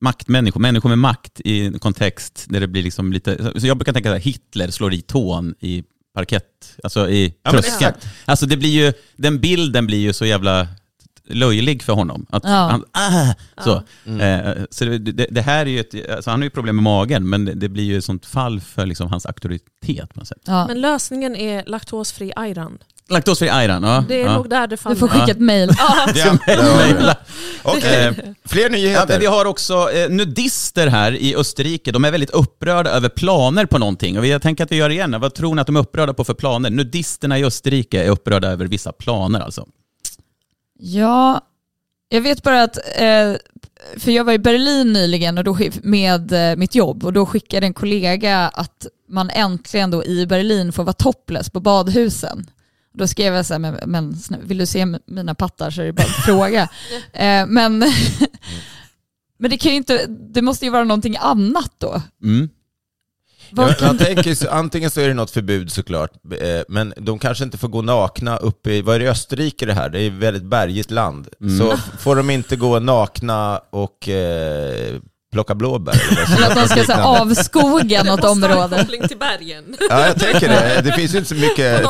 maktmänniskor, 0.00 0.60
människor 0.60 0.88
med 0.88 0.98
makt 0.98 1.40
i 1.44 1.66
en 1.66 1.78
kontext 1.78 2.44
där 2.48 2.60
det 2.60 2.68
blir 2.68 2.82
liksom 2.82 3.12
lite, 3.12 3.52
så 3.60 3.66
jag 3.66 3.76
brukar 3.76 3.92
tänka 3.92 4.12
att 4.14 4.22
Hitler 4.22 4.70
slår 4.70 4.94
i 4.94 5.02
tån 5.02 5.54
i 5.60 5.84
parkett, 6.14 6.76
alltså 6.82 7.08
i 7.10 7.34
Ja, 7.42 7.50
tröskeln. 7.50 7.94
Alltså 8.24 8.46
det 8.46 8.56
blir 8.56 8.70
ju, 8.70 8.92
den 9.16 9.40
bilden 9.40 9.86
blir 9.86 9.98
ju 9.98 10.12
så 10.12 10.24
jävla 10.26 10.68
löjlig 11.28 11.82
för 11.82 11.92
honom. 11.92 12.26
Att 12.30 12.44
Ja. 12.44 12.50
han, 12.50 12.84
ah, 12.92 13.34
så 13.64 13.82
Mm. 14.06 14.20
eh, 14.20 14.64
så 14.70 14.84
det, 14.84 14.98
det, 14.98 15.26
det 15.30 15.42
här 15.42 15.66
är 15.66 15.70
ju 15.70 15.80
ett, 15.80 16.10
alltså 16.10 16.30
han 16.30 16.40
har 16.40 16.44
ju 16.44 16.50
problem 16.50 16.76
med 16.76 16.82
magen, 16.82 17.28
men 17.28 17.44
det, 17.44 17.54
det 17.54 17.68
blir 17.68 17.84
ju 17.84 17.98
ett 17.98 18.04
sånt 18.04 18.26
fall 18.26 18.60
för 18.60 18.86
liksom 18.86 19.08
hans 19.08 19.26
auktoritet 19.26 20.14
på 20.14 20.18
något 20.20 20.28
sätt. 20.28 20.42
Ja. 20.44 20.66
Men 20.66 20.80
lösningen 20.80 21.36
är 21.36 21.64
laktosfri 21.66 22.32
ayran. 22.36 22.78
Laktosfri 23.08 23.48
ayran, 23.48 23.82
ja. 23.82 24.04
Det 24.08 24.20
är 24.22 24.24
ja. 24.26 24.34
nog 24.36 24.48
där 24.50 24.60
det 24.60 24.66
Du 24.66 24.76
faller. 24.76 24.96
får 24.96 25.08
skicka 25.08 25.32
ett 25.32 25.40
mail. 25.40 25.70
Ja, 25.78 26.06
vi 26.14 26.20
det. 26.94 27.16
Okej, 27.62 28.34
fler 28.44 28.62
Ja, 28.62 28.68
nyheter. 28.68 29.06
men 29.08 29.20
vi 29.20 29.26
har 29.26 29.44
också 29.44 29.90
eh, 29.92 30.10
nudister 30.10 30.86
här 30.86 31.12
i 31.12 31.36
Österrike. 31.36 31.92
De 31.92 32.04
är 32.04 32.10
väldigt 32.10 32.30
upprörda 32.30 32.90
över 32.90 33.08
planer 33.08 33.66
på 33.66 33.78
någonting. 33.78 34.18
Och 34.18 34.26
jag 34.26 34.42
tänker 34.42 34.64
att 34.64 34.72
vi 34.72 34.76
gör 34.76 34.88
det 34.88 34.94
igen. 34.94 35.16
Vad 35.20 35.34
tror 35.34 35.54
ni 35.54 35.60
att 35.60 35.66
de 35.66 35.76
är 35.76 35.80
upprörda 35.80 36.14
på 36.14 36.24
för 36.24 36.34
planer? 36.34 36.70
Nudisterna 36.70 37.38
i 37.38 37.44
Österrike 37.44 38.02
är 38.04 38.10
upprörda 38.10 38.48
över 38.48 38.66
vissa 38.66 38.92
planer 38.92 39.40
alltså. 39.40 39.66
Ja, 40.78 41.40
jag 42.08 42.20
vet 42.20 42.42
bara 42.42 42.62
att, 42.62 42.76
eh, 42.76 43.32
för 43.98 44.10
jag 44.10 44.24
var 44.24 44.32
i 44.32 44.38
Berlin 44.38 44.92
nyligen 44.92 45.38
och 45.38 45.44
då 45.44 45.54
skick- 45.54 45.80
med 45.82 46.32
eh, 46.50 46.56
mitt 46.56 46.74
jobb 46.74 47.04
och 47.04 47.12
då 47.12 47.26
skickade 47.26 47.66
en 47.66 47.74
kollega 47.74 48.38
att 48.48 48.86
man 49.08 49.30
äntligen 49.30 49.90
då 49.90 50.04
i 50.04 50.26
Berlin 50.26 50.72
får 50.72 50.84
vara 50.84 50.92
topless 50.92 51.50
på 51.50 51.60
badhusen. 51.60 52.46
Då 52.94 53.06
skrev 53.06 53.34
jag 53.34 53.46
så 53.46 53.54
här, 53.54 53.58
men, 53.58 53.78
men 53.86 54.16
vill 54.42 54.58
du 54.58 54.66
se 54.66 54.86
mina 55.06 55.34
pattar 55.34 55.70
så 55.70 55.82
är 55.82 55.86
det 55.86 55.92
bara 55.92 56.02
att 56.02 56.24
fråga. 56.24 56.68
Eh, 57.12 57.46
men, 57.46 57.78
men 59.38 59.50
det 59.50 59.56
kan 59.56 59.72
ju 59.72 59.76
inte, 59.76 60.06
det 60.06 60.42
måste 60.42 60.64
ju 60.64 60.70
vara 60.70 60.84
någonting 60.84 61.16
annat 61.20 61.72
då. 61.78 62.02
Mm. 62.22 62.48
Vad 63.50 63.70
Ja, 63.70 63.74
kan, 63.74 63.86
man 63.86 63.98
tänker, 63.98 64.50
antingen 64.50 64.90
så 64.90 65.00
är 65.00 65.08
det 65.08 65.14
något 65.14 65.30
förbud 65.30 65.72
såklart, 65.72 66.10
eh, 66.40 66.62
men 66.68 66.94
de 66.96 67.18
kanske 67.18 67.44
inte 67.44 67.58
får 67.58 67.68
gå 67.68 67.82
nakna 67.82 68.36
uppe 68.36 68.72
i, 68.72 68.82
vad 68.82 68.94
är 68.96 69.00
det 69.00 69.10
Österrike 69.10 69.66
det 69.66 69.72
här? 69.72 69.88
Det 69.88 70.00
är 70.00 70.06
ett 70.06 70.12
väldigt 70.12 70.44
bergigt 70.44 70.90
land. 70.90 71.28
Mm. 71.40 71.58
Så 71.58 71.76
får 71.76 72.16
de 72.16 72.30
inte 72.30 72.56
gå 72.56 72.78
nakna 72.78 73.60
och 73.70 74.08
eh, 74.08 75.00
plocka 75.34 75.54
blåbär? 75.54 76.02
Eller, 76.10 76.46
att 76.50 76.54
de 76.54 76.68
ska 76.68 76.84
så 76.84 77.00
avskoga 77.00 78.02
något 78.02 78.24
område. 78.24 78.78
koppling 78.78 79.08
till 79.08 79.18
bergen. 79.18 79.76
Ja, 79.90 80.06
jag 80.06 80.20
tänker 80.20 80.48
det. 80.48 80.80
Det 80.84 80.92
finns 80.92 81.14
ju 81.14 81.18
inte 81.18 81.28
så 81.28 81.34
mycket... 81.34 81.82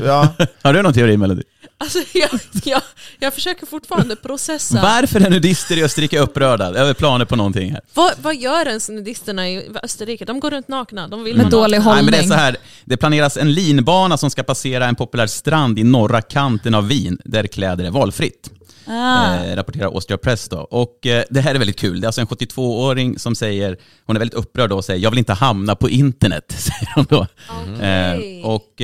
Ja. 0.04 0.28
Har 0.62 0.72
du 0.72 0.82
någon 0.82 0.92
teori 0.92 1.16
Melody? 1.16 1.42
Alltså, 1.78 1.98
jag, 2.14 2.30
jag, 2.64 2.82
jag 3.18 3.34
försöker 3.34 3.66
fortfarande 3.66 4.16
processa. 4.16 4.82
Varför 4.82 5.20
är 5.20 5.30
nudister 5.30 5.78
i 5.78 5.84
Österrike 5.84 6.18
upprörda 6.18 6.66
över 6.66 6.94
planer 6.94 7.24
på 7.24 7.36
någonting 7.36 7.70
här? 7.70 7.80
Vad, 7.94 8.12
vad 8.22 8.36
gör 8.36 8.68
ens 8.68 8.88
nudisterna 8.88 9.48
i 9.48 9.70
Österrike? 9.82 10.24
De 10.24 10.40
går 10.40 10.50
runt 10.50 10.68
nakna. 10.68 11.08
De 11.08 11.24
vill 11.24 11.36
Med 11.36 11.50
dålig 11.50 11.78
nakna. 11.78 11.94
Nej, 11.94 12.02
men 12.02 12.12
det 12.12 12.18
är 12.18 12.20
hållning. 12.20 12.38
så 12.38 12.42
här, 12.44 12.56
det 12.84 12.96
planeras 12.96 13.36
en 13.36 13.52
linbana 13.52 14.18
som 14.18 14.30
ska 14.30 14.42
passera 14.42 14.86
en 14.86 14.94
populär 14.94 15.26
strand 15.26 15.78
i 15.78 15.84
norra 15.84 16.22
kanten 16.22 16.74
av 16.74 16.88
Wien, 16.88 17.18
där 17.24 17.46
kläder 17.46 17.84
är 17.84 17.90
valfritt. 17.90 18.50
Ah. 18.86 19.34
eh, 19.44 19.56
rapporterar 19.56 19.86
Austria 19.86 20.18
Press. 20.18 20.48
Då. 20.48 20.56
Och, 20.58 21.06
eh, 21.06 21.24
det 21.30 21.40
här 21.40 21.54
är 21.54 21.58
väldigt 21.58 21.78
kul. 21.78 22.00
Det 22.00 22.04
är 22.04 22.08
alltså 22.08 22.20
en 22.20 22.26
72-åring 22.26 23.18
som 23.18 23.34
säger, 23.34 23.76
hon 24.06 24.16
är 24.16 24.20
väldigt 24.20 24.38
upprörd 24.38 24.70
då 24.70 24.76
och 24.76 24.84
säger 24.84 25.00
jag 25.02 25.10
vill 25.10 25.18
inte 25.18 25.32
hamna 25.32 25.74
på 25.74 25.90
internet. 25.90 26.44
Säger 26.58 26.92
hon 26.94 27.06
då. 27.08 27.26
Okej. 27.76 28.40
Eh, 28.40 28.46
och 28.48 28.80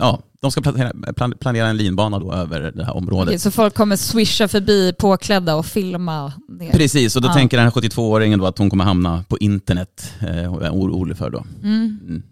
ja, 0.00 0.20
de 0.40 0.50
ska 0.52 0.60
planera, 0.60 1.12
plan- 1.12 1.34
planera 1.40 1.66
en 1.68 1.76
linbana 1.76 2.18
då 2.18 2.32
över 2.32 2.60
det 2.74 2.84
här 2.84 2.96
området. 2.96 3.28
Okej, 3.28 3.38
så 3.38 3.50
folk 3.50 3.74
kommer 3.74 3.96
swisha 3.96 4.48
förbi 4.48 4.92
påklädda 4.98 5.54
och 5.54 5.66
filma 5.66 6.32
det. 6.48 6.70
Precis, 6.72 7.16
och 7.16 7.22
då 7.22 7.28
Ja. 7.28 7.34
tänker 7.34 7.56
den 7.56 7.64
här 7.66 7.70
72-åringen 7.70 8.38
då 8.38 8.46
att 8.46 8.58
hon 8.58 8.70
kommer 8.70 8.84
hamna 8.84 9.24
på 9.28 9.38
internet. 9.38 10.12
Och 10.50 10.62
är 10.64 10.70
orolig 10.70 11.16
för 11.16 11.30
då. 11.30 11.44
Mm. 11.62 12.22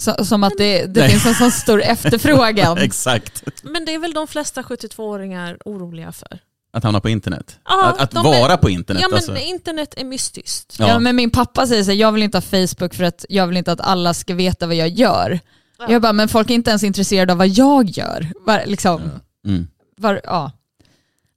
Så, 0.00 0.24
som 0.24 0.44
att 0.44 0.52
det, 0.58 0.86
det 0.86 1.08
finns 1.08 1.26
en 1.26 1.34
sån 1.34 1.50
stor 1.50 1.82
efterfrågan. 1.92 2.78
Exakt. 2.78 3.44
Men 3.62 3.84
det 3.84 3.94
är 3.94 3.98
väl 3.98 4.12
de 4.12 4.26
flesta 4.26 4.62
72-åringar 4.62 5.58
oroliga 5.64 6.12
för? 6.12 6.38
Att 6.72 6.84
hamna 6.84 7.00
på 7.00 7.08
internet. 7.08 7.58
Ja, 7.64 7.84
att 7.86 8.00
att 8.00 8.24
vara 8.24 8.52
är- 8.52 8.56
på 8.56 8.70
internet. 8.70 9.02
Ja 9.02 9.08
men 9.08 9.16
alltså. 9.16 9.36
internet 9.36 9.94
är 9.96 10.04
mystiskt. 10.04 10.76
Ja. 10.78 10.88
Ja. 10.88 10.98
men 10.98 11.16
min 11.16 11.30
pappa 11.30 11.66
säger 11.66 11.84
så 11.84 11.90
här, 11.90 11.98
jag 11.98 12.12
vill 12.12 12.22
inte 12.22 12.36
ha 12.36 12.42
Facebook 12.42 12.94
för 12.94 13.04
att 13.04 13.24
jag 13.28 13.46
vill 13.46 13.56
inte 13.56 13.72
att 13.72 13.80
alla 13.80 14.14
ska 14.14 14.34
veta 14.34 14.66
vad 14.66 14.76
jag 14.76 14.88
gör. 14.88 15.40
Ja. 15.78 15.86
Jag 15.90 16.02
bara, 16.02 16.12
men 16.12 16.28
folk 16.28 16.50
är 16.50 16.54
inte 16.54 16.70
ens 16.70 16.82
intresserade 16.84 17.32
av 17.32 17.38
vad 17.38 17.48
jag 17.48 17.84
gör. 17.90 18.32
Var, 18.46 18.62
liksom, 18.66 19.00
Mm. 19.46 19.66
var, 19.96 20.20
ja. 20.24 20.52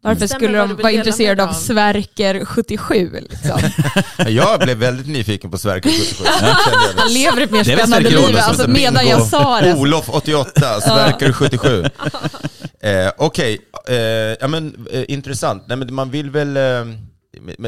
Varför 0.03 0.19
Bestämmer 0.19 0.39
skulle 0.39 0.57
de 0.57 0.75
vara 0.75 0.91
intresserade 0.91 1.43
av. 1.43 1.53
Sverker 1.53 2.45
77? 2.45 3.09
Liksom? 3.29 3.59
Jag 4.27 4.59
blev 4.59 4.77
väldigt 4.77 5.07
nyfiken 5.07 5.51
på 5.51 5.57
Sverker 5.57 5.89
77. 5.89 6.23
Kände 6.39 6.47
jag 6.95 7.01
Han 7.01 7.13
lever 7.13 7.41
ett 7.41 7.51
mer 7.51 7.63
Det 7.63 7.71
är 7.71 7.75
väl 7.75 7.87
spännande 7.87 8.09
liv 8.09 8.37
alltså, 8.37 8.69
medan 8.69 9.07
jag 9.07 9.27
sa 9.27 9.61
det. 9.61 9.73
Olof 9.73 10.09
88, 10.09 10.81
Sverker 10.81 11.33
77. 11.33 11.85
Eh, 12.81 13.11
Okej, 13.17 13.59
eh, 13.87 13.95
ja 14.39 14.47
men 14.47 14.87
eh, 14.91 15.03
intressant. 15.07 15.63
Nej, 15.67 15.77
men 15.77 15.93
man 15.93 16.11
vill 16.11 16.29
väl... 16.29 16.57
Eh, 16.57 16.63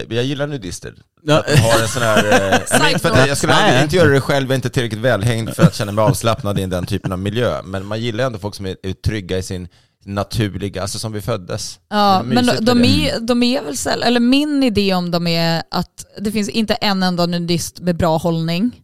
jag 0.09 0.23
gillar 0.23 0.47
nudister. 0.47 0.93
Ja. 1.23 1.39
Att 1.39 1.47
de 1.47 1.57
har 1.57 1.81
en 1.81 1.87
sån 1.87 2.01
här... 2.01 2.51
Eh, 2.81 2.87
inte 2.91 2.99
för 2.99 3.09
att 3.09 3.27
jag 3.27 3.37
skulle 3.37 3.53
aldrig, 3.53 3.83
inte 3.83 3.95
göra 3.95 4.09
det 4.09 4.21
själv, 4.21 4.45
jag 4.45 4.51
är 4.51 4.55
inte 4.55 4.69
tillräckligt 4.69 5.01
välhängd 5.01 5.55
för 5.55 5.63
att 5.63 5.75
känna 5.75 5.91
mig 5.91 6.03
avslappnad 6.03 6.59
i 6.59 6.65
den 6.65 6.85
typen 6.85 7.11
av 7.11 7.19
miljö. 7.19 7.61
Men 7.63 7.85
man 7.85 8.01
gillar 8.01 8.25
ändå 8.25 8.39
folk 8.39 8.55
som 8.55 8.65
är, 8.65 8.75
är 8.83 8.93
trygga 8.93 9.37
i 9.37 9.43
sin 9.43 9.67
naturliga, 10.05 10.81
alltså 10.81 10.99
som 10.99 11.11
vi 11.11 11.21
föddes. 11.21 11.79
Ja, 11.89 12.23
men 12.25 12.45
de, 12.45 12.65
de, 12.65 12.83
är, 12.85 13.19
de 13.19 13.43
är 13.43 13.61
väl 13.63 13.77
säll- 13.77 14.03
eller 14.03 14.19
min 14.19 14.63
idé 14.63 14.93
om 14.93 15.11
dem 15.11 15.27
är 15.27 15.63
att 15.71 16.05
det 16.19 16.31
finns 16.31 16.49
inte 16.49 16.73
en 16.73 17.03
enda 17.03 17.25
nudist 17.25 17.79
med 17.79 17.97
bra 17.97 18.17
hållning. 18.17 18.81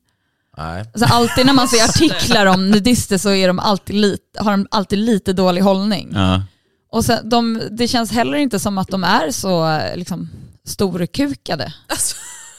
Nej. 0.58 0.86
Alltså 0.94 1.16
alltid 1.16 1.46
när 1.46 1.54
man 1.54 1.68
ser 1.68 1.84
artiklar 1.90 2.46
om 2.46 2.70
nudister 2.72 3.18
så 3.18 3.30
är 3.30 3.48
de 3.48 3.60
alltid 3.60 3.96
lite, 3.96 4.44
har 4.44 4.52
de 4.52 4.68
alltid 4.72 5.00
lite 5.00 5.34
dålig 5.34 5.62
hållning. 5.62 6.12
Ja. 6.14 6.44
Och 6.92 7.06
sen, 7.06 7.30
de, 7.30 7.62
det 7.72 7.88
känns 7.88 8.12
heller 8.12 8.38
inte 8.38 8.60
som 8.60 8.78
att 8.78 8.88
de 8.88 9.04
är 9.04 9.32
så 9.32 9.82
liksom, 9.96 10.30
storkukade. 10.66 11.74
Alltså, 11.88 12.16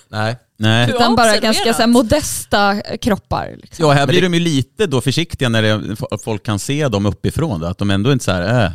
Nej. 0.08 0.36
Nej. 0.62 0.86
Du 0.86 0.92
Utan 0.92 1.16
bara 1.16 1.36
ganska 1.38 1.74
så 1.74 1.80
här, 1.80 1.86
modesta 1.86 2.80
kroppar. 2.80 3.54
Liksom. 3.62 3.86
Ja, 3.86 3.92
här 3.92 4.06
blir 4.06 4.22
de 4.22 4.34
ju 4.34 4.40
lite 4.40 4.86
då 4.86 5.00
försiktiga 5.00 5.48
när 5.48 5.62
det, 5.62 5.96
folk 6.24 6.42
kan 6.42 6.58
se 6.58 6.88
dem 6.88 7.06
uppifrån. 7.06 7.60
Då, 7.60 7.66
att 7.66 7.78
de 7.78 7.90
ändå 7.90 8.12
inte 8.12 8.24
så 8.24 8.32
här, 8.32 8.64
äh, 8.66 8.72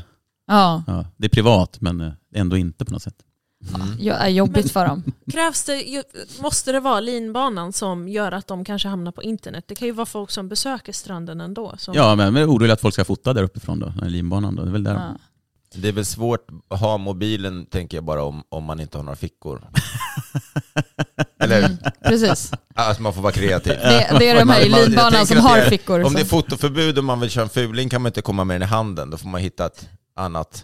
Ja. 0.47 0.83
ja, 0.87 1.05
det 1.17 1.25
är 1.25 1.29
privat 1.29 1.77
men 1.81 2.01
eh, 2.01 2.11
ändå 2.35 2.57
inte 2.57 2.85
på 2.85 2.93
något 2.93 3.03
sätt. 3.03 3.15
ja, 3.99 4.13
är 4.13 4.29
jobbigt 4.29 4.71
för 4.71 4.87
dem. 4.87 5.03
Krävs 5.31 5.63
det, 5.63 6.03
måste 6.41 6.71
det 6.71 6.79
vara 6.79 6.99
linbanan 6.99 7.73
som 7.73 8.07
gör 8.07 8.31
att 8.31 8.47
de 8.47 8.65
kanske 8.65 8.87
hamnar 8.87 9.11
på 9.11 9.23
internet? 9.23 9.65
Det 9.67 9.75
kan 9.75 9.87
ju 9.87 9.91
vara 9.91 10.05
folk 10.05 10.31
som 10.31 10.49
besöker 10.49 10.93
stranden 10.93 11.41
ändå. 11.41 11.75
Som, 11.77 11.93
Ja, 11.93 12.15
men 12.15 12.35
jag 12.35 12.43
är 12.43 12.49
orolig 12.49 12.71
att 12.71 12.81
folk 12.81 12.93
ska 12.93 13.05
fota 13.05 13.33
där 13.33 13.43
uppifrån 13.43 13.79
då, 13.79 13.93
linbanan 14.05 14.55
då. 14.55 14.63
Det 14.63 14.69
är 14.69 14.71
väl 14.71 14.83
där. 14.83 14.93
Ja. 14.93 15.17
Det 15.75 15.87
är 15.87 15.91
väl 15.91 16.05
svårt 16.05 16.47
att 16.67 16.79
ha 16.79 16.97
mobilen, 16.97 17.65
tänker 17.65 17.97
jag 17.97 18.03
bara, 18.03 18.23
om, 18.23 18.43
om 18.49 18.63
man 18.63 18.79
inte 18.79 18.97
har 18.97 19.03
några 19.03 19.15
fickor. 19.15 19.69
Eller 21.39 21.57
Mm, 21.57 21.77
precis. 22.03 22.51
Alltså 22.75 23.01
man 23.01 23.13
får 23.13 23.21
vara 23.21 23.33
kreativ. 23.33 23.73
Det, 23.73 24.15
det 24.19 24.29
är 24.29 24.35
de 24.39 24.49
här 24.49 24.61
i 24.61 24.69
linbanan 24.69 25.27
som 25.27 25.37
har 25.37 25.61
fickor. 25.61 26.03
Om 26.03 26.13
det 26.13 26.21
är 26.21 26.25
fotoförbud 26.25 26.97
och 26.97 27.03
man 27.03 27.19
vill 27.19 27.29
köra 27.29 27.43
en 27.43 27.49
fuling 27.49 27.89
kan 27.89 28.01
man 28.01 28.09
inte 28.09 28.21
komma 28.21 28.43
med 28.43 28.55
den 28.55 28.61
i 28.67 28.71
handen. 28.71 29.09
Då 29.09 29.17
får 29.17 29.29
man 29.29 29.41
hitta 29.41 29.65
ett 29.65 29.89
annat. 30.17 30.63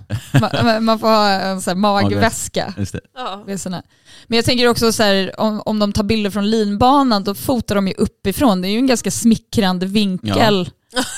man, 0.63 0.83
man 0.85 0.99
får 0.99 1.07
ha 1.07 1.29
en 1.29 1.61
så 1.61 1.69
här 1.69 1.75
magväska. 1.75 2.73
Just 2.77 2.93
det. 2.93 2.99
Ja. 3.47 3.57
såna. 3.57 3.83
Men 4.27 4.35
jag 4.35 4.45
tänker 4.45 4.67
också 4.67 4.91
så 4.93 5.03
här, 5.03 5.39
om, 5.39 5.61
om 5.65 5.79
de 5.79 5.93
tar 5.93 6.03
bilder 6.03 6.29
från 6.29 6.49
linbanan, 6.49 7.23
då 7.23 7.35
fotar 7.35 7.75
de 7.75 7.87
ju 7.87 7.93
uppifrån. 7.93 8.61
Det 8.61 8.67
är 8.67 8.69
ju 8.69 8.77
en 8.77 8.87
ganska 8.87 9.11
smickrande 9.11 9.85
vinkel. 9.85 10.69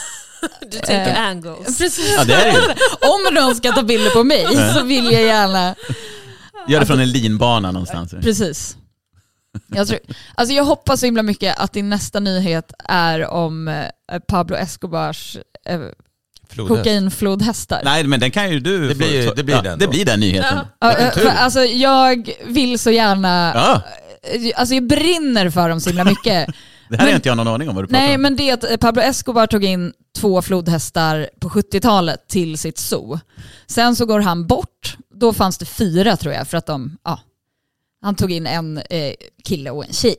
Du 0.71 0.79
tänker 0.79 1.11
Eh, 1.11 1.21
angles. 1.21 1.77
Precis. 1.77 2.13
Ja, 2.17 2.23
det 2.23 2.33
är 2.33 2.51
det. 2.51 2.75
Om 3.07 3.33
någon 3.33 3.55
ska 3.55 3.71
ta 3.71 3.83
bilder 3.83 4.09
på 4.09 4.23
mig 4.23 4.73
så 4.73 4.83
vill 4.83 5.11
jag 5.11 5.21
gärna... 5.21 5.75
Gör 6.67 6.79
det 6.79 6.85
från 6.85 6.99
en 6.99 7.11
linbana 7.11 7.71
någonstans. 7.71 8.11
Precis. 8.11 8.77
Jag, 9.67 9.87
tror, 9.87 9.99
alltså 10.35 10.55
jag 10.55 10.63
hoppas 10.63 10.99
så 10.99 11.05
himla 11.05 11.23
mycket 11.23 11.59
att 11.59 11.73
din 11.73 11.89
nästa 11.89 12.19
nyhet 12.19 12.71
är 12.85 13.27
om 13.27 13.67
eh, 13.67 14.19
Pablo 14.27 14.55
Escobars 14.55 15.37
eh, 15.65 15.79
Flodhäst. 16.49 16.77
kokainflodhästar. 16.83 17.81
Nej, 17.83 18.03
men 18.03 18.19
den 18.19 18.31
kan 18.31 18.51
ju 18.51 18.59
du... 18.59 18.87
Det 18.87 18.95
blir- 18.95 19.35
det 19.35 19.43
blir 19.43 19.55
ja, 19.55 19.61
den 19.61 19.79
Det 19.79 19.87
blir 19.87 20.05
den 20.05 20.19
nyheten. 20.19 20.59
Ja, 20.79 20.91
eh, 20.97 21.11
för, 21.11 21.25
alltså 21.27 21.59
jag 21.59 22.29
vill 22.45 22.79
så 22.79 22.91
gärna... 22.91 23.51
Ja, 23.55 23.81
Alltså 24.55 24.75
jag 24.75 24.87
brinner 24.87 25.49
för 25.49 25.69
dem 25.69 25.81
så 25.81 25.89
himla 25.89 26.03
mycket. 26.03 26.49
Det 26.89 26.97
här 26.97 27.05
Men- 27.05 27.11
är 27.11 27.15
inte 27.15 27.29
jag 27.29 27.37
någon 27.37 27.47
aning 27.47 27.69
om 27.69 27.75
vad 27.75 27.83
du 27.83 27.87
pratar 27.87 28.05
Nej, 28.05 28.15
om. 28.15 28.21
men 28.21 28.35
det 28.35 28.49
är 28.49 28.53
att 28.53 28.63
eh, 28.71 28.77
Pablo 28.77 29.01
Escobar 29.01 29.47
tog 29.47 29.63
in 29.63 29.93
två 30.17 30.41
flodhästar 30.41 31.29
på 31.39 31.49
70-talet 31.49 32.27
till 32.27 32.57
sitt 32.57 32.77
zoo. 32.77 33.19
Sen 33.67 33.95
så 33.95 34.05
går 34.05 34.19
han 34.19 34.47
bort. 34.47 34.97
Då 35.15 35.33
fanns 35.33 35.57
det 35.57 35.65
fyra 35.65 36.17
tror 36.17 36.33
jag, 36.33 36.47
för 36.47 36.57
att 36.57 36.65
de, 36.65 36.97
ja, 37.03 37.19
han 38.01 38.15
tog 38.15 38.31
in 38.31 38.47
en 38.47 38.77
eh, 38.77 39.13
kille 39.43 39.69
och 39.71 39.85
en 39.85 39.93
tjej. 39.93 40.17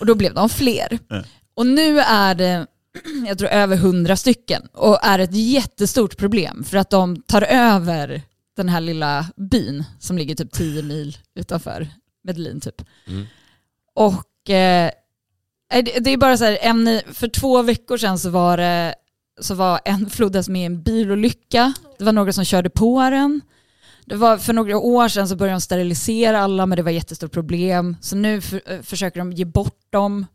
Och 0.00 0.06
då 0.06 0.14
blev 0.14 0.34
de 0.34 0.48
fler. 0.48 0.98
Ja. 1.08 1.22
Och 1.54 1.66
nu 1.66 2.00
är 2.00 2.34
det, 2.34 2.66
jag 3.26 3.38
tror 3.38 3.48
över 3.48 3.76
hundra 3.76 4.16
stycken 4.16 4.62
och 4.72 4.98
är 5.04 5.18
ett 5.18 5.34
jättestort 5.34 6.16
problem 6.16 6.64
för 6.64 6.76
att 6.76 6.90
de 6.90 7.22
tar 7.22 7.42
över 7.42 8.22
den 8.56 8.68
här 8.68 8.80
lilla 8.80 9.26
byn 9.36 9.84
som 9.98 10.18
ligger 10.18 10.34
typ 10.34 10.52
10 10.52 10.82
mil 10.82 11.18
utanför 11.34 11.88
Medellin 12.24 12.60
typ. 12.60 12.82
Mm. 13.06 13.26
Och 13.94 14.50
eh, 14.50 14.54
Nej, 14.84 14.92
det 16.00 16.10
är 16.10 16.16
bara 16.16 16.36
så 16.36 16.44
här, 16.44 16.58
en, 16.60 17.00
för 17.12 17.28
två 17.28 17.62
veckor 17.62 17.96
sedan 17.96 18.18
så 18.18 18.30
var, 18.30 18.56
det, 18.56 18.94
så 19.40 19.54
var 19.54 19.80
en 19.84 20.10
flodhäst 20.10 20.48
med 20.48 20.62
i 20.62 20.64
en 20.64 20.82
bilolycka. 20.82 21.74
Det 21.98 22.04
var 22.04 22.12
några 22.12 22.32
som 22.32 22.44
körde 22.44 22.70
på 22.70 23.10
den. 23.10 23.40
Det 24.04 24.16
var, 24.16 24.38
för 24.38 24.52
några 24.52 24.78
år 24.78 25.08
sedan 25.08 25.28
så 25.28 25.36
började 25.36 25.54
de 25.56 25.60
sterilisera 25.60 26.38
alla 26.38 26.66
men 26.66 26.76
det 26.76 26.82
var 26.82 26.90
ett 26.90 26.96
jättestort 26.96 27.32
problem. 27.32 27.96
Så 28.00 28.16
nu 28.16 28.40
för, 28.40 28.72
eh, 28.72 28.82
försöker 28.82 29.18
de 29.18 29.32
ge 29.32 29.44
bort 29.44 29.92
dem. 29.92 30.26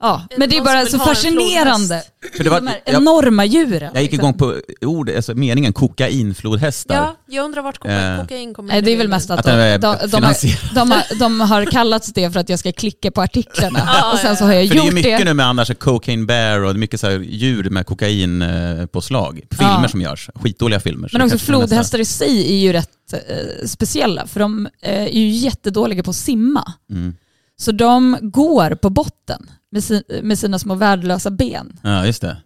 Ja, 0.00 0.26
Är 0.30 0.38
men 0.38 0.48
det 0.48 0.54
det 0.56 0.60
är 0.60 0.64
bara 0.64 0.86
så 0.86 0.98
fascinerande. 0.98 2.02
För 2.36 2.44
det 2.44 2.50
var- 2.50 2.60
De 2.60 2.66
här 2.66 2.80
jag- 2.86 2.94
enorma 2.94 3.44
djuren. 3.44 3.90
Jag 3.94 4.02
gick 4.02 4.12
liksom. 4.12 4.28
igång 4.28 4.38
på 4.38 4.60
ord, 4.86 5.10
alltså 5.10 5.34
meningen 5.34 5.72
kokainflodhästar. 5.72 6.94
Ja, 6.94 7.16
jag 7.26 7.44
undrar 7.44 7.62
vart 7.62 7.78
kokain, 7.78 8.12
Eh, 8.12 8.20
kokain 8.20 8.54
kommer 8.54 8.72
Nej, 8.72 8.82
det 8.82 8.90
är 8.92 8.96
väl 8.96 9.08
mest 9.08 9.30
att, 9.30 9.38
Att 9.38 9.44
de, 9.46 9.50
är 9.52 9.78
de, 9.78 9.96
de, 10.10 10.22
har, 10.24 10.74
de, 10.74 10.90
har, 10.90 11.18
de 11.18 11.40
har 11.40 11.64
kallats 11.64 12.08
det 12.12 12.30
för 12.30 12.40
att 12.40 12.48
jag 12.48 12.58
ska 12.58 12.72
klicka 12.72 13.10
på 13.10 13.22
artiklarna. 13.22 13.78
Ja, 13.86 14.12
och 14.12 14.18
sen 14.18 14.36
så 14.36 14.44
har 14.44 14.52
jag 14.52 14.68
För 14.68 14.74
det 14.74 14.80
är 14.80 14.84
gjort 14.84 14.90
ju 14.90 14.94
mycket 14.94 15.18
det. 15.18 15.24
nu 15.24 15.34
med 15.34 15.46
annars 15.46 15.70
cocaine 15.78 16.26
bear 16.26 16.60
och 16.60 16.74
det 16.74 16.78
är 16.78 16.80
mycket 16.80 17.00
så 17.00 17.06
här 17.10 17.18
djur 17.18 17.70
med 17.70 17.86
kokainpåslag. 17.86 19.40
Filmer 19.50 19.78
Ja. 19.82 19.88
som 19.88 20.00
görs, 20.00 20.30
skitdåliga 20.34 20.80
filmer. 20.80 21.08
Men 21.12 21.18
det 21.18 21.24
också 21.24 21.36
är 21.36 21.38
flodhästar 21.38 21.98
i 21.98 22.04
sig 22.04 22.52
är 22.54 22.58
ju 22.58 22.72
rätt 22.72 22.90
eh, 23.12 23.66
speciella 23.66 24.26
för 24.26 24.40
de 24.40 24.68
eh, 24.82 25.02
är 25.02 25.08
ju 25.10 25.28
jättedåliga 25.28 26.02
på 26.02 26.10
att 26.10 26.16
simma. 26.16 26.72
Mm. 26.90 27.14
Så 27.58 27.72
de 27.72 28.18
går 28.22 28.74
på 28.74 28.90
botten 28.90 29.50
med, 29.76 29.84
si, 29.84 30.02
med 30.22 30.38
sina 30.38 30.58
små 30.58 30.74
värdelösa 30.74 31.30
ben. 31.30 31.78
Ja, 31.82 32.06
just 32.06 32.22
det. 32.22 32.36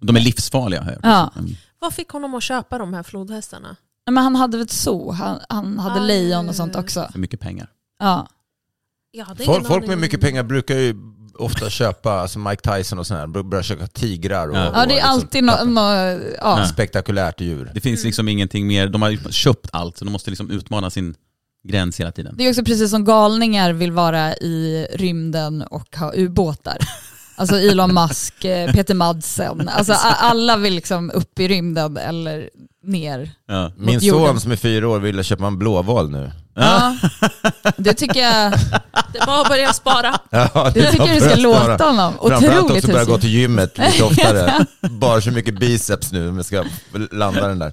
De 0.00 0.16
är 0.16 0.20
livsfarliga. 0.20 0.82
Här. 0.82 0.98
Ja. 1.02 1.32
Mm. 1.38 1.50
Vad 1.78 1.94
fick 1.94 2.08
honom 2.08 2.34
att 2.34 2.42
köpa 2.42 2.78
de 2.78 2.94
här 2.94 3.02
flodhästarna? 3.02 3.68
Nej, 4.06 4.14
Men 4.14 4.24
han 4.24 4.36
hade 4.36 4.56
väl 4.56 4.64
ett 4.64 4.70
zoo, 4.70 5.10
han, 5.12 5.38
han 5.48 5.78
hade 5.78 6.00
Ah, 6.00 6.04
lejon 6.04 6.44
ja, 6.44 6.48
och 6.50 6.54
sånt 6.56 6.74
ja. 6.74 6.80
också. 6.80 7.08
För 7.12 7.18
mycket 7.18 7.40
pengar. 7.40 7.68
Ja. 7.98 8.28
Hade 9.26 9.44
Folk, 9.44 9.66
folk 9.66 9.86
med 9.86 9.98
mycket 9.98 10.20
pengar 10.20 10.42
brukar 10.42 10.74
ju 10.74 10.94
ofta 11.38 11.70
köpa, 11.70 12.12
alltså 12.12 12.38
Mike 12.38 12.76
Tyson 12.76 12.98
och 12.98 13.06
sådär, 13.06 13.26
börjar 13.42 13.62
köpa 13.62 13.86
tigrar 13.86 14.48
och, 14.48 14.56
Ja. 14.56 14.70
och 14.70 14.76
ja, 14.76 14.86
det 14.86 14.92
är 14.92 14.94
liksom 14.94 15.10
alltid 15.10 15.44
något... 15.44 15.68
No, 15.68 15.80
ja. 15.80 16.58
Ja. 16.58 16.66
spektakulärt 16.66 17.40
djur. 17.40 17.70
Det 17.74 17.80
finns 17.80 18.04
liksom 18.04 18.28
ingenting 18.28 18.66
mer, 18.66 18.88
de 18.88 19.02
har 19.02 19.10
ju 19.10 19.18
köpt 19.30 19.68
allt 19.72 19.96
så 19.98 20.04
de 20.04 20.10
måste 20.10 20.30
liksom 20.30 20.50
utmana 20.50 20.90
sin 20.90 21.14
gräns 21.68 22.00
hela 22.00 22.12
tiden. 22.12 22.34
Det 22.38 22.44
är 22.44 22.50
också 22.50 22.64
precis 22.64 22.90
som 22.90 23.04
galningar 23.04 23.72
vill 23.72 23.92
vara 23.92 24.34
i 24.34 24.86
rymden 24.94 25.62
och 25.62 25.96
ha 25.96 26.12
ubåtar. 26.14 26.78
Alltså 27.36 27.56
Elon 27.56 27.94
Musk, 27.94 28.44
eh, 28.44 28.72
Peter 28.72 28.94
Madsen, 28.94 29.68
alltså 29.68 29.92
alla 30.02 30.56
vill 30.56 30.74
liksom 30.74 31.10
upp 31.14 31.40
i 31.40 31.48
rymden 31.48 31.96
eller 31.96 32.50
ner. 32.84 33.30
Ja. 33.48 33.72
Min 33.76 33.98
jorden. 33.98 34.26
son 34.26 34.40
som 34.40 34.52
är 34.52 34.56
fyra 34.56 34.88
år 34.88 34.98
ville 34.98 35.24
köpa 35.24 35.46
en 35.46 35.58
blåval 35.58 36.10
nu. 36.10 36.30
Ja. 36.54 36.96
Det 37.76 37.94
tycker 37.94 38.20
jag, 38.20 38.52
Det 39.12 39.18
är 39.18 39.26
bara 39.26 39.40
att 39.40 39.48
börja 39.48 39.72
spara. 39.72 40.18
Ja, 40.30 40.70
det 40.74 40.90
tycker 40.90 41.06
jag 41.06 41.16
du 41.16 41.20
ska 41.20 41.34
låta 41.34 41.84
honom. 41.84 42.14
Framförallt 42.28 42.70
också 42.70 42.86
börja 42.86 43.04
gå 43.04 43.18
till 43.18 43.30
gymmet 43.30 43.78
lite 43.78 44.04
oftare. 44.04 44.66
Bara 44.90 45.20
så 45.20 45.30
mycket 45.30 45.58
biceps 45.58 46.12
nu 46.12 46.28
om 46.28 46.36
jag 46.36 46.46
ska 46.46 46.64
landa 47.10 47.48
den 47.48 47.58
där. 47.58 47.72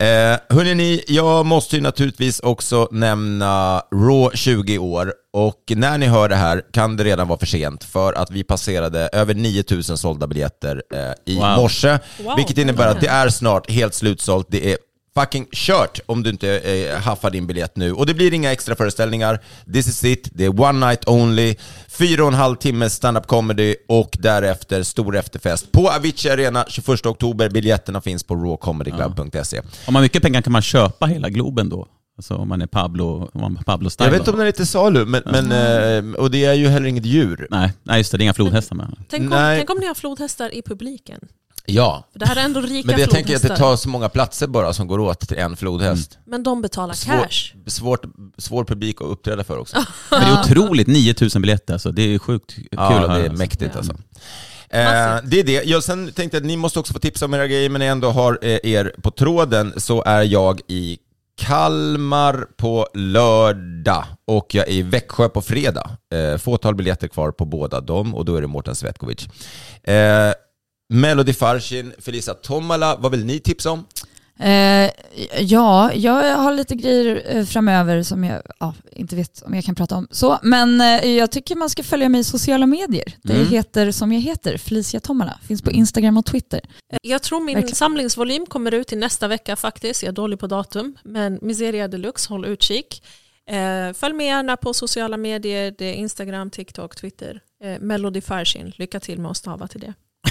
Eh, 0.00 0.38
ni, 0.74 1.04
jag 1.08 1.46
måste 1.46 1.76
ju 1.76 1.82
naturligtvis 1.82 2.40
också 2.40 2.88
nämna 2.90 3.82
Raw 3.94 4.36
20 4.36 4.78
år 4.78 5.12
och 5.32 5.62
när 5.76 5.98
ni 5.98 6.06
hör 6.06 6.28
det 6.28 6.36
här 6.36 6.62
kan 6.72 6.96
det 6.96 7.04
redan 7.04 7.28
vara 7.28 7.38
för 7.38 7.46
sent 7.46 7.84
för 7.84 8.12
att 8.12 8.30
vi 8.30 8.44
passerade 8.44 9.08
över 9.12 9.34
9000 9.34 9.98
sålda 9.98 10.26
biljetter 10.26 10.82
eh, 10.94 11.32
i 11.34 11.36
Wow. 11.38 11.56
morse, 11.56 11.98
Wow. 12.24 12.36
vilket 12.36 12.58
innebär 12.58 12.88
att 12.88 13.00
det 13.00 13.06
är 13.06 13.28
snart 13.28 13.70
helt 13.70 13.94
slutsålt. 13.94 14.46
Det 14.50 14.72
är 14.72 14.78
fucking 15.14 15.46
kört 15.52 16.00
om 16.06 16.22
du 16.22 16.30
inte 16.30 16.58
eh, 16.58 16.98
haffar 16.98 17.30
din 17.30 17.46
biljett 17.46 17.76
nu. 17.76 17.92
Och 17.92 18.06
det 18.06 18.14
blir 18.14 18.34
inga 18.34 18.52
extra 18.52 18.76
föreställningar. 18.76 19.40
This 19.72 19.86
is 19.88 20.04
it. 20.04 20.28
Det 20.32 20.44
är 20.44 20.60
one 20.60 20.86
night 20.86 21.08
only. 21.08 21.54
Fyra 21.88 22.22
och 22.22 22.28
en 22.28 22.34
halv 22.34 22.56
timme 22.56 22.90
stand-up 22.90 23.26
comedy 23.26 23.76
och 23.88 24.16
därefter 24.20 24.82
stor 24.82 25.16
efterfest 25.16 25.72
på 25.72 25.90
Avicii 25.90 26.30
Arena 26.30 26.64
21 26.68 27.06
oktober. 27.06 27.50
Biljetterna 27.50 28.00
finns 28.00 28.24
på 28.24 28.34
rawcomedyclub.se. 28.34 29.58
Om 29.58 29.64
man 29.86 29.94
har 29.94 30.02
mycket 30.02 30.22
pengar 30.22 30.42
kan 30.42 30.52
man 30.52 30.62
köpa 30.62 31.06
hela 31.06 31.28
Globen 31.28 31.68
då? 31.68 31.88
Alltså 32.16 32.34
om 32.34 32.48
man 32.48 32.62
är 32.62 32.66
Pablo, 32.66 33.30
om 33.32 33.40
man 33.40 33.56
är 33.56 33.62
Pablo 33.62 33.90
style 33.90 34.06
Jag 34.06 34.12
vet 34.12 34.20
inte 34.20 34.30
om 34.30 34.38
den 34.38 34.46
är 34.46 34.52
till 34.52 34.66
salu, 34.66 35.04
men, 35.04 35.22
men, 35.26 35.52
eh, 35.52 36.14
och 36.14 36.30
det 36.30 36.44
är 36.44 36.54
ju 36.54 36.68
heller 36.68 36.86
inget 36.86 37.04
djur. 37.04 37.46
Nej, 37.50 37.72
nej, 37.82 37.98
just 37.98 38.10
det, 38.12 38.18
det 38.18 38.22
är 38.22 38.24
inga 38.24 38.34
flodhästar 38.34 38.76
med. 38.76 38.96
Tänk 39.08 39.22
om, 39.22 39.28
Nej. 39.28 39.58
tänk 39.58 39.70
om 39.70 39.78
ni 39.78 39.86
har 39.86 39.94
flodhästar 39.94 40.54
i 40.54 40.62
publiken. 40.62 41.20
Ja, 41.66 42.08
För 42.12 42.18
det 42.18 42.26
här 42.26 42.36
är 42.36 42.40
ändå 42.40 42.60
rika 42.60 42.86
men 42.86 42.96
det, 42.96 43.00
jag 43.00 43.10
tänker 43.10 43.36
att 43.36 43.42
det 43.42 43.56
tar 43.56 43.76
så 43.76 43.88
många 43.88 44.08
platser 44.08 44.46
bara 44.46 44.72
som 44.72 44.86
går 44.86 44.98
åt 44.98 45.20
till 45.28 45.38
en 45.38 45.56
flodhäst. 45.56 46.18
Men 46.26 46.42
de 46.42 46.62
betalar 46.62 46.94
Svår, 46.94 47.12
cash. 47.22 47.52
svårt, 47.66 48.02
svår 48.38 48.64
publik 48.64 49.00
att 49.00 49.06
uppträda 49.06 49.44
för 49.44 49.58
också. 49.58 49.76
Men 50.10 50.20
det 50.20 50.26
är 50.26 50.40
otroligt, 50.40 50.86
9000 50.88 51.42
biljetter 51.42 51.72
alltså. 51.72 51.92
Det 51.92 52.02
är 52.02 52.18
sjukt 52.18 52.54
kul 52.54 52.68
Ja, 52.70 52.82
att 52.82 52.90
det 52.92 52.98
höra. 53.08 53.16
är 53.16 53.22
alltså. 53.22 53.38
mäktigt 53.38 53.70
Ja. 53.74 53.78
alltså. 53.78 53.92
Eh, 54.70 55.30
det 55.30 55.40
är 55.40 55.44
det. 55.44 55.62
Jag 55.64 55.82
sen 55.84 56.12
tänkte 56.12 56.36
att 56.38 56.44
ni 56.44 56.56
måste 56.56 56.78
också 56.78 56.92
få 56.92 56.98
tipsa 56.98 57.24
om 57.24 57.34
era 57.34 57.46
grejer, 57.46 57.70
men 57.70 57.78
när 57.78 57.86
jag 57.86 57.92
ändå 57.92 58.10
har 58.10 58.38
eh, 58.42 58.58
er 58.62 58.94
på 59.02 59.10
tråden 59.10 59.72
så 59.76 60.02
är 60.02 60.22
jag 60.22 60.60
i 60.68 60.98
Kalmar 61.40 62.46
på 62.56 62.88
lördag 62.94 64.04
och 64.26 64.54
jag 64.54 64.68
är 64.68 64.72
i 64.72 64.82
Växjö 64.82 65.28
på 65.28 65.42
fredag. 65.42 65.90
Eh, 66.14 66.38
fåtal 66.38 66.74
biljetter 66.74 67.08
kvar 67.08 67.30
på 67.30 67.44
båda 67.44 67.80
dem 67.80 68.14
och 68.14 68.24
då 68.24 68.36
är 68.36 68.40
det 68.40 68.46
Mårten 68.46 68.74
Svetkovic. 68.74 69.28
Eh, 69.82 70.32
Melody 70.92 71.32
Farshin, 71.32 71.92
Felisa 71.98 72.34
Tomala, 72.34 72.96
vad 72.96 73.10
vill 73.10 73.24
ni 73.24 73.40
tipsa 73.40 73.70
om? 73.70 73.84
Eh, 74.40 74.90
ja, 75.40 75.92
jag 75.94 76.36
har 76.36 76.54
lite 76.54 76.74
grejer 76.74 77.22
eh, 77.36 77.44
framöver 77.44 78.02
som 78.02 78.24
jag 78.24 78.42
ja, 78.60 78.74
inte 78.92 79.16
vet 79.16 79.42
om 79.42 79.54
jag 79.54 79.64
kan 79.64 79.74
prata 79.74 79.96
om. 79.96 80.08
Så, 80.10 80.38
men 80.42 80.80
eh, 80.80 81.04
jag 81.06 81.30
tycker 81.30 81.56
man 81.56 81.70
ska 81.70 81.82
följa 81.82 82.08
mig 82.08 82.20
i 82.20 82.24
sociala 82.24 82.66
medier. 82.66 83.14
Det 83.22 83.32
Mm. 83.34 83.48
heter 83.48 83.90
som 83.92 84.12
jag 84.12 84.20
heter, 84.20 84.56
Felicia 84.58 85.00
Tomala. 85.00 85.38
Finns 85.48 85.62
på 85.62 85.70
Instagram 85.70 86.16
och 86.16 86.26
Twitter. 86.26 86.60
Jag 87.02 87.22
tror 87.22 87.40
min 87.40 87.54
Verkligen. 87.54 87.74
samlingsvolym 87.76 88.46
kommer 88.46 88.74
ut 88.74 88.92
i 88.92 88.96
nästa 88.96 89.28
vecka 89.28 89.56
faktiskt. 89.56 90.02
Jag 90.02 90.08
är 90.08 90.12
dålig 90.12 90.38
på 90.38 90.46
datum. 90.46 90.96
Men 91.04 91.38
Miseria 91.42 91.88
Deluxe, 91.88 92.28
håll 92.32 92.44
utkik. 92.44 93.02
Eh, 93.50 93.92
följ 93.94 94.14
med 94.14 94.26
gärna 94.26 94.56
på 94.56 94.74
sociala 94.74 95.16
medier. 95.16 95.74
Det 95.78 95.84
är 95.86 95.94
Instagram, 95.94 96.50
TikTok, 96.50 96.96
Twitter. 96.96 97.40
Eh, 97.64 97.80
Melody 97.80 98.20
Farshin. 98.20 98.72
Lycka 98.76 99.00
till 99.00 99.18
med 99.20 99.30
att 99.30 99.36
stava 99.36 99.66
till 99.66 99.80
det. 99.80 99.94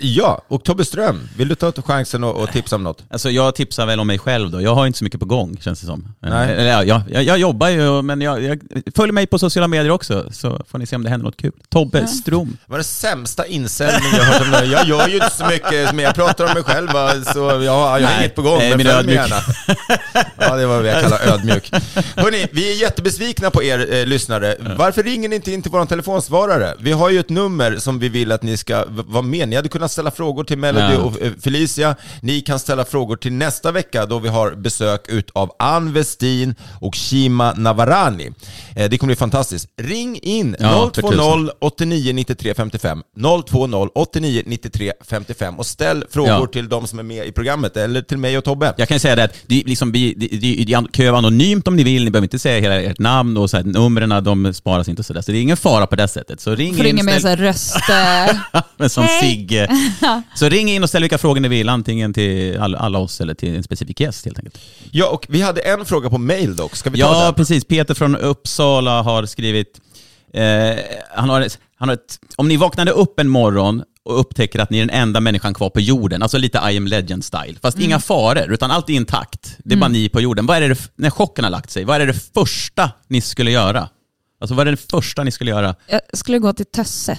Ja, 0.00 0.42
och 0.48 0.64
Tobbe 0.64 0.84
Ström, 0.84 1.28
vill 1.36 1.48
du 1.48 1.54
ta 1.54 1.72
chansen 1.72 2.24
och, 2.24 2.42
och 2.42 2.52
tipsa 2.52 2.76
om 2.76 2.82
något? 2.82 3.04
Alltså 3.10 3.30
jag 3.30 3.54
tipsar 3.54 3.86
väl 3.86 4.00
om 4.00 4.06
mig 4.06 4.18
själv 4.18 4.50
då. 4.50 4.60
Jag 4.60 4.74
har 4.74 4.86
inte 4.86 4.98
så 4.98 5.04
mycket 5.04 5.20
på 5.20 5.26
gång 5.26 5.56
känns 5.60 5.80
det 5.80 5.86
som. 5.86 6.08
Nej. 6.20 6.52
Eller, 6.52 6.66
ja, 6.70 6.84
jag, 6.84 7.02
jag, 7.10 7.22
jag 7.22 7.38
jobbar 7.38 7.68
ju, 7.68 8.02
men 8.02 8.20
jag, 8.20 8.42
jag 8.42 8.60
följer 8.96 9.12
mig 9.12 9.26
på 9.26 9.38
sociala 9.38 9.68
medier 9.68 9.90
också 9.90 10.26
så 10.32 10.62
får 10.70 10.78
ni 10.78 10.86
se 10.86 10.96
om 10.96 11.02
det 11.02 11.10
händer 11.10 11.24
något 11.24 11.36
kul. 11.36 11.52
Tobbe 11.68 12.06
Strom. 12.06 12.56
Det 12.66 12.70
var 12.70 12.78
den 12.78 12.84
sämsta 12.84 13.46
insändning 13.46 14.12
jag 14.12 14.24
hört 14.24 14.42
om 14.42 14.50
det. 14.50 14.64
Jag 14.64 14.86
gör 14.86 15.08
ju 15.08 15.14
inte 15.14 15.30
så 15.30 15.46
mycket, 15.46 15.94
men 15.94 16.04
jag 16.04 16.14
pratar 16.14 16.44
om 16.46 16.52
mig 16.54 16.62
själv, 16.62 16.92
va, 16.92 17.12
så 17.32 17.38
jag, 17.38 17.62
jag 17.64 17.72
har 17.72 18.00
Nej, 18.00 18.16
inget 18.20 18.34
på 18.34 18.42
gång. 18.42 18.58
nej, 18.58 18.68
Men 18.68 18.78
min 18.78 18.86
följ 18.86 19.06
mig 19.06 19.14
gärna. 19.14 19.36
Ja, 20.38 20.56
det 20.56 20.66
var 20.66 20.76
vad 20.76 20.86
jag 20.86 21.02
kallar 21.02 21.32
ödmjuk. 21.34 21.70
Hörni, 22.16 22.46
vi 22.52 22.72
är 22.72 22.80
jättebesvikna 22.80 23.50
på 23.50 23.62
er 23.62 23.94
eh, 23.94 24.06
lyssnare. 24.06 24.56
Varför 24.78 25.02
ringer 25.02 25.28
ni 25.28 25.36
inte 25.36 25.52
in 25.52 25.62
till 25.62 25.70
vår 25.70 25.86
telefonsvarare? 25.86 26.74
Vi 26.80 26.92
har 26.92 27.10
ju 27.10 27.20
ett 27.20 27.28
nummer 27.28 27.76
som 27.76 27.98
vi 27.98 28.08
vill 28.08 28.32
att 28.32 28.42
ni 28.42 28.56
ska 28.56 28.84
vara 28.88 29.22
med. 29.22 29.48
Hade 29.58 29.68
kunnat 29.68 29.92
ställa 29.92 30.10
frågor 30.10 30.44
till 30.44 30.58
Melody 30.58 30.94
Ja. 30.94 31.00
och 31.00 31.22
eh, 31.22 31.32
Felicia. 31.40 31.96
Ni 32.22 32.40
kan 32.40 32.58
ställa 32.58 32.84
frågor 32.84 33.16
till 33.16 33.32
nästa 33.32 33.72
vecka 33.72 34.06
då 34.06 34.18
vi 34.18 34.28
har 34.28 34.50
besök 34.54 35.04
utav 35.08 35.50
Ann 35.58 35.92
Westin 35.92 36.54
och 36.80 36.94
Shima 36.96 37.52
Navarani. 37.56 38.30
Eh, 38.76 38.90
Det 38.90 38.98
kommer 38.98 39.08
bli 39.08 39.16
fantastiskt. 39.16 39.68
Ring 39.80 40.18
in 40.22 40.56
Ja, 40.60 40.90
för 40.94 41.02
020 41.02 41.50
89 41.60 42.12
93 42.12 42.54
55 42.54 43.02
020 43.50 43.88
89 43.94 44.42
93 44.46 44.92
55 45.10 45.58
och 45.58 45.66
ställ 45.66 46.04
frågor 46.10 46.30
Ja. 46.30 46.46
till 46.46 46.68
de 46.68 46.86
som 46.86 46.98
är 46.98 47.02
med 47.02 47.26
i 47.26 47.32
programmet 47.32 47.76
eller 47.76 48.02
till 48.02 48.18
mig 48.18 48.38
och 48.38 48.44
Tobbe. 48.44 48.74
Jag 48.76 48.88
kan 48.88 49.00
säga 49.00 49.16
det 49.16 49.24
att 49.24 49.34
det, 49.46 49.60
är 49.60 49.64
liksom, 49.64 49.92
vi- 49.92 50.14
det, 50.16 50.26
det, 50.26 50.64
det 50.64 50.72
kan 50.92 51.04
ju 51.04 51.10
vara 51.10 51.18
anonymt 51.18 51.68
om 51.68 51.76
ni 51.76 51.82
vill, 51.82 52.04
ni 52.04 52.10
behöver 52.10 52.26
inte 52.26 52.38
säga 52.38 52.60
hela 52.60 52.80
ert 52.82 52.98
namn 52.98 53.36
och 53.36 53.50
så 53.50 53.56
här, 53.56 53.64
numren 53.64 54.24
de 54.24 54.54
sparas 54.54 54.88
inte 54.88 55.00
och 55.02 55.06
sådär. 55.06 55.20
Så 55.20 55.32
det 55.32 55.38
är 55.38 55.42
ingen 55.42 55.56
fara 55.56 55.86
på 55.86 55.96
det 55.96 56.08
sättet. 56.08 56.40
Så 56.40 56.54
ring 56.54 56.76
Får 56.76 56.86
in, 56.86 56.92
ringa 56.96 57.02
med 57.02 57.14
så 57.14 57.20
ställ, 57.20 57.30
här 57.38 57.44
röst... 57.44 57.76
men 58.76 58.90
som 58.90 59.04
Hej. 59.04 59.20
Sigge. 59.48 59.68
Så 60.34 60.48
ring 60.48 60.68
in 60.70 60.82
och 60.82 60.88
ställ 60.88 61.02
vilka 61.02 61.18
frågor 61.18 61.40
ni 61.40 61.48
vill, 61.48 61.68
antingen 61.68 62.14
till 62.14 62.58
alla, 62.58 62.78
alla 62.78 62.98
oss 62.98 63.20
eller 63.20 63.34
till 63.34 63.56
en 63.56 63.62
specifik 63.62 64.00
gäst 64.00 64.24
helt 64.24 64.38
enkelt. 64.38 64.58
Ja, 64.90 65.08
och 65.08 65.26
vi 65.28 65.40
hade 65.42 65.60
en 65.60 65.84
fråga 65.84 66.10
på 66.10 66.18
mail 66.18 66.56
dock. 66.56 66.76
Ska 66.76 66.90
vi 66.90 67.00
ta 67.00 67.06
Ja, 67.06 67.24
den? 67.24 67.34
precis. 67.34 67.64
Peter 67.64 67.94
från 67.94 68.16
Uppsala 68.16 69.02
har 69.02 69.26
skrivit, 69.26 69.80
eh, 70.34 70.42
han 71.16 71.28
har, 71.28 71.46
han 71.78 71.88
har 71.88 71.94
ett, 71.94 72.18
om 72.36 72.48
ni 72.48 72.56
vaknade 72.56 72.90
upp 72.90 73.20
en 73.20 73.28
morgon 73.28 73.82
och 74.04 74.20
upptäcker 74.20 74.58
att 74.58 74.70
ni 74.70 74.78
är 74.78 74.86
den 74.86 74.96
enda 74.96 75.20
människan 75.20 75.54
kvar 75.54 75.70
på 75.70 75.80
jorden, 75.80 76.22
alltså 76.22 76.38
lite 76.38 76.58
I 76.72 76.76
am 76.76 76.86
legend 76.86 77.24
style, 77.24 77.54
fast 77.62 77.78
inga 77.78 77.98
faror, 78.00 78.52
utan 78.52 78.70
allt 78.70 78.90
är 78.90 78.94
intakt. 78.94 79.56
Det 79.64 79.74
är 79.74 79.78
bara 79.78 79.88
ni 79.88 80.08
på 80.08 80.20
jorden. 80.20 80.46
Vad 80.46 80.56
är 80.62 80.68
det, 80.68 80.90
när 80.96 81.10
chocken 81.10 81.44
har 81.44 81.50
lagt 81.50 81.70
sig, 81.70 81.84
vad 81.84 82.00
är 82.00 82.06
det 82.06 82.32
första 82.34 82.90
ni 83.08 83.20
skulle 83.20 83.50
göra? 83.50 83.88
Alltså 84.40 84.54
vad 84.54 84.66
är 84.68 84.70
det 84.70 84.90
första 84.90 85.24
ni 85.24 85.30
skulle 85.30 85.50
göra? 85.50 85.74
Jag 85.86 86.00
skulle 86.12 86.38
gå 86.38 86.52
till 86.52 86.66
Tösse. 86.66 87.18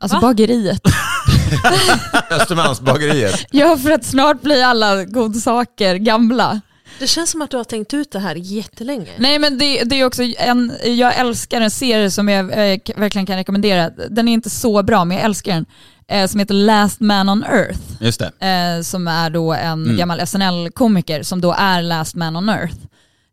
Alltså 0.00 0.16
Va? 0.16 0.20
bageriet. 0.20 0.80
Östermalmsbageriet. 2.30 3.46
Ja, 3.50 3.76
för 3.76 3.90
att 3.90 4.04
snart 4.04 4.42
blir 4.42 4.64
alla 4.64 5.04
godsaker 5.04 5.94
gamla. 5.94 6.60
Det 6.98 7.06
känns 7.06 7.30
som 7.30 7.42
att 7.42 7.50
du 7.50 7.56
har 7.56 7.64
tänkt 7.64 7.94
ut 7.94 8.10
det 8.12 8.18
här 8.18 8.34
jättelänge. 8.34 9.08
Nej 9.16 9.38
men 9.38 9.58
det, 9.58 9.84
det 9.84 10.00
är 10.00 10.04
också 10.04 10.22
en, 10.38 10.72
jag 10.84 11.16
älskar 11.18 11.60
en 11.60 11.70
serie 11.70 12.10
som 12.10 12.28
jag 12.28 12.44
eh, 12.72 12.78
verkligen 12.96 13.26
kan 13.26 13.36
rekommendera. 13.36 13.90
Den 13.90 14.28
är 14.28 14.32
inte 14.32 14.50
så 14.50 14.82
bra 14.82 15.04
men 15.04 15.16
jag 15.16 15.24
älskar 15.24 15.52
den. 15.54 15.66
Eh, 16.08 16.26
som 16.26 16.40
heter 16.40 16.54
Last 16.54 17.00
Man 17.00 17.28
on 17.28 17.44
Earth. 17.44 17.78
Just 18.00 18.20
det. 18.38 18.46
Eh, 18.76 18.82
som 18.82 19.08
är 19.08 19.30
då 19.30 19.52
en 19.52 19.84
Mm. 19.84 19.96
gammal 19.96 20.20
SNL-komiker 20.26 21.22
som 21.22 21.40
då 21.40 21.52
är 21.58 21.82
Last 21.82 22.14
Man 22.14 22.36
on 22.36 22.48
Earth. 22.48 22.74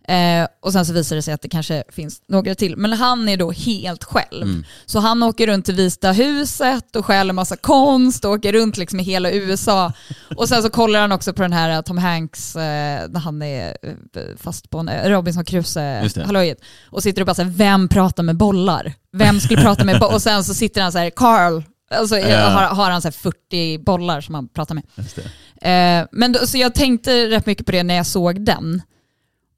Eh, 0.07 0.47
och 0.61 0.73
sen 0.73 0.85
så 0.85 0.93
visar 0.93 1.15
det 1.15 1.21
sig 1.21 1.33
att 1.33 1.41
det 1.41 1.49
kanske 1.49 1.83
finns 1.89 2.21
några 2.27 2.55
till. 2.55 2.77
Men 2.77 2.93
han 2.93 3.29
är 3.29 3.37
då 3.37 3.51
helt 3.51 4.03
själv. 4.03 4.43
Mm. 4.43 4.63
Så 4.85 4.99
han 4.99 5.23
åker 5.23 5.47
runt 5.47 5.65
till 5.65 5.75
Vita 5.75 6.11
huset 6.11 6.95
och 6.95 7.05
stjäl 7.05 7.29
en 7.29 7.35
massa 7.35 7.55
konst 7.55 8.25
och 8.25 8.31
åker 8.31 8.53
runt 8.53 8.77
liksom 8.77 8.99
i 8.99 9.03
hela 9.03 9.31
USA. 9.31 9.93
Och 10.37 10.49
sen 10.49 10.63
så 10.63 10.69
kollar 10.69 11.01
han 11.01 11.11
också 11.11 11.33
på 11.33 11.41
den 11.41 11.53
här 11.53 11.81
Tom 11.81 11.97
Hanks, 11.97 12.55
eh, 12.55 13.09
när 13.09 13.19
han 13.19 13.41
är 13.41 13.77
eh, 13.83 14.21
fast 14.37 14.69
på 14.69 14.77
en 14.79 14.89
eh, 14.89 15.09
Robinson. 15.09 15.43
Crusoe-hallöjet. 15.45 16.57
Och 16.89 17.03
sitter 17.03 17.21
och 17.21 17.25
bara 17.25 17.35
såhär, 17.35 17.49
vem 17.49 17.87
pratar 17.87 18.23
med 18.23 18.37
bollar? 18.37 18.93
Vem 19.13 19.39
skulle 19.39 19.61
prata 19.61 19.83
med 19.83 19.99
bollar? 19.99 20.13
Och 20.15 20.21
sen 20.21 20.43
så 20.43 20.53
sitter 20.53 20.81
han 20.81 20.91
så 20.91 20.97
här, 20.97 21.09
Carl, 21.09 21.63
alltså 21.91 22.17
Ja. 22.17 22.39
har, 22.49 22.61
har 22.63 22.91
han 22.91 23.01
så 23.01 23.07
här 23.07 23.13
40 23.13 23.77
bollar 23.83 24.21
som 24.21 24.35
han 24.35 24.47
pratar 24.47 24.75
med. 24.75 24.83
Just 24.95 25.15
det. 25.61 25.69
Eh, 25.69 26.07
men 26.11 26.31
då, 26.31 26.47
så 26.47 26.57
jag 26.57 26.75
tänkte 26.75 27.29
rätt 27.29 27.45
mycket 27.45 27.65
på 27.65 27.71
det 27.71 27.83
när 27.83 27.95
jag 27.95 28.05
såg 28.05 28.45
den. 28.45 28.81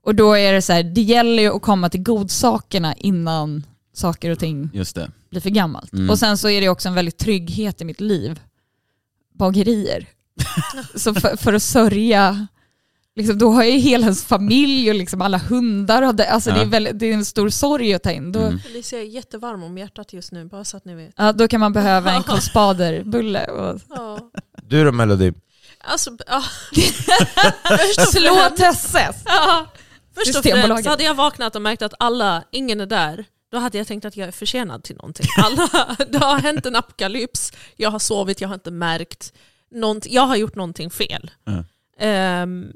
Och 0.07 0.15
då 0.15 0.33
är 0.33 0.53
det 0.53 0.61
så 0.61 0.73
här, 0.73 0.83
det 0.83 1.01
gäller 1.01 1.43
ju 1.43 1.55
att 1.55 1.61
komma 1.61 1.89
till 1.89 2.03
godsakerna 2.03 2.93
innan 2.95 3.65
saker 3.93 4.31
och 4.31 4.39
ting 4.39 4.69
Just 4.73 4.95
det. 4.95 5.11
blir 5.29 5.41
för 5.41 5.49
gammalt. 5.49 5.93
Mm. 5.93 6.09
Och 6.09 6.19
sen 6.19 6.37
så 6.37 6.49
är 6.49 6.61
det 6.61 6.69
också 6.69 6.87
en 6.89 6.95
väldigt 6.95 7.17
trygghet 7.17 7.81
i 7.81 7.85
mitt 7.85 8.01
liv. 8.01 8.39
Bagerier. 9.33 10.07
så 10.95 11.13
för, 11.13 11.37
för 11.37 11.53
att 11.53 11.63
sörja, 11.63 12.47
liksom, 13.15 13.37
då 13.37 13.51
har 13.51 13.63
jag 13.63 13.71
ju 13.71 13.77
hela 13.79 14.03
ens 14.03 14.23
familj 14.25 14.89
och 14.89 14.95
liksom 14.95 15.21
alla 15.21 15.37
hundar. 15.37 16.01
Och 16.01 16.15
det, 16.15 16.29
alltså 16.29 16.49
det, 16.49 16.55
är 16.59 16.63
Ja. 16.63 16.69
väldigt, 16.69 16.99
det 16.99 17.05
är 17.05 17.13
en 17.13 17.25
stor 17.25 17.49
sorg 17.49 17.93
att 17.93 18.03
ta 18.03 18.11
in. 18.11 18.31
Då, 18.31 18.39
Mm. 18.39 18.59
Felicia 18.59 18.99
är 18.99 19.03
jättevarm 19.03 19.63
om 19.63 19.77
hjärtat 19.77 20.13
just 20.13 20.31
nu, 20.31 20.45
bara 20.45 20.63
så 20.63 20.77
att 20.77 20.85
ni 20.85 20.95
vet. 20.95 21.13
ja, 21.17 21.31
då 21.33 21.47
kan 21.47 21.59
man 21.59 21.73
behöva 21.73 22.11
en 22.13 22.23
Karl 22.27 22.39
Spader-bulle. 22.39 23.45
Och 23.45 23.81
Ja. 23.89 24.19
Du 24.63 24.83
då 24.83 24.91
Melody? 24.91 25.33
Alltså, 25.81 26.11
ja. 26.27 26.43
slå 28.11 28.49
Tesses! 28.57 29.15
Först 30.25 30.37
och 30.37 30.43
främst 30.43 30.85
hade 30.85 31.03
jag 31.03 31.13
vaknat 31.13 31.55
och 31.55 31.61
märkt 31.61 31.81
att 31.81 31.93
alla, 31.99 32.43
ingen 32.51 32.81
är 32.81 32.85
där. 32.85 33.25
Då 33.51 33.57
hade 33.57 33.77
jag 33.77 33.87
tänkt 33.87 34.05
att 34.05 34.17
jag 34.17 34.27
är 34.27 34.31
försenad 34.31 34.83
till 34.83 34.95
någonting. 34.95 35.27
Alla, 35.43 35.95
det 36.09 36.17
har 36.17 36.39
hänt 36.39 36.65
en 36.65 36.75
apokalyps, 36.75 37.51
jag 37.75 37.91
har 37.91 37.99
sovit, 37.99 38.41
jag 38.41 38.47
har 38.47 38.55
inte 38.55 38.71
märkt. 38.71 39.33
Någonting, 39.71 40.13
jag 40.13 40.21
har 40.21 40.35
gjort 40.35 40.55
någonting 40.55 40.89
fel. 40.89 41.31
Ja. 41.43 41.63
Ehm, 41.99 42.71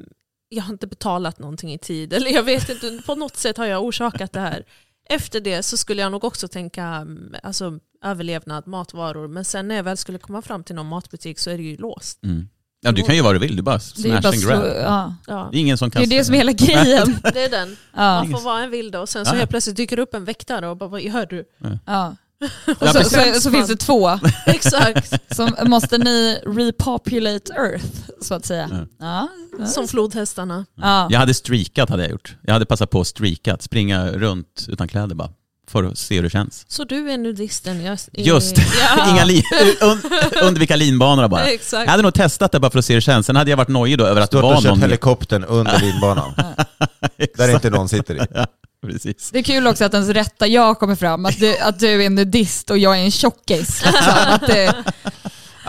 jag 0.49 0.63
har 0.63 0.73
inte 0.73 0.87
betalat 0.87 1.39
någonting 1.39 1.73
i 1.73 1.77
tid. 1.77 2.13
Eller 2.13 2.31
jag 2.31 2.43
vet 2.43 2.69
inte, 2.69 3.01
på 3.05 3.15
något 3.15 3.35
sätt 3.35 3.57
har 3.57 3.65
jag 3.65 3.83
orsakat 3.83 4.33
det 4.33 4.39
här. 4.39 4.65
Efter 5.09 5.39
det 5.39 5.63
så 5.63 5.77
skulle 5.77 6.01
jag 6.01 6.11
nog 6.11 6.23
också 6.23 6.47
tänka 6.47 6.83
mm, 6.83 7.35
alltså, 7.43 7.79
överlevnad, 8.03 8.67
matvaror. 8.67 9.27
Men 9.27 9.45
sen 9.45 9.67
när 9.67 9.75
jag 9.75 9.83
väl 9.83 9.97
skulle 9.97 10.17
komma 10.17 10.41
fram 10.41 10.63
till 10.63 10.75
någon 10.75 10.87
matbutik 10.87 11.39
så 11.39 11.49
är 11.49 11.57
det 11.57 11.63
ju 11.63 11.77
låst. 11.77 12.23
Mm. 12.23 12.49
Ja, 12.83 12.91
du 12.91 13.01
kan 13.03 13.15
ju 13.15 13.21
vad 13.21 13.35
du 13.35 13.39
vill, 13.39 13.55
du 13.55 13.61
bara 13.61 13.77
Det 13.77 14.09
är 14.09 14.19
smash 14.19 14.21
bara 14.21 14.29
and 14.29 14.41
grab. 14.43 14.61
slå, 14.61 14.67
ja. 14.81 15.15
Ja. 15.27 15.49
Det 15.51 15.57
är 15.57 15.61
ingen 15.61 15.77
som 15.77 15.89
Det 15.89 15.93
kan... 15.93 16.03
är 16.03 16.07
det 16.07 16.25
som 16.25 16.33
är 16.33 16.37
hela 16.37 16.51
grejen. 16.51 17.19
Det 17.33 17.43
är 17.43 17.49
den. 17.49 17.77
Ja. 17.95 18.23
Man 18.23 18.31
får 18.31 18.41
vara 18.41 18.63
en 18.63 18.71
vilde 18.71 18.99
och 18.99 19.09
sen 19.09 19.25
så 19.25 19.35
helt 19.35 19.49
plötsligt 19.49 19.75
dyker 19.75 19.99
upp 19.99 20.13
en 20.13 20.25
väktare 20.25 20.67
och 20.67 20.77
bara 20.77 20.89
vad 20.89 21.01
gör 21.01 21.25
du? 21.25 21.45
Ja. 21.57 21.69
Ja, 21.85 22.15
Och 22.79 22.87
så, 22.87 23.03
så, 23.03 23.41
så 23.41 23.51
finns 23.51 23.67
det 23.67 23.75
två. 23.75 24.19
Exakt. 24.45 25.35
Så 25.35 25.49
måste 25.65 25.97
ni 25.97 26.39
repopulate 26.45 27.53
Earth, 27.53 27.85
så 28.21 28.33
att 28.33 28.45
säga. 28.45 28.87
Ja. 28.99 29.27
Ja. 29.59 29.65
Som 29.65 29.87
flodhästarna. 29.87 30.65
Ja. 30.75 31.07
Jag 31.11 31.19
hade 31.19 31.33
streakat 31.33 31.89
hade 31.89 32.03
jag 32.03 32.11
gjort. 32.11 32.35
Jag 32.41 32.53
hade 32.53 32.65
passat 32.65 32.89
på 32.89 33.01
att 33.01 33.07
streakat, 33.07 33.61
springa 33.61 34.07
runt 34.11 34.65
utan 34.69 34.87
kläder 34.87 35.15
bara. 35.15 35.29
För 35.71 35.83
att 35.83 35.97
se 35.97 36.15
hur 36.15 36.23
det 36.23 36.29
känns. 36.29 36.65
Så 36.67 36.83
du 36.83 37.11
är 37.11 37.17
nudisten? 37.17 37.83
Jag, 37.83 37.99
Just 38.13 38.57
Ja. 38.57 39.09
Inga 39.09 39.25
lin, 39.25 39.43
un, 39.81 40.01
undvika 40.47 40.75
linbanorna 40.75 41.29
bara. 41.29 41.45
Exakt. 41.45 41.85
Jag 41.85 41.91
hade 41.91 42.03
nog 42.03 42.13
testat 42.13 42.51
det 42.51 42.59
bara 42.59 42.71
för 42.71 42.79
att 42.79 42.85
se 42.85 42.93
hur 42.93 42.97
det 42.97 43.05
känns. 43.05 43.25
Sen 43.25 43.35
hade 43.35 43.49
jag 43.49 43.57
varit 43.57 43.67
nojig 43.67 43.97
då 43.97 44.05
över 44.05 44.21
att 44.21 44.31
det 44.31 44.37
Stått 44.37 44.43
och 44.43 44.49
var 44.49 44.61
kört 44.61 44.63
någon... 44.63 44.81
helikoptern 44.81 45.43
under 45.43 45.79
linbanan. 45.79 46.33
där 47.37 47.53
inte 47.53 47.69
någon 47.69 47.89
sitter 47.89 48.15
i. 48.15 48.19
Ja, 48.33 48.45
precis. 48.87 49.31
Det 49.31 49.39
är 49.39 49.43
kul 49.43 49.67
också 49.67 49.85
att 49.85 49.93
ens 49.93 50.09
rätta 50.09 50.47
jag 50.47 50.79
kommer 50.79 50.95
fram, 50.95 51.25
att 51.25 51.39
du, 51.39 51.57
att 51.57 51.79
du 51.79 52.01
är 52.01 52.05
en 52.05 52.15
nudist 52.15 52.69
och 52.69 52.77
jag 52.77 52.97
är 52.97 53.03
en 53.03 53.11
tjockis. 53.11 53.83
Att 54.27 54.47
det, 54.47 54.83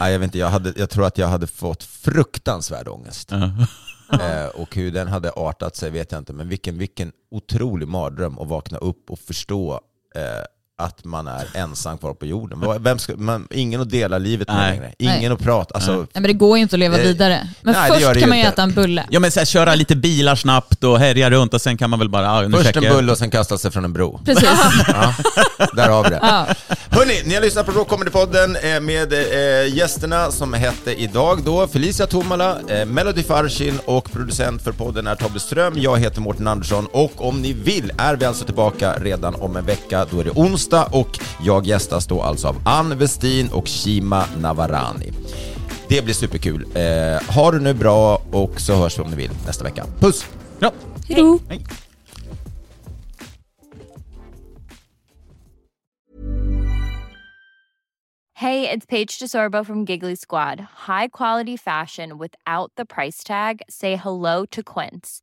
Nej, 0.01 0.13
jag, 0.13 0.19
vet 0.19 0.27
inte, 0.27 0.39
jag, 0.39 0.49
hade, 0.49 0.73
jag 0.77 0.91
tror 0.91 1.07
att 1.07 1.19
jag 1.19 1.29
hade 1.29 1.47
fått 1.47 1.83
fruktansvärd 1.83 2.89
ångest. 2.89 3.33
Eh, 4.13 4.47
och 4.55 4.77
hur 4.77 4.91
den 4.91 5.09
hade 5.09 5.31
artat 5.31 5.77
sig 5.77 5.91
vet 5.91 6.13
jag 6.13 6.19
inte, 6.19 6.33
men 6.33 6.49
vilken, 6.49 6.79
vilken 6.79 7.13
otrolig 7.31 7.89
mardröm 7.89 8.39
att 8.39 8.49
vakna 8.49 8.79
upp 8.79 9.11
och 9.11 9.19
förstå 9.19 9.81
eh, 10.15 10.45
att 10.85 11.05
man 11.05 11.27
är 11.27 11.47
ensam 11.55 11.99
kvar 11.99 12.15
på 12.15 12.27
jorden. 12.27 12.83
Vem 12.83 12.99
ska, 12.99 13.17
man, 13.17 13.49
ingen 13.51 13.81
att 13.81 13.91
dela 13.91 14.19
livet 14.19 14.49
med 14.49 14.57
Nej. 14.57 14.71
längre. 14.71 14.93
Ingen 14.99 15.19
Nej. 15.19 15.27
att 15.33 15.39
prata. 15.39 15.75
Alltså, 15.75 15.93
Nej. 15.97 16.07
men 16.13 16.23
det 16.23 16.33
går 16.33 16.57
ju 16.59 16.63
inte 16.63 16.77
att 16.77 16.81
leva 16.81 16.97
Eh, 16.99 17.03
vidare. 17.03 17.49
Men 17.63 17.75
nej, 17.75 17.91
först 17.91 18.15
det 18.15 18.21
kan 18.21 18.29
man 18.29 18.39
ju 18.39 18.45
inte. 18.45 18.53
äta 18.53 18.63
en 18.63 18.73
bulle. 18.75 19.05
Ja 19.11 19.21
men 19.21 19.31
så 19.33 19.41
här, 19.41 19.45
köra 19.45 19.75
lite 19.75 19.97
bilar 19.97 20.35
snabbt 20.35 20.85
och 20.85 20.99
härja 20.99 21.31
runt 21.31 21.55
och 21.55 21.61
sen 21.63 21.77
kan 21.77 21.91
man 21.91 21.99
väl 21.99 22.09
bara... 22.09 22.33
Ah, 22.33 22.51
Först 22.51 22.77
en 22.77 22.83
bulle 22.83 23.13
och 23.13 23.19
sen 23.19 23.31
kasta 23.31 23.59
sig 23.59 23.71
från 23.71 23.85
en 23.85 23.93
bro. 23.93 24.21
Precis. 24.25 24.49
Ja, 24.89 25.15
där 25.73 25.89
har 25.89 26.05
vi 26.05 26.11
det. 26.11 26.19
Ja. 26.23 26.47
Hörni, 26.91 27.23
ni 27.25 27.35
har 27.35 27.43
lyssnat 27.43 27.67
på 27.67 27.73
Råkomedy-podden 27.73 28.57
eh, 28.75 28.81
med 28.81 29.13
eh, 29.13 29.75
gästerna 29.77 30.31
som 30.31 30.53
hette 30.53 30.95
idag 30.95 31.43
då 31.45 31.67
Felicia 31.69 32.07
Tomala, 32.07 32.57
eh, 32.69 32.85
Melody 32.87 33.23
Farshin 33.23 33.79
och 33.85 34.13
producent 34.13 34.63
för 34.63 34.73
podden 34.73 35.07
är 35.07 35.15
Tobbe 35.15 35.41
Ström. 35.41 35.75
Jag 35.77 35.99
heter 35.99 36.21
Mårten 36.21 36.49
Andersson 36.49 36.87
och 36.93 37.13
om 37.29 37.43
ni 37.43 37.53
vill 37.53 37.93
är 37.99 38.17
vi 38.17 38.25
alltså 38.25 38.45
tillbaka 38.45 38.95
redan 39.01 39.35
om 39.35 39.57
en 39.57 39.65
vecka. 39.67 40.07
Då 40.11 40.21
är 40.21 40.25
det 40.25 40.31
onsdag 40.31 40.72
och 40.81 41.19
jag 41.41 41.67
gästas 41.67 42.07
då 42.07 42.23
alltså 42.23 42.49
av 42.49 42.57
Ann 42.65 42.99
Westin 42.99 43.49
och 43.53 43.69
Shima 43.69 44.25
Navarani. 44.41 45.13
Det 45.89 46.05
blir 46.05 46.15
superkul. 46.15 46.67
Eh, 46.75 47.35
ha 47.35 47.51
det 47.51 47.59
nu 47.59 47.75
bra 47.75 48.23
och 48.33 48.61
så 48.61 48.75
hörs 48.75 48.99
vi 48.99 49.03
om 49.03 49.11
ni 49.11 49.17
vill 49.17 49.31
nästa 49.47 49.65
vecka. 49.65 49.85
Puss! 50.01 50.27
Ja. 50.59 50.73
Hejdå. 51.09 51.39
Hej. 51.49 51.65
Hey, 58.43 58.69
it's 58.69 58.87
Paige 58.87 59.21
DeSorbo 59.21 59.65
from 59.65 59.85
Giggly 59.85 60.17
Squad. 60.17 60.59
High 60.89 61.07
quality 61.09 61.57
fashion 61.57 62.19
without 62.19 62.73
the 62.77 62.85
price 62.85 63.23
tag. 63.23 63.63
Say 63.69 63.95
hello 63.95 64.45
to 64.47 64.65
Quince. 64.65 65.23